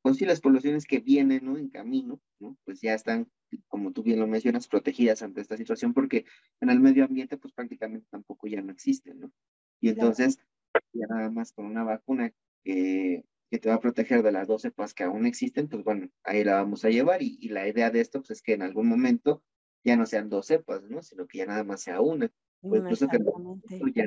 [0.00, 1.58] pues sí, las poblaciones que vienen, ¿no?
[1.58, 2.56] En camino, ¿no?
[2.64, 3.30] Pues ya están,
[3.68, 6.24] como tú bien lo mencionas, protegidas ante esta situación porque
[6.62, 9.30] en el medio ambiente, pues prácticamente tampoco ya no existen, ¿no?
[9.82, 10.38] Y entonces,
[10.94, 12.32] ya nada más con una vacuna
[12.64, 16.42] que, te va a proteger de las dos cepas que aún existen, pues bueno, ahí
[16.42, 19.44] la vamos a llevar y, la idea de esto pues, es que en algún momento
[19.84, 21.02] ya no sean dos cepas, ¿no?
[21.02, 22.32] Sino que ya nada más sea una,
[22.62, 23.18] o incluso que
[23.94, 24.06] ya,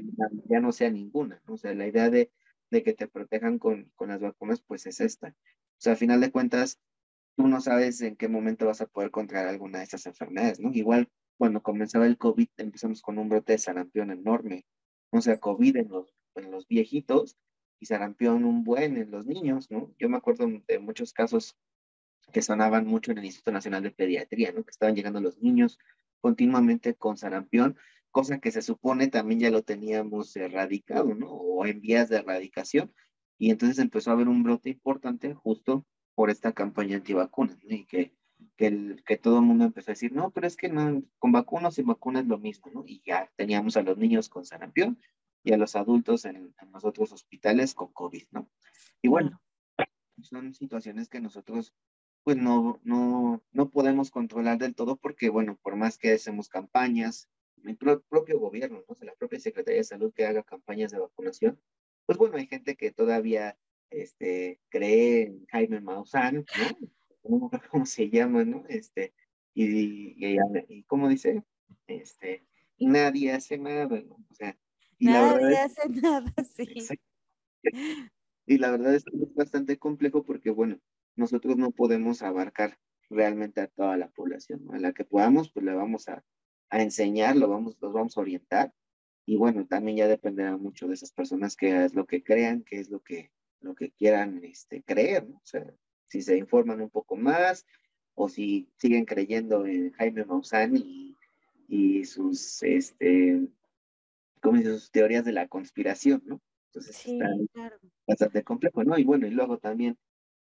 [0.50, 1.54] ya, no sea ninguna, ¿no?
[1.54, 2.30] O sea, la idea de,
[2.72, 5.30] de que te protejan con, con las vacunas, pues es esta.
[5.30, 6.80] O sea, a final de cuentas,
[7.38, 10.72] tú no sabes en qué momento vas a poder contraer alguna de estas enfermedades, ¿no?
[10.74, 11.08] Igual
[11.38, 14.66] cuando comenzaba el COVID empezamos con un brote de sarampión enorme,
[15.12, 17.38] o sea, COVID en los, en los viejitos
[17.80, 19.94] y sarampión un buen en los niños, ¿no?
[20.00, 21.58] Yo me acuerdo de muchos casos
[22.32, 24.64] que sonaban mucho en el Instituto Nacional de Pediatría, ¿no?
[24.64, 25.78] Que estaban llegando los niños
[26.20, 27.78] continuamente con sarampión,
[28.12, 31.30] cosa que se supone también ya lo teníamos erradicado, ¿no?
[31.32, 32.94] O en vías de erradicación.
[33.38, 35.86] Y entonces empezó a haber un brote importante justo
[36.16, 37.76] por esta campaña antivacunas, ¿no?
[37.76, 38.14] Y que,
[38.56, 41.32] que, el, que todo el mundo empezó a decir, no, pero es que no, con
[41.32, 42.84] vacunas y vacunas es lo mismo, ¿no?
[42.88, 45.00] Y ya teníamos a los niños con sarampión
[45.44, 48.50] y a los adultos en, los otros hospitales con COVID, ¿no?
[49.02, 49.42] Y bueno,
[50.22, 51.74] son situaciones que nosotros
[52.24, 57.30] pues no, no, no podemos controlar del todo porque, bueno, por más que hacemos campañas,
[57.64, 58.84] el propio gobierno, ¿no?
[58.88, 61.60] O sea, la propia Secretaría de Salud que haga campañas de vacunación,
[62.06, 63.58] pues bueno, hay gente que todavía
[63.90, 66.46] este, cree en Jaime Maussan,
[67.24, 67.50] ¿no?
[67.72, 68.64] ¿Cómo, se llama, no?
[68.70, 69.14] Este,
[69.54, 70.38] y, y,
[70.68, 71.44] y, ¿cómo dice?
[71.88, 72.46] Este,
[72.78, 74.16] y nadie hace nada, ¿no?
[74.30, 74.58] O sea,
[75.00, 76.88] y Nadie la hace nada, sí.
[78.46, 80.80] Y la verdad es que es bastante complejo porque, bueno,
[81.16, 82.78] nosotros no podemos abarcar
[83.10, 86.24] realmente a toda la población, A la que podamos, pues le vamos a,
[86.70, 88.74] a enseñar, lo vamos, los vamos a orientar.
[89.26, 92.80] Y bueno, también ya dependerá mucho de esas personas que es lo que crean, qué
[92.80, 95.38] es lo que, lo que quieran este, creer, ¿no?
[95.38, 95.66] O sea,
[96.08, 97.66] si se informan un poco más
[98.16, 101.18] o si siguen creyendo en Jaime Maussan y,
[101.68, 103.48] y sus este,
[104.48, 106.42] como dice, sus teorías de la conspiración, ¿no?
[106.70, 108.98] Entonces sí, está bastante complejo, ¿no?
[108.98, 109.98] Y bueno, y luego también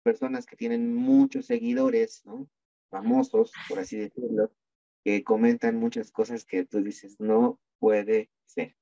[0.04, 2.50] personas que tienen muchos seguidores, ¿no?
[2.90, 4.52] Famosos, por así decirlo,
[5.06, 8.76] que comentan muchas cosas que tú dices, no puede ser.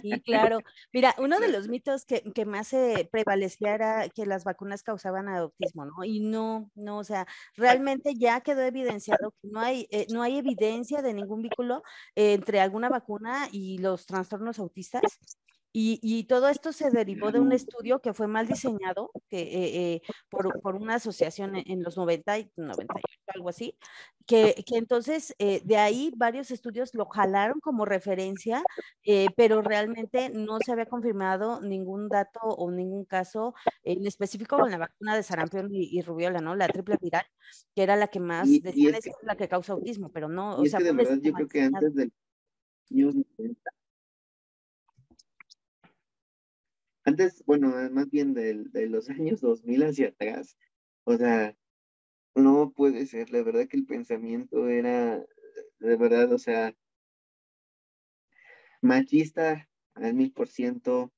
[0.00, 0.62] Sí, claro.
[0.92, 5.28] Mira, uno de los mitos que, que más se prevalecía era que las vacunas causaban
[5.28, 6.04] adoptismo, ¿no?
[6.04, 7.26] Y no, no, o sea,
[7.56, 11.82] realmente ya quedó evidenciado que no hay, eh, no hay evidencia de ningún vínculo
[12.14, 15.18] entre alguna vacuna y los trastornos autistas.
[15.80, 20.02] Y, todo esto se derivó de un estudio que fue mal diseñado que, eh, eh,
[20.28, 23.78] por, una asociación en, los 90 y 98, algo así,
[24.26, 28.64] que, entonces eh, de ahí varios estudios lo jalaron como referencia,
[29.36, 34.78] pero realmente no se había confirmado ningún dato o ningún caso en específico con la
[34.78, 36.56] vacuna de sarampión y, rubiola, ¿no?
[36.56, 37.26] La triple viral,
[37.76, 40.80] que era la que más decían es, la que causa autismo, pero no, o sea,
[40.80, 42.12] de verdad yo creo que antes del
[47.08, 50.56] antes, bueno, más bien de, de los años 2000 hacia atrás,
[51.04, 51.56] o sea,
[52.34, 55.24] no puede ser, la verdad que el pensamiento era,
[55.80, 56.74] de verdad, o sea,
[58.80, 61.12] machista al mil por ciento,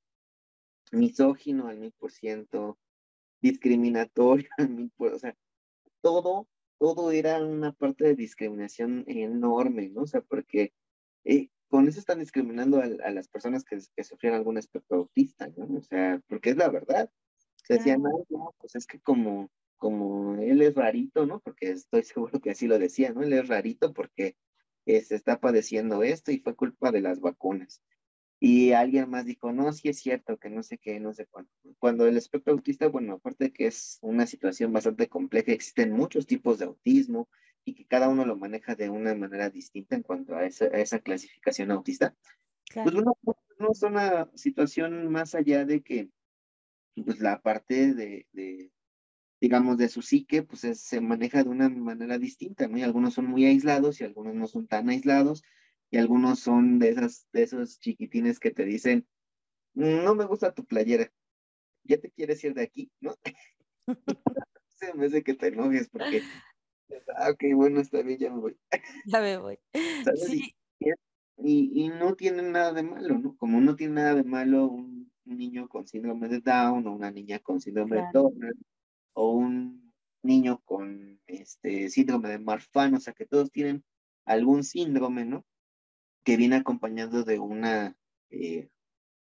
[0.91, 2.79] misógino al mil por ciento,
[3.41, 5.35] discriminatorio al mil por, o sea,
[6.01, 6.47] todo,
[6.79, 10.03] todo era una parte de discriminación enorme, ¿no?
[10.03, 10.73] O sea, porque
[11.25, 15.77] eh, con eso están discriminando a, las personas que, que sufrieron algún aspecto autista, ¿no?
[15.77, 17.09] O sea, porque es la verdad.
[17.63, 21.39] Se decían, no, pues es que como, como él es rarito, ¿no?
[21.39, 23.23] Porque estoy seguro que así lo decía, ¿no?
[23.23, 24.35] Él es rarito porque
[24.85, 27.81] eh, se está padeciendo esto y fue culpa de las vacunas.
[28.41, 31.49] Y alguien más dijo, no, sí es cierto, que no sé qué, no sé cuándo.
[31.79, 36.25] Cuando el espectro autista, bueno, aparte de que es una situación bastante compleja, existen muchos
[36.25, 37.29] tipos de autismo,
[37.65, 40.99] y que cada uno lo maneja de una manera distinta en cuanto a esa, esa
[40.99, 42.15] clasificación autista,
[42.73, 43.17] pues uno
[43.59, 46.09] no es una situación más allá de que
[47.05, 48.71] pues la parte de, de
[49.39, 52.77] digamos, de su psique, pues se maneja de una manera distinta, ¿no?
[52.77, 55.43] Y algunos son muy aislados y algunos no son tan aislados,
[55.89, 59.07] y algunos son de, esas, de esos chiquitines que te dicen,
[59.73, 61.11] no me gusta tu playera,
[61.83, 63.15] ya te quieres ir de aquí, ¿no?
[64.67, 66.21] se me hace que te enojes porque
[67.15, 68.57] Ah, ok, bueno, está bien, ya me voy.
[69.05, 69.59] Ya me voy.
[70.15, 70.55] Sí.
[71.43, 73.35] Y, y, no tiene nada de malo, ¿no?
[73.37, 77.39] Como no tiene nada de malo un, niño con síndrome de Down o una niña
[77.39, 78.53] con síndrome de Turner
[79.13, 79.93] o un
[80.23, 83.83] niño con este síndrome de Marfan, o sea que todos tienen
[84.25, 85.45] algún síndrome, ¿no?
[86.23, 87.95] Que viene acompañado de una,
[88.29, 88.69] eh,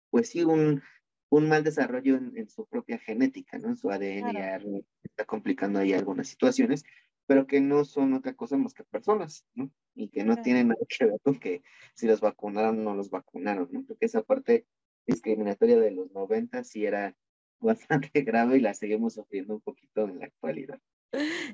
[0.09, 0.81] pues sí, un,
[1.29, 3.69] un mal desarrollo en, su propia genética, ¿no?
[3.69, 6.83] En su ADN está complicando ahí algunas situaciones,
[7.25, 9.71] pero que no son otra cosa más que personas, ¿no?
[9.95, 11.63] Y que no tienen nada que ver con que
[11.93, 13.83] si los vacunaron o no los vacunaron, ¿no?
[13.85, 14.65] Porque esa parte
[15.05, 17.15] discriminatoria de los 90 sí era
[17.59, 20.79] bastante grave y la seguimos sufriendo un poquito en la actualidad.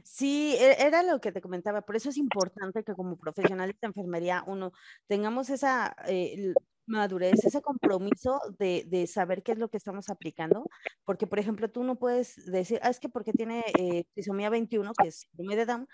[0.04, 3.88] Sí, e, era lo que te comentaba, por eso es importante que como profesionales de
[3.88, 4.72] enfermería uno
[5.08, 6.54] tengamos esa eh,
[6.90, 10.66] madurez, ese compromiso de, de, saber qué es lo que estamos aplicando,
[11.06, 14.92] porque por ejemplo tú no puedes decir, ah, es que porque tiene eh, trisomía 21,
[14.94, 15.88] que es de Down,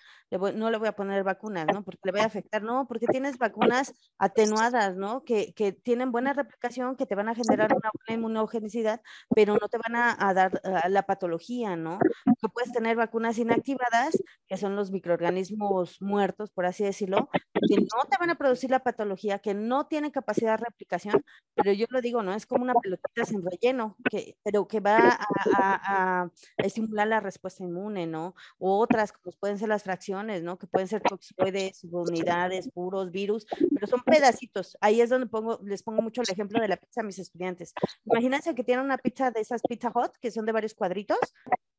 [0.55, 1.83] no le voy a poner vacunas, ¿no?
[1.83, 5.23] Porque le voy a afectar, no, porque tienes vacunas atenuadas, ¿no?
[5.23, 9.01] Que, que tienen buena replicación, que te van a generar una buena inmunogenicidad,
[9.35, 11.99] pero no te van a, dar la patología, ¿no?
[12.41, 14.17] Que puedes tener vacunas inactivadas,
[14.47, 18.83] que son los microorganismos muertos, por así decirlo, que no te van a producir la
[18.83, 21.23] patología, que no tienen capacidad de replicación
[21.55, 22.33] pero yo lo digo, ¿no?
[22.33, 25.17] Es como una pelotita sin relleno, que, pero que va
[25.57, 28.35] a, estimular la respuesta inmune, ¿no?
[28.59, 30.57] O otras, como pueden ser las fracciones, ¿no?
[30.57, 34.77] Que pueden ser toxoides, unidades, puros, virus, pero son pedacitos.
[34.81, 37.73] Ahí es donde pongo, les pongo mucho el ejemplo de la pizza a mis estudiantes.
[38.05, 41.17] Imagínense que tienen una pizza de esas Pizza Hot, que son de varios cuadritos,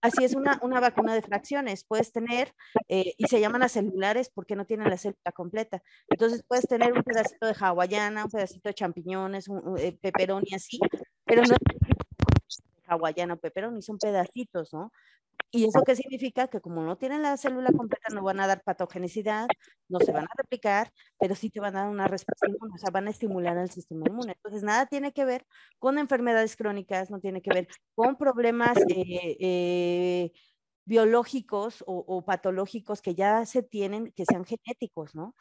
[0.02, 1.82] Así es una, una vacuna de fracciones.
[1.82, 2.54] Puedes tener,
[2.88, 5.82] eh, y se llaman las celulares porque no tienen la célula completa.
[6.08, 10.78] Entonces puedes tener un pedacito de hawaiana, un pedacito de champiñones, un, eh, peperoni así,
[11.24, 14.92] pero no es hawaiana o peperoni, son pedacitos, ¿no?
[15.50, 16.48] ¿Y eso qué significa?
[16.48, 19.46] Que como no tienen la célula completa, no van a dar patogenicidad,
[19.88, 22.78] no se van a replicar, pero sí te van a dar una respuesta inmune, o
[22.78, 24.32] sea, van a estimular al sistema inmune.
[24.32, 25.46] Entonces, nada tiene que ver
[25.78, 30.32] con enfermedades crónicas, no tiene que ver con problemas eh, eh,
[30.84, 35.34] biológicos o, patológicos que ya se tienen, que sean genéticos, ¿no?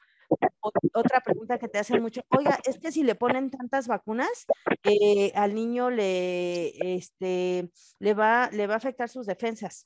[0.93, 4.45] Otra pregunta que te hacen mucho, oiga, es que si le ponen tantas vacunas,
[4.83, 9.83] eh, al niño le, este, le, va, le va a afectar sus defensas.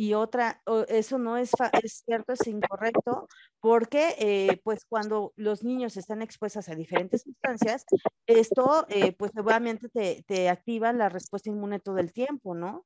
[0.00, 1.50] Y otra, eso no es,
[1.82, 3.26] es cierto, es incorrecto,
[3.58, 7.84] porque eh, pues cuando los niños están expuestos a diferentes sustancias,
[8.28, 12.84] esto eh, pues obviamente te, te, activa la respuesta inmune todo el tiempo, ¿no?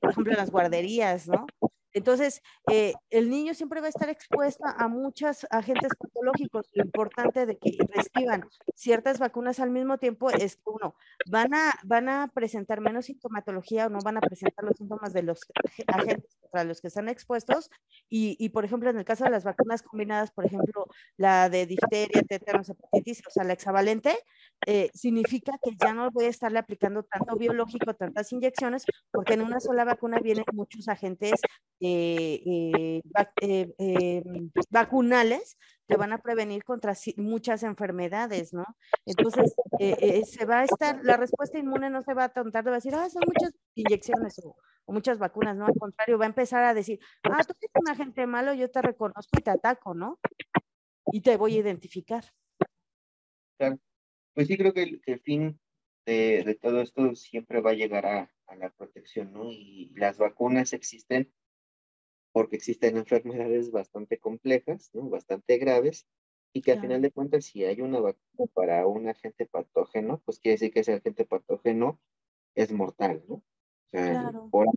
[0.00, 1.46] por ejemplo, en las guarderías, ¿no?
[1.92, 5.92] Entonces, eh, el niño siempre va a estar expuesto a muchos agentes
[6.22, 10.94] Lo importante de que reciban ciertas vacunas al mismo tiempo es que, uno,
[11.30, 15.22] van a, van a presentar menos sintomatología o no van a presentar los síntomas de
[15.22, 15.40] los
[15.86, 17.70] agentes para los que están expuestos.
[18.08, 20.86] Y, y, por ejemplo, en el caso de las vacunas combinadas, por ejemplo,
[21.16, 24.16] la de difteria, tétanos, hepatitis, o sea, la hexavalente,
[24.66, 29.42] eh, significa que ya no voy a estarle aplicando tanto biológico, tantas inyecciones, porque en
[29.42, 31.40] una sola vacuna vienen muchos agentes
[31.80, 33.00] eh,
[33.40, 34.22] eh,
[34.70, 35.56] vacunales
[35.88, 38.66] que van a prevenir contra muchas enfermedades, ¿no?
[39.06, 39.54] Entonces,
[40.28, 42.94] se va a estar, la respuesta inmune no se va a tontar, va a decir,
[42.94, 44.54] ah, son muchas inyecciones o,
[44.86, 45.66] muchas vacunas, ¿no?
[45.66, 48.82] Al contrario, va a empezar a decir, ah, tú eres un agente malo, yo te
[48.82, 50.18] reconozco y te ataco, ¿no?
[51.10, 52.24] Y te voy a identificar.
[53.58, 53.78] Claro.
[54.34, 55.58] Pues sí, creo que el, fin
[56.06, 59.52] de, todo esto siempre va a llegar a, la protección, ¿no?
[59.52, 61.30] Y las vacunas existen
[62.38, 65.08] porque existen enfermedades bastante complejas, ¿no?
[65.08, 66.06] bastante graves,
[66.52, 70.38] y que al final de cuentas, si hay una vacuna para un agente patógeno, pues
[70.38, 71.98] quiere decir que ese agente patógeno
[72.54, 73.34] es mortal, ¿no?
[73.34, 73.44] O
[73.90, 74.68] sea, por,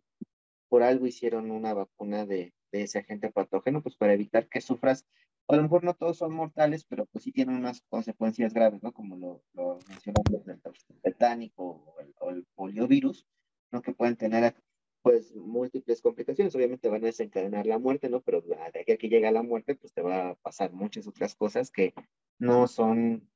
[0.70, 5.06] por, algo hicieron una vacuna de, de, ese agente patógeno, pues para evitar que sufras,
[5.48, 8.92] a lo mejor no todos son mortales, pero pues sí tienen unas consecuencias graves, ¿no?
[8.92, 10.60] Como lo, lo mencionamos del
[11.04, 13.28] tetánico o el, o el poliovirus,
[13.72, 13.84] ¿no?
[13.84, 14.56] Que pueden tener
[15.02, 16.56] pues múltiples complicaciones.
[16.56, 18.22] Obviamente van a desencadenar la muerte, ¿no?
[18.22, 21.36] Pero de aquí a que llega la muerte, pues te va a pasar muchas otras
[21.36, 21.94] cosas que
[22.38, 23.30] no son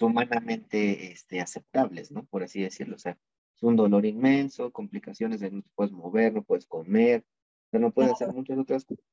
[0.00, 2.24] humanamente este, aceptables, ¿no?
[2.26, 2.96] Por así decirlo.
[2.96, 3.18] O sea,
[3.54, 7.24] es un dolor inmenso, complicaciones de no te puedes mover, no puedes comer,
[7.72, 9.04] o no puedes hacer muchas otras cosas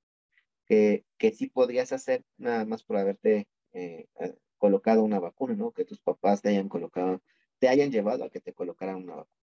[0.65, 5.71] que, que sí podrías hacer nada más por haberte eh, eh, colocado una vacuna, ¿no?
[5.71, 7.21] Que tus papás te hayan colocado,
[7.59, 9.39] te hayan llevado a que te colocaran una vacuna.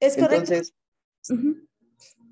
[0.00, 0.34] Es correcto.
[0.34, 0.74] Entonces,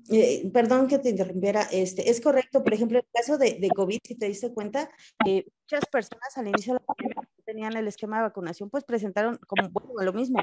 [0.09, 3.69] eh, perdón que te interrumpiera, este, es correcto, por ejemplo, en el caso de, de
[3.69, 4.89] COVID, si te diste cuenta,
[5.25, 8.83] eh, muchas personas al inicio de la pandemia que tenían el esquema de vacunación, pues
[8.83, 10.39] presentaron como bueno, lo mismo,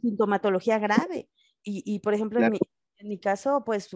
[0.00, 1.28] sintomatología grave.
[1.62, 2.58] Y, y por ejemplo, en, mi,
[2.98, 3.88] en, mi, caso, pues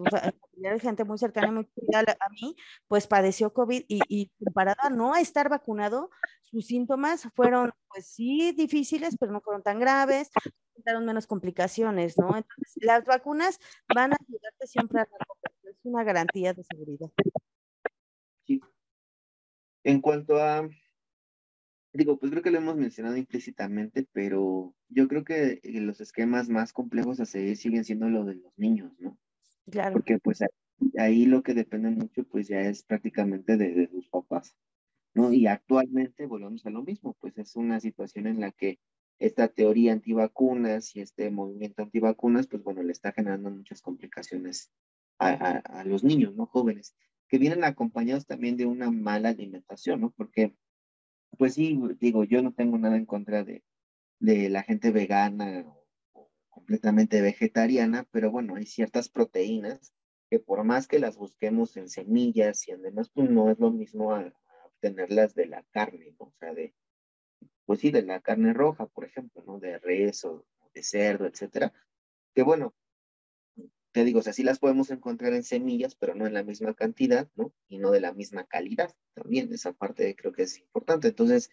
[0.81, 2.55] gente muy cercana, muy querida a mí,
[2.87, 6.09] pues padeció COVID y, y comparado a no estar vacunado,
[6.49, 10.29] sus síntomas fueron, pues sí, difíciles, pero no fueron tan graves,
[11.01, 12.27] menos complicaciones, ¿no?
[12.27, 13.59] Entonces, las vacunas
[13.93, 17.11] van a ayudarte siempre a recuperar, es una garantía de seguridad.
[18.45, 18.61] Sí.
[19.83, 20.67] En cuanto a,
[21.93, 26.73] digo, pues creo que lo hemos mencionado implícitamente, pero yo creo que los esquemas más
[26.73, 29.17] complejos a seguir siguen siendo los de los niños, ¿no?
[29.69, 29.93] Claro.
[29.93, 30.39] Porque pues
[30.97, 34.55] ahí lo que depende mucho pues ya es prácticamente de, de sus papás,
[35.31, 38.79] Y actualmente volvemos a lo mismo, pues es una situación en la que
[39.19, 44.71] esta teoría antivacunas y este movimiento antivacunas, pues bueno, le está generando muchas complicaciones
[45.17, 46.45] a, a, los niños, ¿no?
[46.45, 46.95] Jóvenes,
[47.27, 50.11] que vienen acompañados también de una mala alimentación, ¿no?
[50.11, 50.55] Porque,
[51.37, 53.63] pues sí, digo, yo no tengo nada en contra de,
[54.19, 55.63] de la gente vegana
[56.13, 59.93] o, completamente vegetariana, pero bueno, hay ciertas proteínas
[60.29, 63.71] que por más que las busquemos en semillas y en demás, pues no es lo
[63.71, 64.31] mismo a
[64.77, 66.27] obtenerlas de la carne, ¿no?
[66.27, 66.73] O sea, de,
[67.65, 69.59] pues sí, de la carne roja, por ejemplo, ¿no?
[69.59, 71.73] De res o de cerdo, etcétera.
[72.33, 72.75] Que bueno,
[73.91, 76.75] te digo, o sea, sí las podemos encontrar en semillas, pero no en la misma
[76.75, 77.53] cantidad, ¿no?
[77.67, 78.95] Y no de la misma calidad.
[79.13, 81.07] También esa parte creo que es importante.
[81.07, 81.49] Entonces,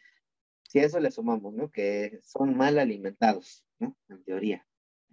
[0.63, 1.71] si a eso le sumamos, ¿no?
[1.71, 3.97] Que son mal alimentados, ¿no?
[4.09, 4.67] En teoría,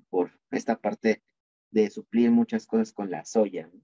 [0.09, 1.23] por esta parte
[1.69, 3.81] de suplir muchas cosas con la soya, ¿no?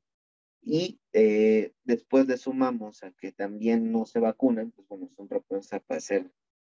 [0.69, 5.71] Y eh, después le sumamos a que también no se vacunan, pues bueno, son propensos
[5.71, 6.29] a padecer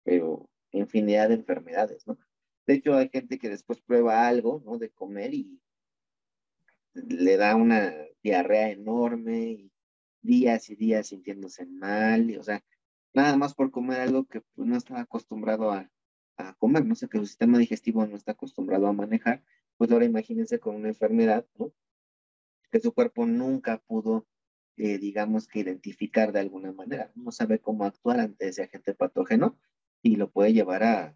[0.04, 2.18] pero infinidad de enfermedades, ¿no?
[2.66, 4.76] De hecho, hay gente que después prueba algo, ¿no?
[4.76, 5.58] De comer y
[6.94, 9.72] le da una diarrea enorme y
[10.20, 12.62] días y días sintiéndose mal, y, o sea,
[13.14, 15.90] nada más por comer algo que pues, no estaba acostumbrado a,
[16.36, 19.42] a comer, no sé, que su sistema digestivo no está acostumbrado a manejar,
[19.78, 21.72] pues ahora imagínense con una enfermedad, ¿no?
[22.70, 24.26] Que su cuerpo nunca pudo,
[24.76, 29.58] eh, digamos que identificar de alguna manera, no sabe cómo actuar ante ese agente patógeno,
[30.02, 31.14] y lo puede llevar a,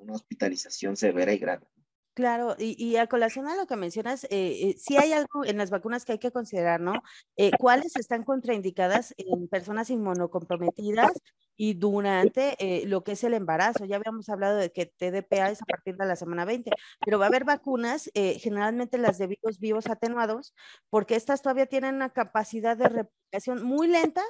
[0.00, 1.66] una hospitalización severa y grave.
[2.14, 5.58] Claro, y, y, a colación a lo que mencionas, eh, eh, sí hay algo en
[5.58, 6.94] las vacunas que hay que considerar, ¿no?
[7.36, 11.10] Eh, ¿Cuáles están contraindicadas en personas inmunocomprometidas
[11.56, 13.84] y durante eh, lo que es el embarazo?
[13.84, 16.70] Ya habíamos hablado de que TDPA es a partir de la semana 20,
[17.04, 20.54] pero va a haber vacunas, eh, generalmente las de virus vivos atenuados,
[20.90, 24.22] porque estas todavía tienen una capacidad de replicación muy lenta,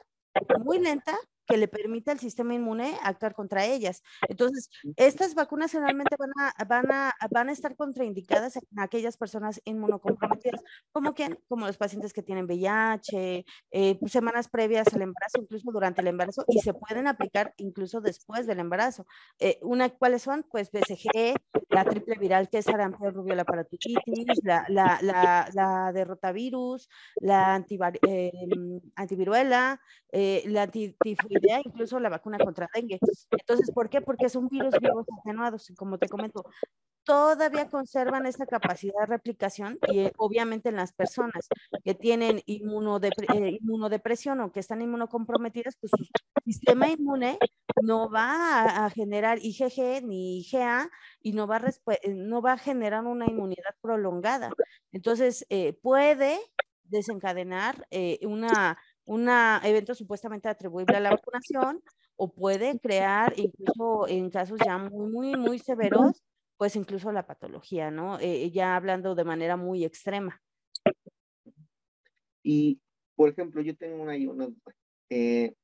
[0.65, 1.17] muy lenta,
[1.47, 4.03] que le permite al sistema inmune actuar contra ellas.
[4.29, 9.61] Entonces, estas vacunas generalmente van a, van a, van a estar contraindicadas en aquellas personas
[9.65, 10.63] inmunocomprometidas,
[10.93, 16.01] como quien, como los pacientes que tienen VIH, eh, semanas previas al embarazo, incluso durante
[16.01, 19.07] el embarazo, y se pueden aplicar incluso después del embarazo.
[19.39, 20.45] Eh, una, ¿Cuáles son?
[20.51, 21.37] Pues BCG,
[21.69, 23.97] la triple viral que es sarampión, rubiola, paratitis,
[24.43, 26.89] la, la, la, la de rotavirus,
[27.21, 27.63] la
[28.07, 28.33] eh,
[28.95, 29.81] antiviruela,
[30.13, 30.67] eh, la
[31.65, 32.99] incluso la vacuna contra dengue.
[33.31, 34.01] Entonces, ¿por qué?
[34.01, 36.45] Porque son virus vivos atenuados, como te comento,
[37.05, 41.49] todavía conservan esa capacidad de replicación y eh, obviamente en las personas
[41.85, 46.05] que tienen inmunodep eh, inmunodepresión o que están inmunocomprometidas, pues su
[46.45, 47.39] sistema inmune
[47.83, 50.91] no va a, generar IgG ni IgA
[51.21, 51.73] y no va, a
[52.03, 54.51] eh, no va a generar una inmunidad prolongada.
[54.93, 56.39] Entonces, eh, puede
[56.85, 61.83] desencadenar eh, una un evento supuestamente atribuible a la vacunación
[62.17, 66.23] o puede crear incluso en casos ya muy, muy, muy severos,
[66.57, 68.19] pues incluso la patología, ¿no?
[68.21, 70.43] Eh, ya hablando de manera muy extrema.
[72.43, 72.81] Y
[73.15, 74.49] por ejemplo, yo tengo ahí una,
[75.09, 75.55] eh,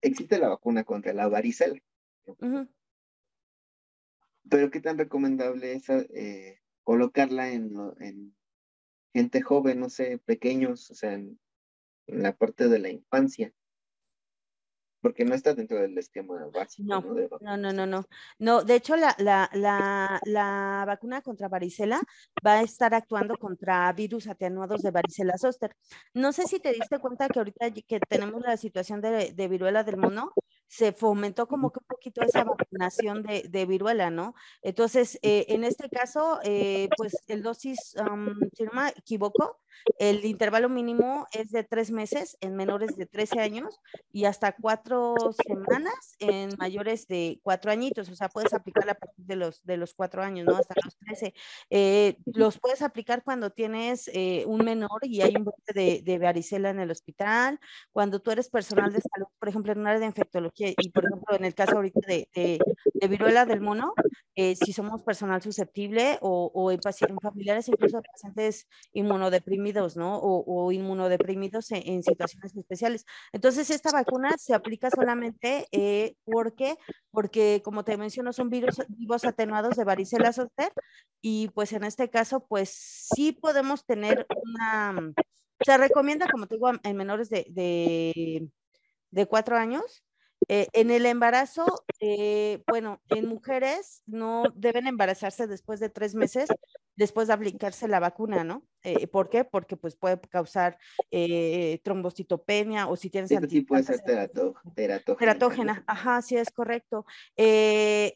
[0.00, 1.80] existe la vacuna contra la varicela.
[4.48, 8.36] Pero qué tan recomendable es eh, colocarla en, en,
[9.12, 11.38] gente joven, no sé, pequeños, o sea, en
[12.06, 13.52] la parte de la infancia
[15.06, 16.88] porque no está dentro del esquema básico.
[16.88, 17.00] No,
[17.40, 18.04] no, no, no, no,
[18.40, 18.64] no.
[18.64, 22.00] de hecho, la, la, la, la, vacuna contra varicela
[22.44, 25.76] va a estar actuando contra virus atenuados de varicela zoster.
[26.12, 29.84] No sé si te diste cuenta que ahorita que tenemos la situación de, de viruela
[29.84, 30.32] del mono,
[30.68, 34.34] se fomentó como que un poquito esa vacunación de, de viruela, ¿no?
[34.62, 37.94] Entonces, eh, en este caso, eh, pues el dosis,
[38.56, 39.60] si no me equivoco,
[39.98, 43.80] el intervalo mínimo es de tres meses en menores de 13 años
[44.12, 45.14] y hasta cuatro
[45.46, 48.08] semanas en mayores de cuatro añitos.
[48.08, 50.56] O sea, puedes aplicar a partir de los, de los cuatro años, ¿no?
[50.56, 51.34] Hasta los 13.
[51.70, 56.18] Eh, los puedes aplicar cuando tienes eh, un menor y hay un brote de, de,
[56.18, 57.60] varicela en el hospital,
[57.92, 61.04] cuando tú eres personal de salud, por ejemplo, en un área de infectología y, por
[61.04, 63.94] ejemplo, en el caso ahorita de, de, viruela del mono,
[64.34, 70.18] eh, si somos personal susceptible o, o en, en familiares incluso pacientes inmunodeprimidos ¿no?
[70.18, 73.04] O, inmunodeprimidos en, situaciones especiales.
[73.32, 76.76] Entonces, esta vacuna se aplica solamente eh, porque,
[77.10, 80.72] porque, como te menciono, son virus vivos atenuados de varicela zoster
[81.20, 82.70] y pues en este caso, pues
[83.14, 85.12] sí podemos tener una,
[85.64, 88.48] se recomienda, como te digo, en menores de, de,
[89.10, 90.04] de cuatro años,
[90.48, 96.48] eh, en el embarazo, eh, bueno, en mujeres no deben embarazarse después de tres meses
[96.96, 98.64] después de aplicarse la vacuna, ¿no?
[98.82, 99.44] Eh, ¿Por qué?
[99.44, 100.78] Porque pues puede causar
[101.82, 103.30] trombocitopenia o si tienes...
[103.48, 105.00] Sí, puede ser teratógena.
[105.18, 107.04] Teratógena, ajá, sí es correcto.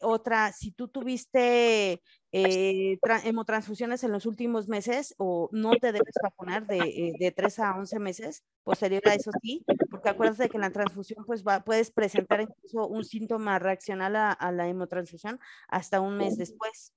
[0.01, 2.01] otra, si tú tuviste
[2.33, 7.59] eh, hemotransfusiones en los últimos meses o no te debes vacunar de, eh, de 3
[7.59, 11.63] a 11 meses posterior a eso sí, porque acuérdate que en la transfusión pues va,
[11.63, 16.93] puedes presentar incluso un síntoma reaccional a, a la hemotransfusión hasta un mes después.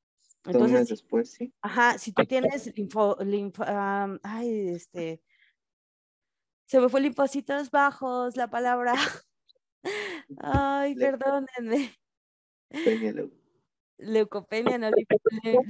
[0.47, 1.53] Entonces, después, sí.
[1.63, 3.65] Ajá, si tú tienes linfo, linfo
[4.23, 5.23] ay, este,
[6.67, 8.95] se me fue linfocitos bajos, la palabra.
[10.39, 11.95] Ay, perdónenme
[13.99, 14.91] leucopenia, no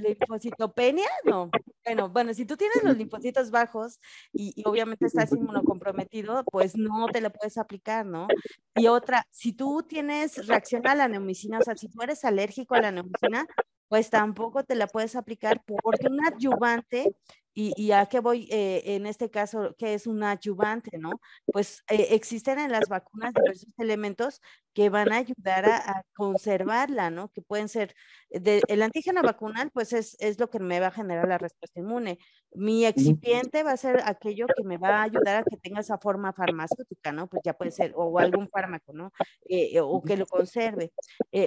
[0.01, 1.49] linfocitopenia, no.
[1.83, 3.99] Bueno, bueno, si tú tienes los linfocitos bajos
[4.33, 8.27] y, obviamente estás inmunocomprometido, pues no te lo puedes aplicar, ¿no?
[8.75, 12.75] Y otra, si tú tienes reacción a la neumicina, o sea, si tú eres alérgico
[12.75, 13.45] a la neumicina,
[13.87, 17.15] pues tampoco te la puedes aplicar porque un adyuvante
[17.57, 21.21] y, a qué voy eh, en este caso, que es un adyuvante, ¿no?
[21.45, 24.41] Pues eh, existen en las vacunas diversos elementos
[24.73, 27.31] que van a ayudar a, conservarla, ¿no?
[27.31, 27.95] Que pueden ser,
[28.29, 32.19] el antígeno vacunal, pues es, es, lo que me va a generar la respuesta inmune.
[32.53, 35.97] Mi excipiente va a ser aquello que me va a ayudar a que tenga esa
[35.97, 37.27] forma farmacéutica, ¿no?
[37.27, 39.11] Pues ya puede ser, o algún fármaco, ¿no?
[39.47, 40.91] Eh, o que lo conserve.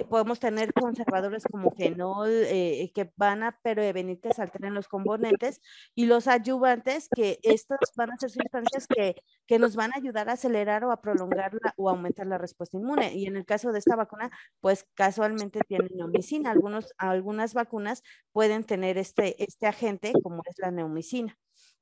[0.09, 5.61] podemos tener conservadores como fenol, que van a prevenir que salten los componentes
[5.99, 10.29] y los ayudantes, que estas van a ser sustancias que, que nos van a ayudar
[10.29, 13.13] a acelerar o a prolongar o aumentar la respuesta inmune.
[13.15, 14.31] Y en el caso de esta vacuna,
[14.61, 16.51] pues casualmente tiene neumicina.
[16.51, 18.01] Algunos, algunas vacunas
[18.31, 21.37] pueden tener este, este agente, como es la neumicina.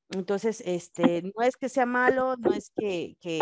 [0.09, 3.39] Entonces, este, no es que sea malo, no es que, que,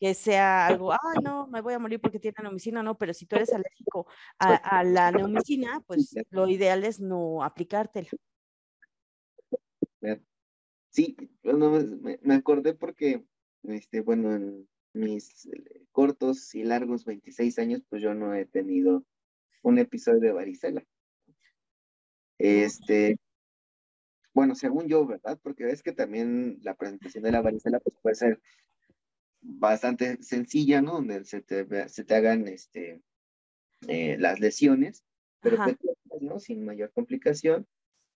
[0.00, 3.26] que sea algo, ah, no, me voy a morir porque tiene neumicina, no, pero si
[3.26, 4.08] tú eres alérgico
[4.40, 8.08] a, a la neumicina, pues lo ideal es no aplicártela.
[10.90, 11.14] Sí,
[12.22, 13.22] me, acordé porque,
[13.64, 19.04] este, bueno, en mis eh, cortos y largos 26 años, pues yo no he tenido
[19.62, 20.82] un episodio de varicela.
[22.38, 23.18] Este,
[24.32, 25.38] bueno, según yo, ¿verdad?
[25.42, 28.40] Porque es que también la presentación de la varicela pues puede ser
[29.42, 30.92] bastante sencilla, ¿no?
[30.92, 33.02] Donde se te, se te hagan este,
[33.88, 35.04] eh, las lesiones,
[35.40, 35.76] pero pues,
[36.22, 36.40] ¿no?
[36.40, 37.66] Sin mayor complicación,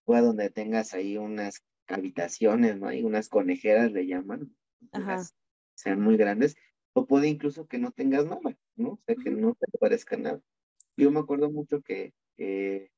[0.05, 2.89] o a donde tengas ahí unas habitaciones, ¿no?
[2.89, 4.55] Hay unas conejeras, le llaman,
[5.75, 6.57] sean muy grandes,
[6.93, 8.91] o puede incluso que no tengas nada, ¿no?
[8.91, 10.41] O sea, que no te parezca nada.
[10.97, 12.91] Yo me acuerdo mucho que, eh,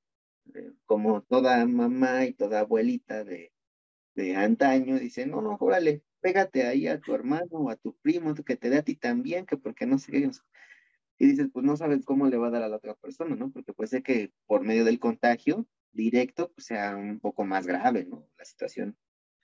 [0.85, 3.52] como toda mamá y toda abuelita de,
[4.14, 8.35] de antaño, dice, no, no, órale, pégate ahí a tu hermano o a tu primo,
[8.35, 10.31] que te dé a ti también, que porque no sé qué.
[11.19, 13.51] Y dices, pues no sabes cómo le va a dar a la otra persona, ¿no?
[13.51, 18.05] Porque puede ser que por medio del contagio directo pues, sea un poco más grave,
[18.05, 18.28] ¿no?
[18.39, 18.97] La situación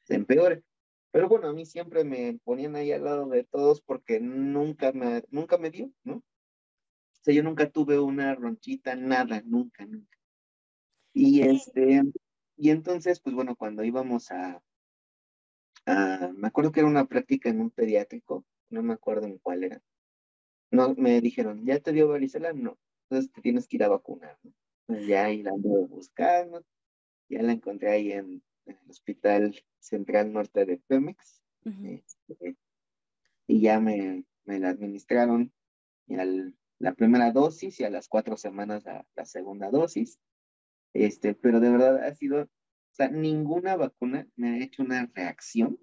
[0.05, 0.63] se empeore.
[1.11, 5.25] Pero bueno, a mí siempre me ponían ahí al lado de todos porque nunca me,
[5.31, 6.17] nunca me dio, ¿no?
[6.17, 10.19] O sea, yo nunca tuve una ronchita, nada, nunca, nunca.
[11.15, 12.03] Y este,
[12.57, 14.63] y entonces, pues bueno, cuando íbamos a,
[15.91, 19.65] Ah, me acuerdo que era una práctica en un pediátrico, no me acuerdo en cuál
[19.65, 19.81] era.
[20.71, 22.53] No, me dijeron, ¿ya te dio varicela?
[22.53, 24.39] No, entonces te tienes que ir a vacunar.
[24.89, 26.65] Ya ahí la ando buscando,
[27.29, 31.43] ya la encontré ahí en, el Hospital Central Norte de Pemex.
[31.65, 32.57] Este,
[33.47, 35.53] y ya me, me la administraron
[36.79, 40.19] la primera dosis y a las cuatro semanas la, la, segunda dosis.
[40.95, 42.49] Este, pero de verdad ha sido, o
[42.93, 45.79] sea, ninguna vacuna me ha hecho una reacción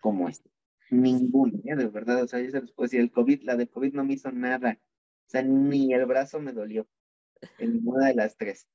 [0.00, 0.50] como esta.
[0.90, 1.76] Ninguna, ¿eh?
[1.76, 4.04] de verdad, o sea, yo se los puedo decir, el COVID, la de COVID no
[4.04, 4.78] me hizo nada.
[5.26, 6.88] O sea, ni el brazo me dolió,
[7.58, 8.68] en ninguna de las tres.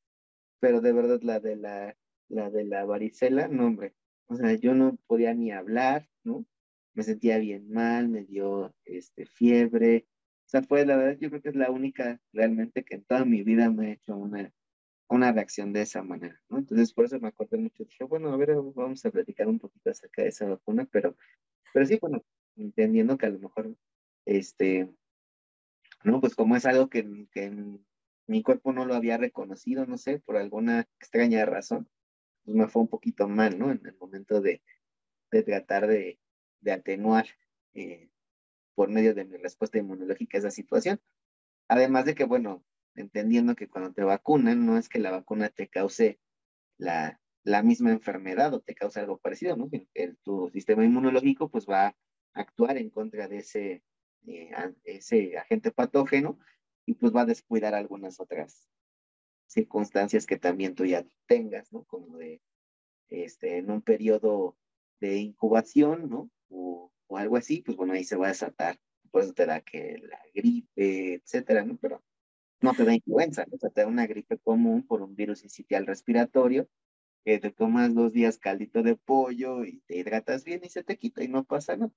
[0.60, 1.98] Pero de verdad, la de la,
[2.30, 3.94] la de la varicela, no, hombre.
[4.28, 6.46] O sea, yo no podía ni hablar, ¿no?
[6.94, 10.08] Me sentía bien mal, me dio este, fiebre,
[10.46, 13.26] o sea, fue la verdad, yo creo que es la única realmente que en toda
[13.26, 14.54] mi vida me ha hecho una,
[15.10, 16.60] una reacción de esa manera, ¿no?
[16.60, 17.84] Entonces, por eso me acordé mucho.
[17.84, 21.16] Dije, bueno, a ver, vamos a platicar un poquito acerca de esa vacuna, pero,
[21.74, 22.24] pero sí, bueno,
[22.56, 23.76] entendiendo que a lo mejor,
[24.26, 24.94] este,
[26.04, 26.22] ¿no?
[26.22, 27.52] Pues como es algo que, que
[28.28, 31.88] mi cuerpo no lo había reconocido, no sé, por alguna extraña razón,
[32.44, 33.72] pues me fue un poquito mal, ¿no?
[33.72, 34.62] En el momento de,
[35.30, 36.20] tratar de,
[36.72, 37.28] atenuar
[37.74, 38.10] eh,
[38.74, 41.00] por medio de mi respuesta inmunológica esa situación.
[41.68, 42.64] Además de que, bueno,
[42.96, 46.20] entendiendo que cuando te vacunan, no es que la vacuna te cause
[46.78, 47.20] la,
[47.64, 49.70] misma enfermedad o te cause algo parecido, ¿no?
[50.24, 51.96] Tu sistema inmunológico pues va a
[52.34, 53.84] actuar en contra de ese,
[54.28, 54.52] eh,
[54.84, 56.40] ese agente patógeno
[56.86, 58.68] y pues va a descuidar algunas otras
[59.48, 61.84] circunstancias que también tú ya tengas, ¿no?
[61.86, 62.42] Como de,
[63.10, 64.58] este, en un periodo
[65.00, 66.30] de incubación, ¿no?
[66.50, 68.80] O o algo así, pues bueno, ahí se va a desatar.
[69.12, 71.78] Por eso te da que la gripe, etcétera, ¿no?
[71.78, 72.04] Pero
[72.62, 75.86] no te da influenza, o sea, te da una gripe común por un virus incitial
[75.86, 76.68] respiratorio
[77.26, 80.96] que te tomas dos días caldito de pollo y te hidratas bien y se te
[80.96, 81.92] quita y no pasa nada.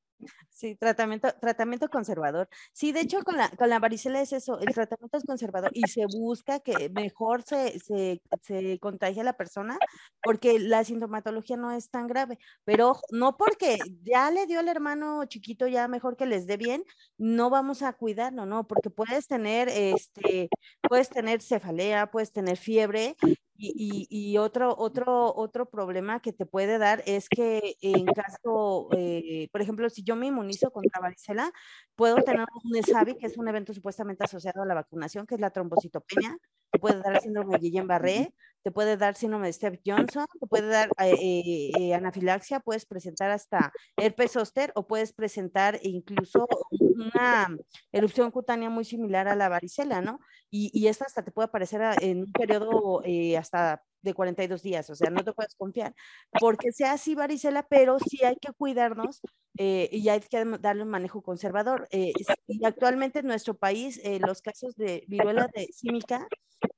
[0.49, 2.49] Sí, tratamiento, tratamiento conservador.
[2.73, 5.83] Sí, de hecho con la, con la varicela es eso, el tratamiento es conservador y
[5.83, 9.79] se busca que mejor se, se, se contagie a la persona
[10.23, 15.27] porque la sintomatología no es tan grave, pero no porque ya le dio el hermano
[15.27, 16.85] chiquito, ya mejor que les dé bien,
[17.19, 20.49] no vamos a cuidarlo, no, porque puedes tener, este,
[20.81, 23.15] puedes tener cefalea, puedes tener fiebre
[23.61, 29.49] y, y, otro, otro, otro problema que te puede dar es que en caso, eh,
[29.51, 31.51] por ejemplo, si yo me inmunizo contra varicela,
[31.97, 35.41] puedo tener un ESAVI, que es un evento supuestamente asociado a la vacunación, que es
[35.41, 36.39] la trombocitopenia,
[36.71, 40.69] te puede dar síndrome de Guillain-Barré, te puede dar síndrome de Steph Johnson, te puede
[40.69, 47.57] dar eh, eh, anafilaxia, puedes presentar hasta herpes zóster o puedes presentar incluso una
[47.93, 50.21] erupción cutánea muy similar a la varicela, ¿no?
[50.51, 53.03] Y, y esta hasta te puede aparecer en un periodo
[53.39, 55.95] hasta de 42 días, o sea, no te puedes confiar,
[56.41, 59.21] porque sea así varicela, pero sí hay que cuidarnos
[59.59, 61.89] eh, y hay que darle un manejo conservador.
[61.91, 62.13] Eh,
[62.47, 66.27] y actualmente en nuestro país, eh, los casos de viruela de símica,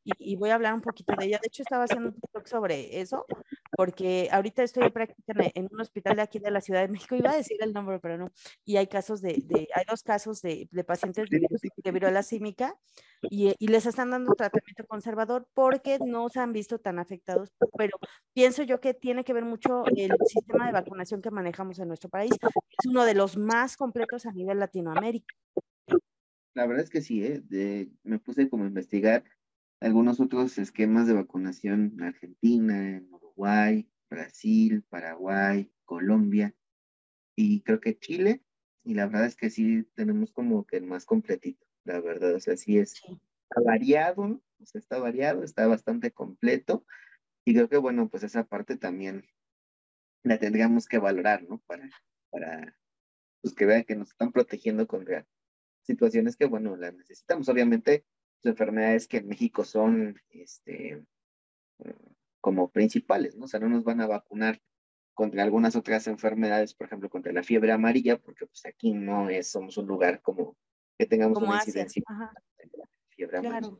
[0.04, 3.00] y, voy a hablar un poquito de ella, de hecho estaba haciendo un TikTok sobre
[3.00, 3.26] eso,
[3.72, 7.14] porque ahorita estoy en práctica en, un hospital de aquí de la Ciudad de México,
[7.14, 8.32] iba a decir el nombre, pero no,
[8.64, 11.40] y hay casos de, de hay dos casos de, de pacientes de,
[11.76, 12.76] de viruela símica,
[13.22, 17.98] y, y, les están dando tratamiento conservador porque no se han visto tan afectados, pero
[18.32, 22.08] pienso yo que tiene que ver mucho el sistema de vacunación que manejamos en nuestro
[22.08, 25.34] país, es uno de los más completos a nivel Latinoamérica.
[26.54, 27.88] La verdad es que sí, ¿eh?
[28.02, 29.24] me puse como a investigar
[29.80, 36.54] algunos otros esquemas de vacunación en Argentina, en Uruguay, Brasil, Paraguay, Colombia
[37.36, 38.42] y creo que Chile.
[38.84, 42.34] Y la verdad es que sí tenemos como que el más completito, la verdad.
[42.34, 43.02] O sea, sí es
[43.50, 44.40] está variado.
[44.58, 46.84] O sea, está variado, está bastante completo.
[47.44, 49.26] Y creo que, bueno, pues esa parte también
[50.22, 51.62] la tendríamos que valorar, ¿no?
[51.66, 51.88] Para,
[52.30, 52.76] para
[53.40, 55.26] pues, que vean que nos están protegiendo contra
[55.82, 57.48] situaciones que, bueno, las necesitamos.
[57.48, 58.04] Obviamente,
[58.48, 61.02] enfermedades que en México son, este,
[62.40, 63.44] como principales, ¿no?
[63.44, 64.60] O sea, no nos van a vacunar
[65.14, 69.50] contra algunas otras enfermedades, por ejemplo, contra la fiebre amarilla, porque pues aquí no es,
[69.50, 70.56] somos un lugar como
[70.98, 72.02] que tengamos una incidencia
[72.58, 73.76] de la fiebre amarilla.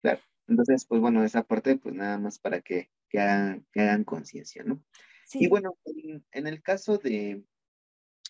[0.00, 0.20] Claro.
[0.48, 4.64] Entonces, pues bueno, esa parte, pues nada más para que, que hagan, que hagan conciencia,
[4.64, 4.82] ¿no?
[5.34, 5.78] Y bueno,
[6.32, 7.42] en, el caso de,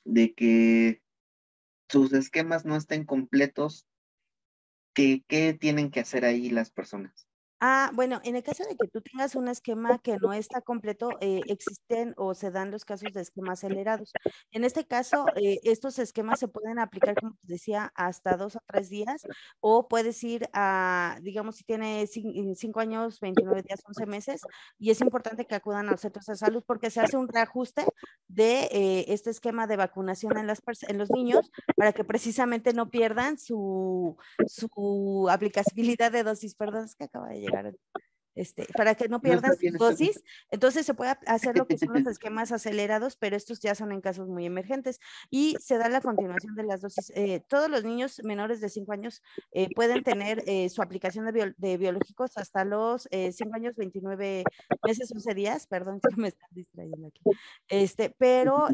[0.04, 1.02] de que
[1.88, 3.88] sus esquemas no estén completos,
[4.94, 7.28] ¿qué, ¿qué tienen que hacer ahí las personas?
[7.64, 11.10] Ah, bueno, en el caso de que tú tengas un esquema que no está completo,
[11.20, 14.10] eh, existen o se dan los casos de esquemas acelerados.
[14.50, 18.58] En este caso, eh, estos esquemas se pueden aplicar, como te decía, hasta dos o
[18.66, 19.22] tres días,
[19.60, 24.40] o puedes ir a, digamos, si tiene cinco años, 29 días, 11 meses,
[24.80, 27.84] y es importante que acudan a los centros de salud porque se hace un reajuste
[28.26, 32.90] de eh, este esquema de vacunación en, las, en los niños para que precisamente no
[32.90, 34.16] pierdan su,
[34.48, 36.56] su aplicabilidad de dosis.
[36.56, 37.51] Perdón, es que acaba de llegar
[38.34, 40.22] este, para que no pierdas dosis.
[40.50, 44.00] Entonces se puede hacer lo que son los esquemas acelerados, pero estos ya son en
[44.00, 45.00] casos muy emergentes.
[45.30, 47.12] Y se da la continuación de las dosis.
[47.14, 49.22] Eh, todos los niños menores de 5 años
[49.52, 54.44] eh, pueden tener eh, su aplicación de, biológicos hasta los 5 años, 29
[54.84, 55.66] meses, 11 días.
[55.66, 57.22] Perdón, que me están distrayendo aquí.
[57.68, 58.68] Este, pero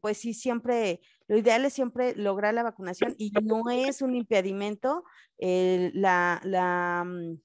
[0.00, 5.04] pues sí, siempre, lo ideal es siempre lograr la vacunación y no es un impedimento
[5.38, 7.38] la, la mm,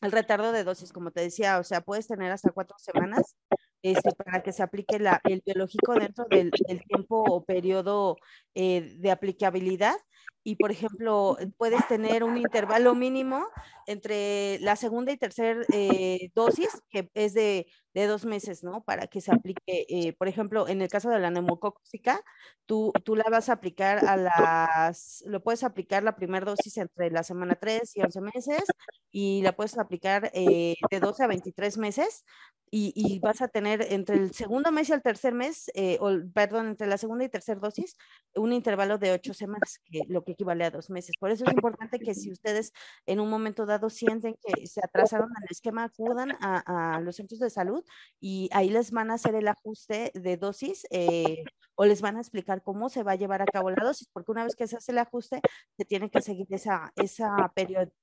[0.00, 3.36] el retardo de dosis, como te decía, o sea, puedes tener hasta cuatro semanas
[3.82, 6.50] este, para que se aplique la, el biológico dentro del,
[6.86, 8.16] tiempo o periodo
[8.54, 9.96] eh, de aplicabilidad.
[10.44, 13.46] Y, por ejemplo, puedes tener un intervalo mínimo
[13.86, 18.82] entre la segunda y tercera eh, dosis, que es de, de, dos meses, ¿no?
[18.82, 22.22] Para que se aplique, eh, por ejemplo, en el caso de la neumocóxica,
[22.64, 27.10] tú, tú la vas a aplicar a las, lo puedes aplicar la primera dosis entre
[27.10, 28.62] la semana 3 y 11 meses
[29.10, 32.24] y la puedes aplicar de 12 a 23 meses
[32.70, 36.68] y, vas a tener entre el segundo mes y el tercer mes, eh, o, perdón,
[36.68, 37.96] entre la segunda y tercera dosis,
[38.34, 41.16] un intervalo de ocho semanas, que, lo que equivale a dos meses.
[41.18, 42.72] Por eso es importante que si ustedes
[43.06, 47.40] en un momento dado sienten que se atrasaron en el esquema, acudan a, los centros
[47.40, 47.84] de salud
[48.20, 52.20] y ahí les van a hacer el ajuste de dosis eh, o les van a
[52.20, 54.76] explicar cómo se va a llevar a cabo la dosis, porque una vez que se
[54.76, 55.40] hace el ajuste,
[55.76, 57.52] se tiene que seguir esa, esa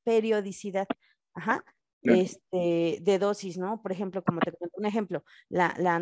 [0.04, 0.88] periodicidad.
[1.34, 1.64] Ajá
[2.06, 3.82] este, de dosis, ¿no?
[3.82, 5.96] Por ejemplo, como te cuento un ejemplo, la, la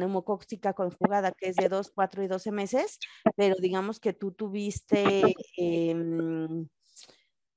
[0.73, 2.99] conjugada, que es de 2, 4 y 12 meses,
[3.35, 5.95] pero digamos que tú tuviste, eh,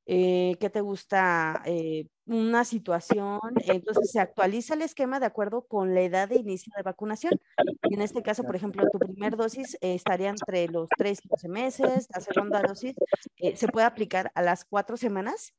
[0.06, 1.62] eh, ¿qué te gusta?
[1.66, 6.72] Eh, una situación, entonces se actualiza el esquema de acuerdo con la edad de inicio
[6.76, 7.40] de vacunación.
[7.82, 12.08] En este caso, por ejemplo, tu primer dosis estaría entre los 3 y 12 meses,
[12.14, 12.96] la segunda dosis
[13.54, 15.52] se puede aplicar a las 4 semanas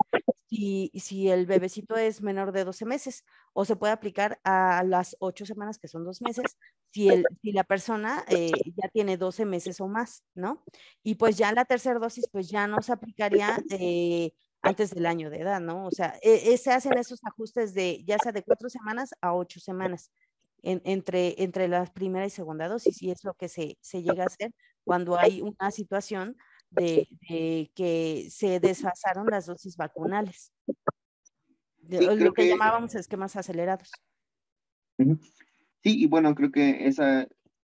[0.49, 5.15] si, si el bebecito es menor de 12 meses, o se puede aplicar a las
[5.19, 6.57] 8 semanas, que son dos meses,
[6.91, 10.63] si, el, si la persona eh, ya tiene 12 meses o más, ¿no?
[11.03, 14.31] Y pues ya la tercera dosis, pues ya no se aplicaría eh,
[14.61, 15.85] antes del año de edad, ¿no?
[15.85, 19.33] O sea, e, e, se hacen esos ajustes de ya sea de cuatro semanas a
[19.33, 20.11] ocho semanas.
[20.63, 24.27] entre, entre la primera y segunda dosis, y es lo que se, se llega a
[24.27, 24.51] hacer
[24.83, 26.35] cuando hay una situación
[26.69, 30.51] de, que se desfasaron las dosis vacunales.
[31.87, 33.91] lo que, llamábamos esquemas acelerados.
[34.97, 37.27] Sí, y bueno, creo que esa,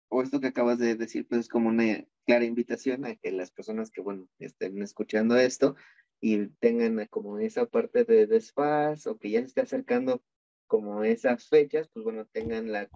[0.10, 3.52] o esto que acabas de decir, pues es como una clara invitación a que las
[3.52, 5.76] personas que, bueno, estén escuchando esto
[6.24, 10.24] y tengan como esa parte de desfaz o que ya se esté acercando
[10.68, 12.90] como esas fechas, pues bueno, tengan la,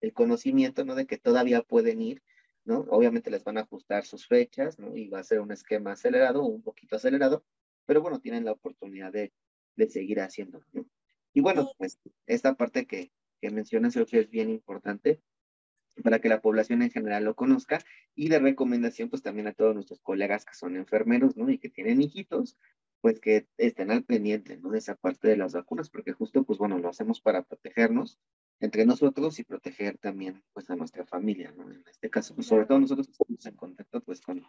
[0.00, 0.94] el conocimiento, ¿no?
[0.94, 2.22] De que todavía pueden ir
[2.64, 2.86] ¿no?
[2.90, 4.96] Obviamente les van a ajustar sus fechas, ¿no?
[4.96, 7.44] Y va a ser un esquema acelerado o un poquito acelerado,
[7.86, 9.32] pero bueno, tienen la oportunidad de,
[9.76, 10.86] de seguir haciendo, ¿no?
[11.34, 15.20] Y bueno, pues esta parte que, que mencionas creo que es bien importante
[16.02, 17.80] para que la población en general lo conozca
[18.14, 21.50] y de recomendación pues también a todos nuestros colegas que son enfermeros, ¿no?
[21.50, 22.56] Y que tienen hijitos,
[23.00, 24.70] pues que estén al pendiente, ¿no?
[24.70, 28.18] De esa parte de las vacunas, porque justo pues bueno, lo hacemos para protegernos
[28.60, 31.70] entre nosotros y proteger también pues a nuestra familia, ¿no?
[31.70, 34.42] En este caso, pues, sobre todo nosotros estamos en contacto pues con,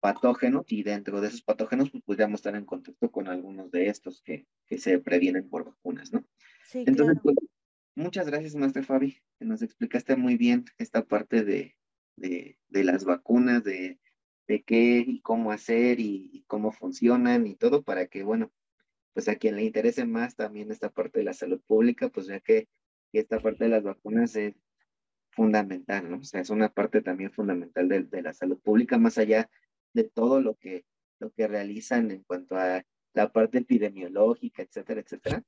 [0.00, 4.20] patógenos y dentro de esos patógenos pues podríamos estar en contacto con algunos de estos
[4.20, 6.24] que, que se previenen por vacunas, ¿no?
[6.66, 7.36] Sí, Entonces, pues,
[7.94, 11.76] muchas gracias, maestra Fabi, que nos explicaste muy bien esta parte de,
[12.16, 13.98] de, de las vacunas, de,
[14.46, 18.52] de qué y cómo hacer y, y cómo funcionan y todo para que, bueno,
[19.14, 22.40] pues a quien le interese más también esta parte de la salud pública, pues ya
[22.40, 22.68] que
[23.12, 24.54] esta parte de las vacunas es
[25.30, 26.18] fundamental, ¿no?
[26.18, 29.50] O sea, es una parte también fundamental de, de la salud pública, más allá
[29.92, 30.84] de todo lo que,
[31.18, 35.42] lo que realizan en cuanto a la parte epidemiológica, etcétera, etcétera,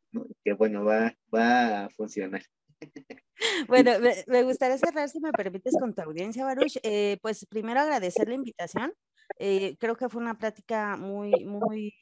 [0.45, 2.43] que bueno, va, va a funcionar.
[3.66, 3.91] Bueno,
[4.28, 6.77] me, gustaría cerrar, si me permites, con tu audiencia, Baruch.
[6.82, 8.95] Eh, pues primero agradecer la invitación.
[9.38, 11.94] Eh, creo que fue una plática muy, muy,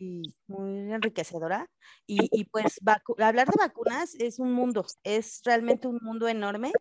[0.46, 1.66] muy enriquecedora.
[2.06, 2.78] Y, y pues
[3.18, 6.72] hablar de vacunas es un mundo, es realmente un mundo enorme,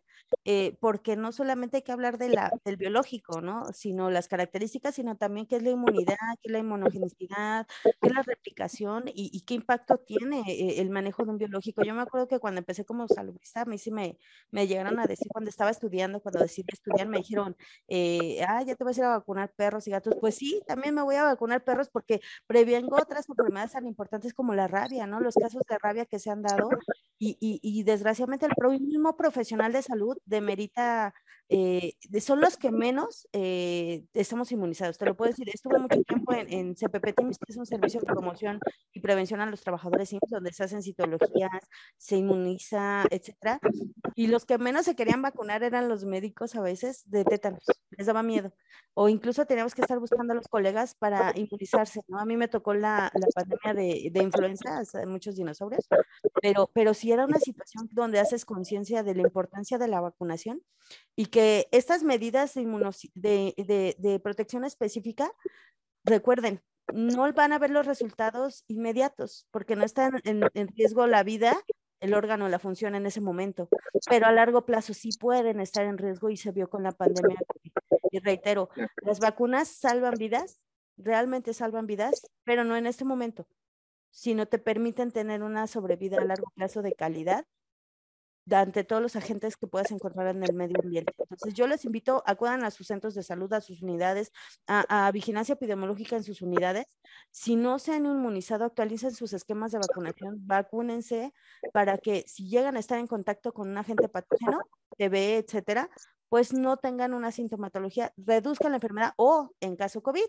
[0.44, 3.64] eh, porque no solamente hay que hablar de la, del biológico, ¿no?
[3.72, 7.66] Sino las características, sino también qué es la inmunidad, qué es la inmunogenicidad,
[8.00, 11.82] qué es la replicación y, y qué impacto tiene eh, el manejo de un biológico.
[11.84, 14.18] Yo me acuerdo que cuando empecé como saludista, a mí sí me,
[14.50, 17.56] me llegaron a decir, cuando estaba estudiando, cuando decidí estudiar, me dijeron,
[18.48, 20.14] ah, ya te vas a ir a vacunar perros y gatos.
[20.20, 24.54] Pues sí, también me voy a vacunar perros porque prevengo otras enfermedades tan importantes como
[24.54, 25.20] la rabia, ¿no?
[25.20, 26.70] Los casos de rabia que se han dado
[27.18, 31.14] y, y, y desgraciadamente el mismo profesional de salud demerita
[31.54, 34.96] eh, son los que menos eh, estamos inmunizados.
[34.96, 38.06] Te lo puedo decir, estuve mucho tiempo en, en CPP que es un servicio de
[38.06, 38.58] promoción
[38.90, 41.50] y prevención a los trabajadores donde se hacen citologías,
[41.98, 43.60] se inmuniza, etcétera.
[44.14, 48.06] Y los que menos se querían vacunar eran los médicos a veces de tétanos, les
[48.06, 48.54] daba miedo.
[48.94, 52.18] O incluso teníamos que estar buscando a los colegas para inmunizarse, ¿no?
[52.18, 55.86] A mí me tocó la, la pandemia de, de influenza, muchos dinosaurios,
[56.40, 60.62] pero, pero sí era una situación donde haces conciencia de la importancia de la vacunación
[61.16, 65.32] y que estas medidas de, de, de, protección específica,
[66.04, 66.62] recuerden,
[66.92, 71.56] no van a ver los resultados inmediatos porque no está en, en, riesgo la vida,
[72.00, 73.68] el órgano, la función en ese momento,
[74.08, 77.38] pero a largo plazo sí pueden estar en riesgo y se vio con la pandemia.
[78.10, 78.68] Y reitero,
[79.02, 80.60] las vacunas salvan vidas,
[80.96, 83.46] realmente salvan vidas, pero no en este momento,
[84.10, 87.46] sino te permiten tener una sobrevida a largo plazo de calidad
[88.50, 91.12] ante todos los agentes que puedas encontrar en el medio ambiente.
[91.18, 94.32] Entonces, yo les invito, acudan a sus centros de salud, a sus unidades,
[94.66, 96.86] a, vigilancia epidemiológica en sus unidades.
[97.30, 101.32] Si no se han inmunizado, actualicen sus esquemas de vacunación, vacúnense
[101.72, 104.58] para que si llegan a estar en contacto con un agente patógeno,
[104.98, 105.90] TB, etcétera,
[106.32, 110.24] pues no tengan una sintomatología, reduzcan la enfermedad o en caso COVID,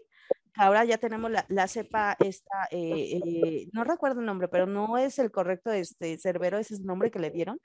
[0.56, 4.98] ahora ya tenemos la, la cepa esta, eh, eh, no recuerdo el nombre, pero no
[4.98, 7.58] es el correcto, este, Cerbero, ese es el nombre que le dieron,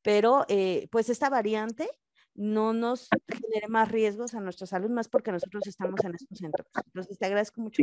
[0.00, 1.86] pero eh, pues esta variante
[2.34, 6.66] no nos genere más riesgos a nuestra salud, más porque nosotros estamos en estos centros.
[6.86, 7.82] Entonces, te agradezco mucho.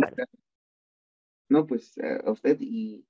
[1.49, 1.93] no, pues
[2.25, 3.05] a usted y,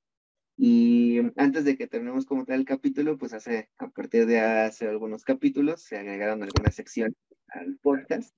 [0.61, 4.89] y antes de que terminemos como tal el capítulo, pues hace, a partir de hace
[4.89, 7.15] algunos capítulos, se agregaron algunas secciones
[7.47, 8.33] al podcast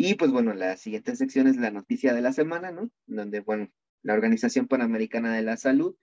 [0.00, 2.88] y pues bueno, la siguiente sección es la noticia de la semana, ¿no?
[3.06, 3.68] Donde, bueno,
[4.02, 5.96] la Organización Panamericana de la Salud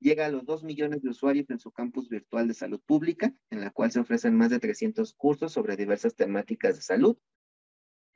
[0.00, 3.60] llega a los 2 millones de usuarios en su campus virtual de salud pública, en
[3.60, 7.16] la cual se ofrecen más de 300 cursos sobre diversas temáticas de salud.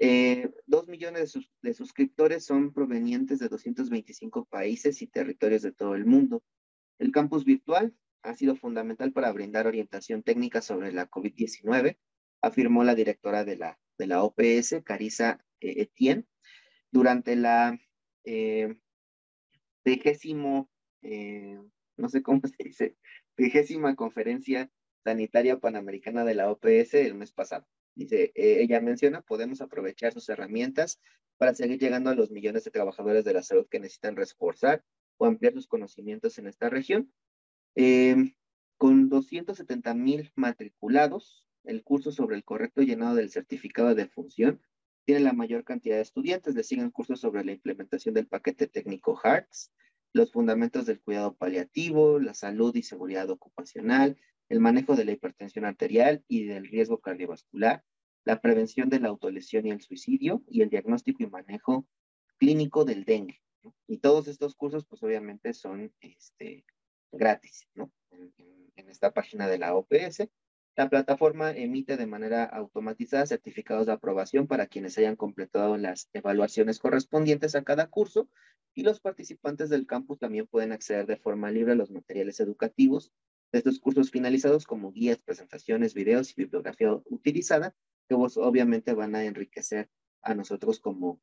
[0.04, 6.06] Eh, 2 millones de, suscriptores son provenientes de 225 países y territorios de todo el
[6.06, 6.42] mundo.
[6.98, 11.98] El campus virtual ha sido fundamental para brindar orientación técnica sobre la COVID-19,
[12.40, 16.26] afirmó la directora de la de la OPS, Carisa eh, Etienne,
[16.90, 17.78] durante la
[18.24, 18.76] eh,
[19.84, 21.58] eh,
[21.96, 22.96] no sé cómo se dice,
[23.36, 24.68] vigésima conferencia
[25.04, 27.68] sanitaria panamericana de la OPS el mes pasado.
[27.94, 31.00] Dice, eh, ella menciona, podemos aprovechar sus herramientas
[31.36, 34.84] para seguir llegando a los millones de trabajadores de la salud que necesitan reforzar
[35.16, 37.12] o ampliar sus conocimientos en esta región.
[38.76, 44.60] con 270 mil matriculados, el curso sobre el correcto llenado del certificado de función
[45.04, 46.54] tiene la mayor cantidad de estudiantes.
[46.54, 49.72] Le siguen cursos sobre la implementación del paquete técnico HARTS,
[50.12, 54.16] los fundamentos del cuidado paliativo, la salud y seguridad ocupacional,
[54.52, 57.82] el manejo de la hipertensión arterial y del riesgo cardiovascular,
[58.26, 61.86] la prevención de la autolesión y el suicidio y el diagnóstico y manejo
[62.36, 63.40] clínico del dengue.
[63.86, 66.66] Y todos estos cursos, pues obviamente son este,
[67.10, 67.90] gratis, ¿no?
[68.76, 70.28] en esta página de la OPS.
[70.76, 76.78] La plataforma emite de manera automatizada certificados de aprobación para quienes hayan completado las evaluaciones
[76.78, 78.28] correspondientes a cada curso
[78.74, 83.14] y los participantes del campus también pueden acceder de forma libre a los materiales educativos
[83.52, 87.76] de estos cursos finalizados como guías, presentaciones, videos y bibliografía utilizada
[88.08, 89.90] que vos obviamente van a enriquecer
[90.22, 91.20] a nosotros como,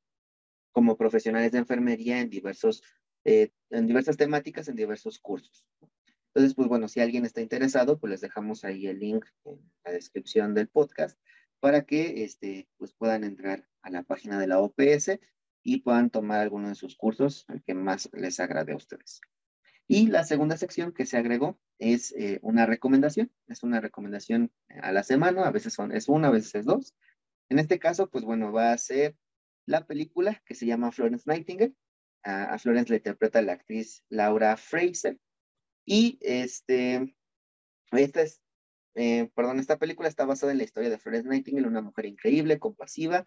[0.71, 2.83] como profesionales de enfermería en, diversos,
[3.25, 5.65] eh, en diversas temáticas, en diversos cursos.
[6.33, 9.91] Entonces, pues bueno, si alguien está interesado, pues les dejamos ahí el link en la
[9.91, 11.19] descripción del podcast
[11.59, 15.19] para que este, pues puedan entrar a la página de la OPS
[15.63, 19.19] y puedan tomar alguno de sus cursos, el que más les agrade a ustedes.
[19.91, 24.51] Y la segunda sección que se agregó es eh, una recomendación, es una recomendación
[24.83, 26.93] a la semana, a veces son, es una, a veces es dos.
[27.49, 29.15] En este caso, pues bueno, va a ser
[29.65, 31.73] la película que se llama Florence Nightingale.
[32.23, 35.17] A, Florence le interpreta la actriz Laura Fraser
[35.85, 37.15] y este,
[37.91, 38.43] esta es,
[38.93, 42.59] eh, perdón, esta película está basada en la historia de Florence Nightingale, una mujer increíble,
[42.59, 43.25] compasiva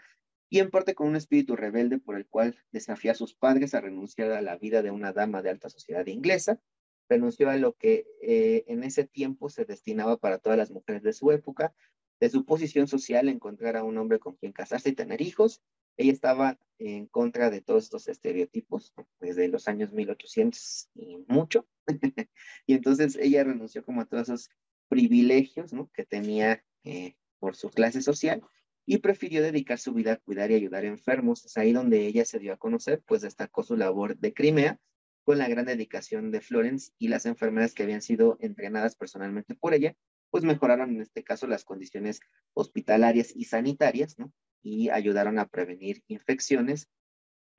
[0.53, 3.81] y en parte con un espíritu rebelde por el cual desafía a sus padres a
[3.81, 6.61] renunciar a la vida de una dama de alta sociedad inglesa.
[7.09, 11.15] Renunció a lo que eh, en ese tiempo se destinaba para todas las mujeres de
[11.15, 11.74] su época,
[12.20, 15.62] de su posición social, encontrar a un hombre con quien casarse y tener hijos.
[15.97, 21.66] Ella estaba en contra de todos estos estereotipos desde los años 1800 y mucho.
[22.66, 24.51] y entonces ella renunció como a todos esos
[24.91, 28.43] privilegios que tenía eh, por su clase social
[28.87, 31.45] y prefirió dedicar su vida a cuidar y ayudar a enfermos.
[31.45, 34.79] Es ahí donde ella se dio a conocer, pues destacó su labor de Crimea
[35.25, 39.75] con la gran dedicación de Florence y las enfermeras que habían sido entrenadas personalmente por
[39.75, 39.95] ella
[40.33, 42.21] pues mejoraron en este caso las condiciones
[42.55, 44.33] hospitalarias y sanitarias, ¿no?
[44.63, 46.89] Y ayudaron a prevenir infecciones,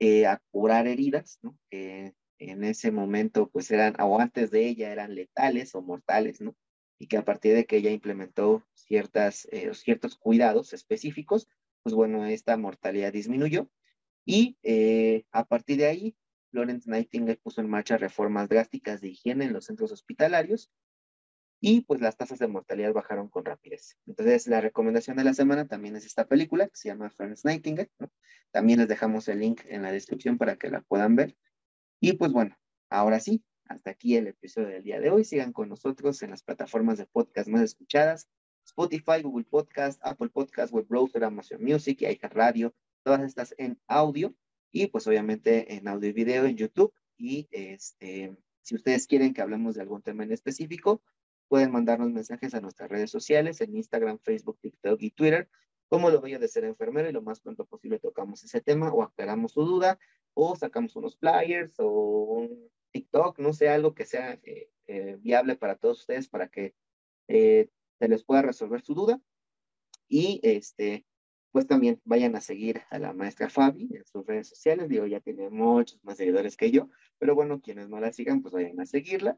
[0.00, 1.56] eh, a curar heridas, ¿no?
[1.70, 6.56] Que en ese momento, pues eran, o antes de ella, eran letales o mortales, ¿no?
[6.98, 11.48] Y que a partir de que ella implementó ciertas, eh, ciertos cuidados específicos,
[11.82, 13.68] pues bueno, esta mortalidad disminuyó.
[14.24, 16.16] Y eh, a partir de ahí,
[16.50, 20.70] Florence Nightingale puso en marcha reformas drásticas de higiene en los centros hospitalarios
[21.60, 23.96] y pues las tasas de mortalidad bajaron con rapidez.
[24.06, 27.90] Entonces, la recomendación de la semana también es esta película que se llama Florence Nightingale.
[28.50, 31.36] También les dejamos el link en la descripción para que la puedan ver.
[32.00, 32.56] Y pues bueno,
[32.90, 35.24] ahora sí, hasta aquí el episodio del día de hoy.
[35.24, 38.28] Sigan con nosotros en las plataformas de podcast más escuchadas.
[38.66, 42.74] Spotify, Google Podcast, Apple Podcast, Web Browser, Amazon Music y Radio.
[43.02, 44.34] Todas estas en audio
[44.72, 46.92] y pues obviamente en audio y video en YouTube.
[47.16, 51.02] Y este, si ustedes quieren que hablemos de algún tema en específico,
[51.48, 55.48] pueden mandarnos mensajes a nuestras redes sociales, en Instagram, Facebook, TikTok y Twitter,
[55.88, 59.02] como lo a de ser enfermero y lo más pronto posible tocamos ese tema o
[59.02, 59.98] aclaramos su duda
[60.32, 65.56] o sacamos unos flyers o un TikTok, no sé, algo que sea eh, eh, viable
[65.56, 66.74] para todos ustedes para que
[67.26, 67.68] eh,
[67.98, 69.20] se les pueda resolver su duda.
[70.08, 71.04] Y este,
[71.50, 74.88] pues también vayan a seguir a la maestra Fabi en sus redes sociales.
[74.88, 76.88] Digo, ya tiene muchos más seguidores que yo,
[77.18, 79.36] pero bueno, quienes no la sigan, pues vayan a seguirla.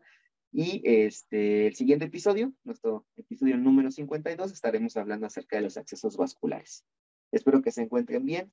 [0.53, 6.17] Y este, el siguiente episodio, nuestro episodio número 52, estaremos hablando acerca de los accesos
[6.19, 6.85] vasculares.
[7.33, 8.53] Espero que se encuentren bien.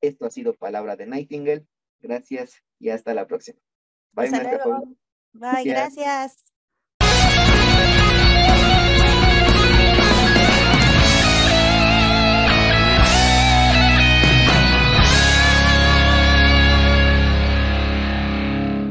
[0.00, 1.66] Esto ha sido Palabra de Nightingale.
[2.00, 3.60] Gracias y hasta la próxima.
[4.14, 4.28] Bye,
[5.32, 6.49] Bye, gracias.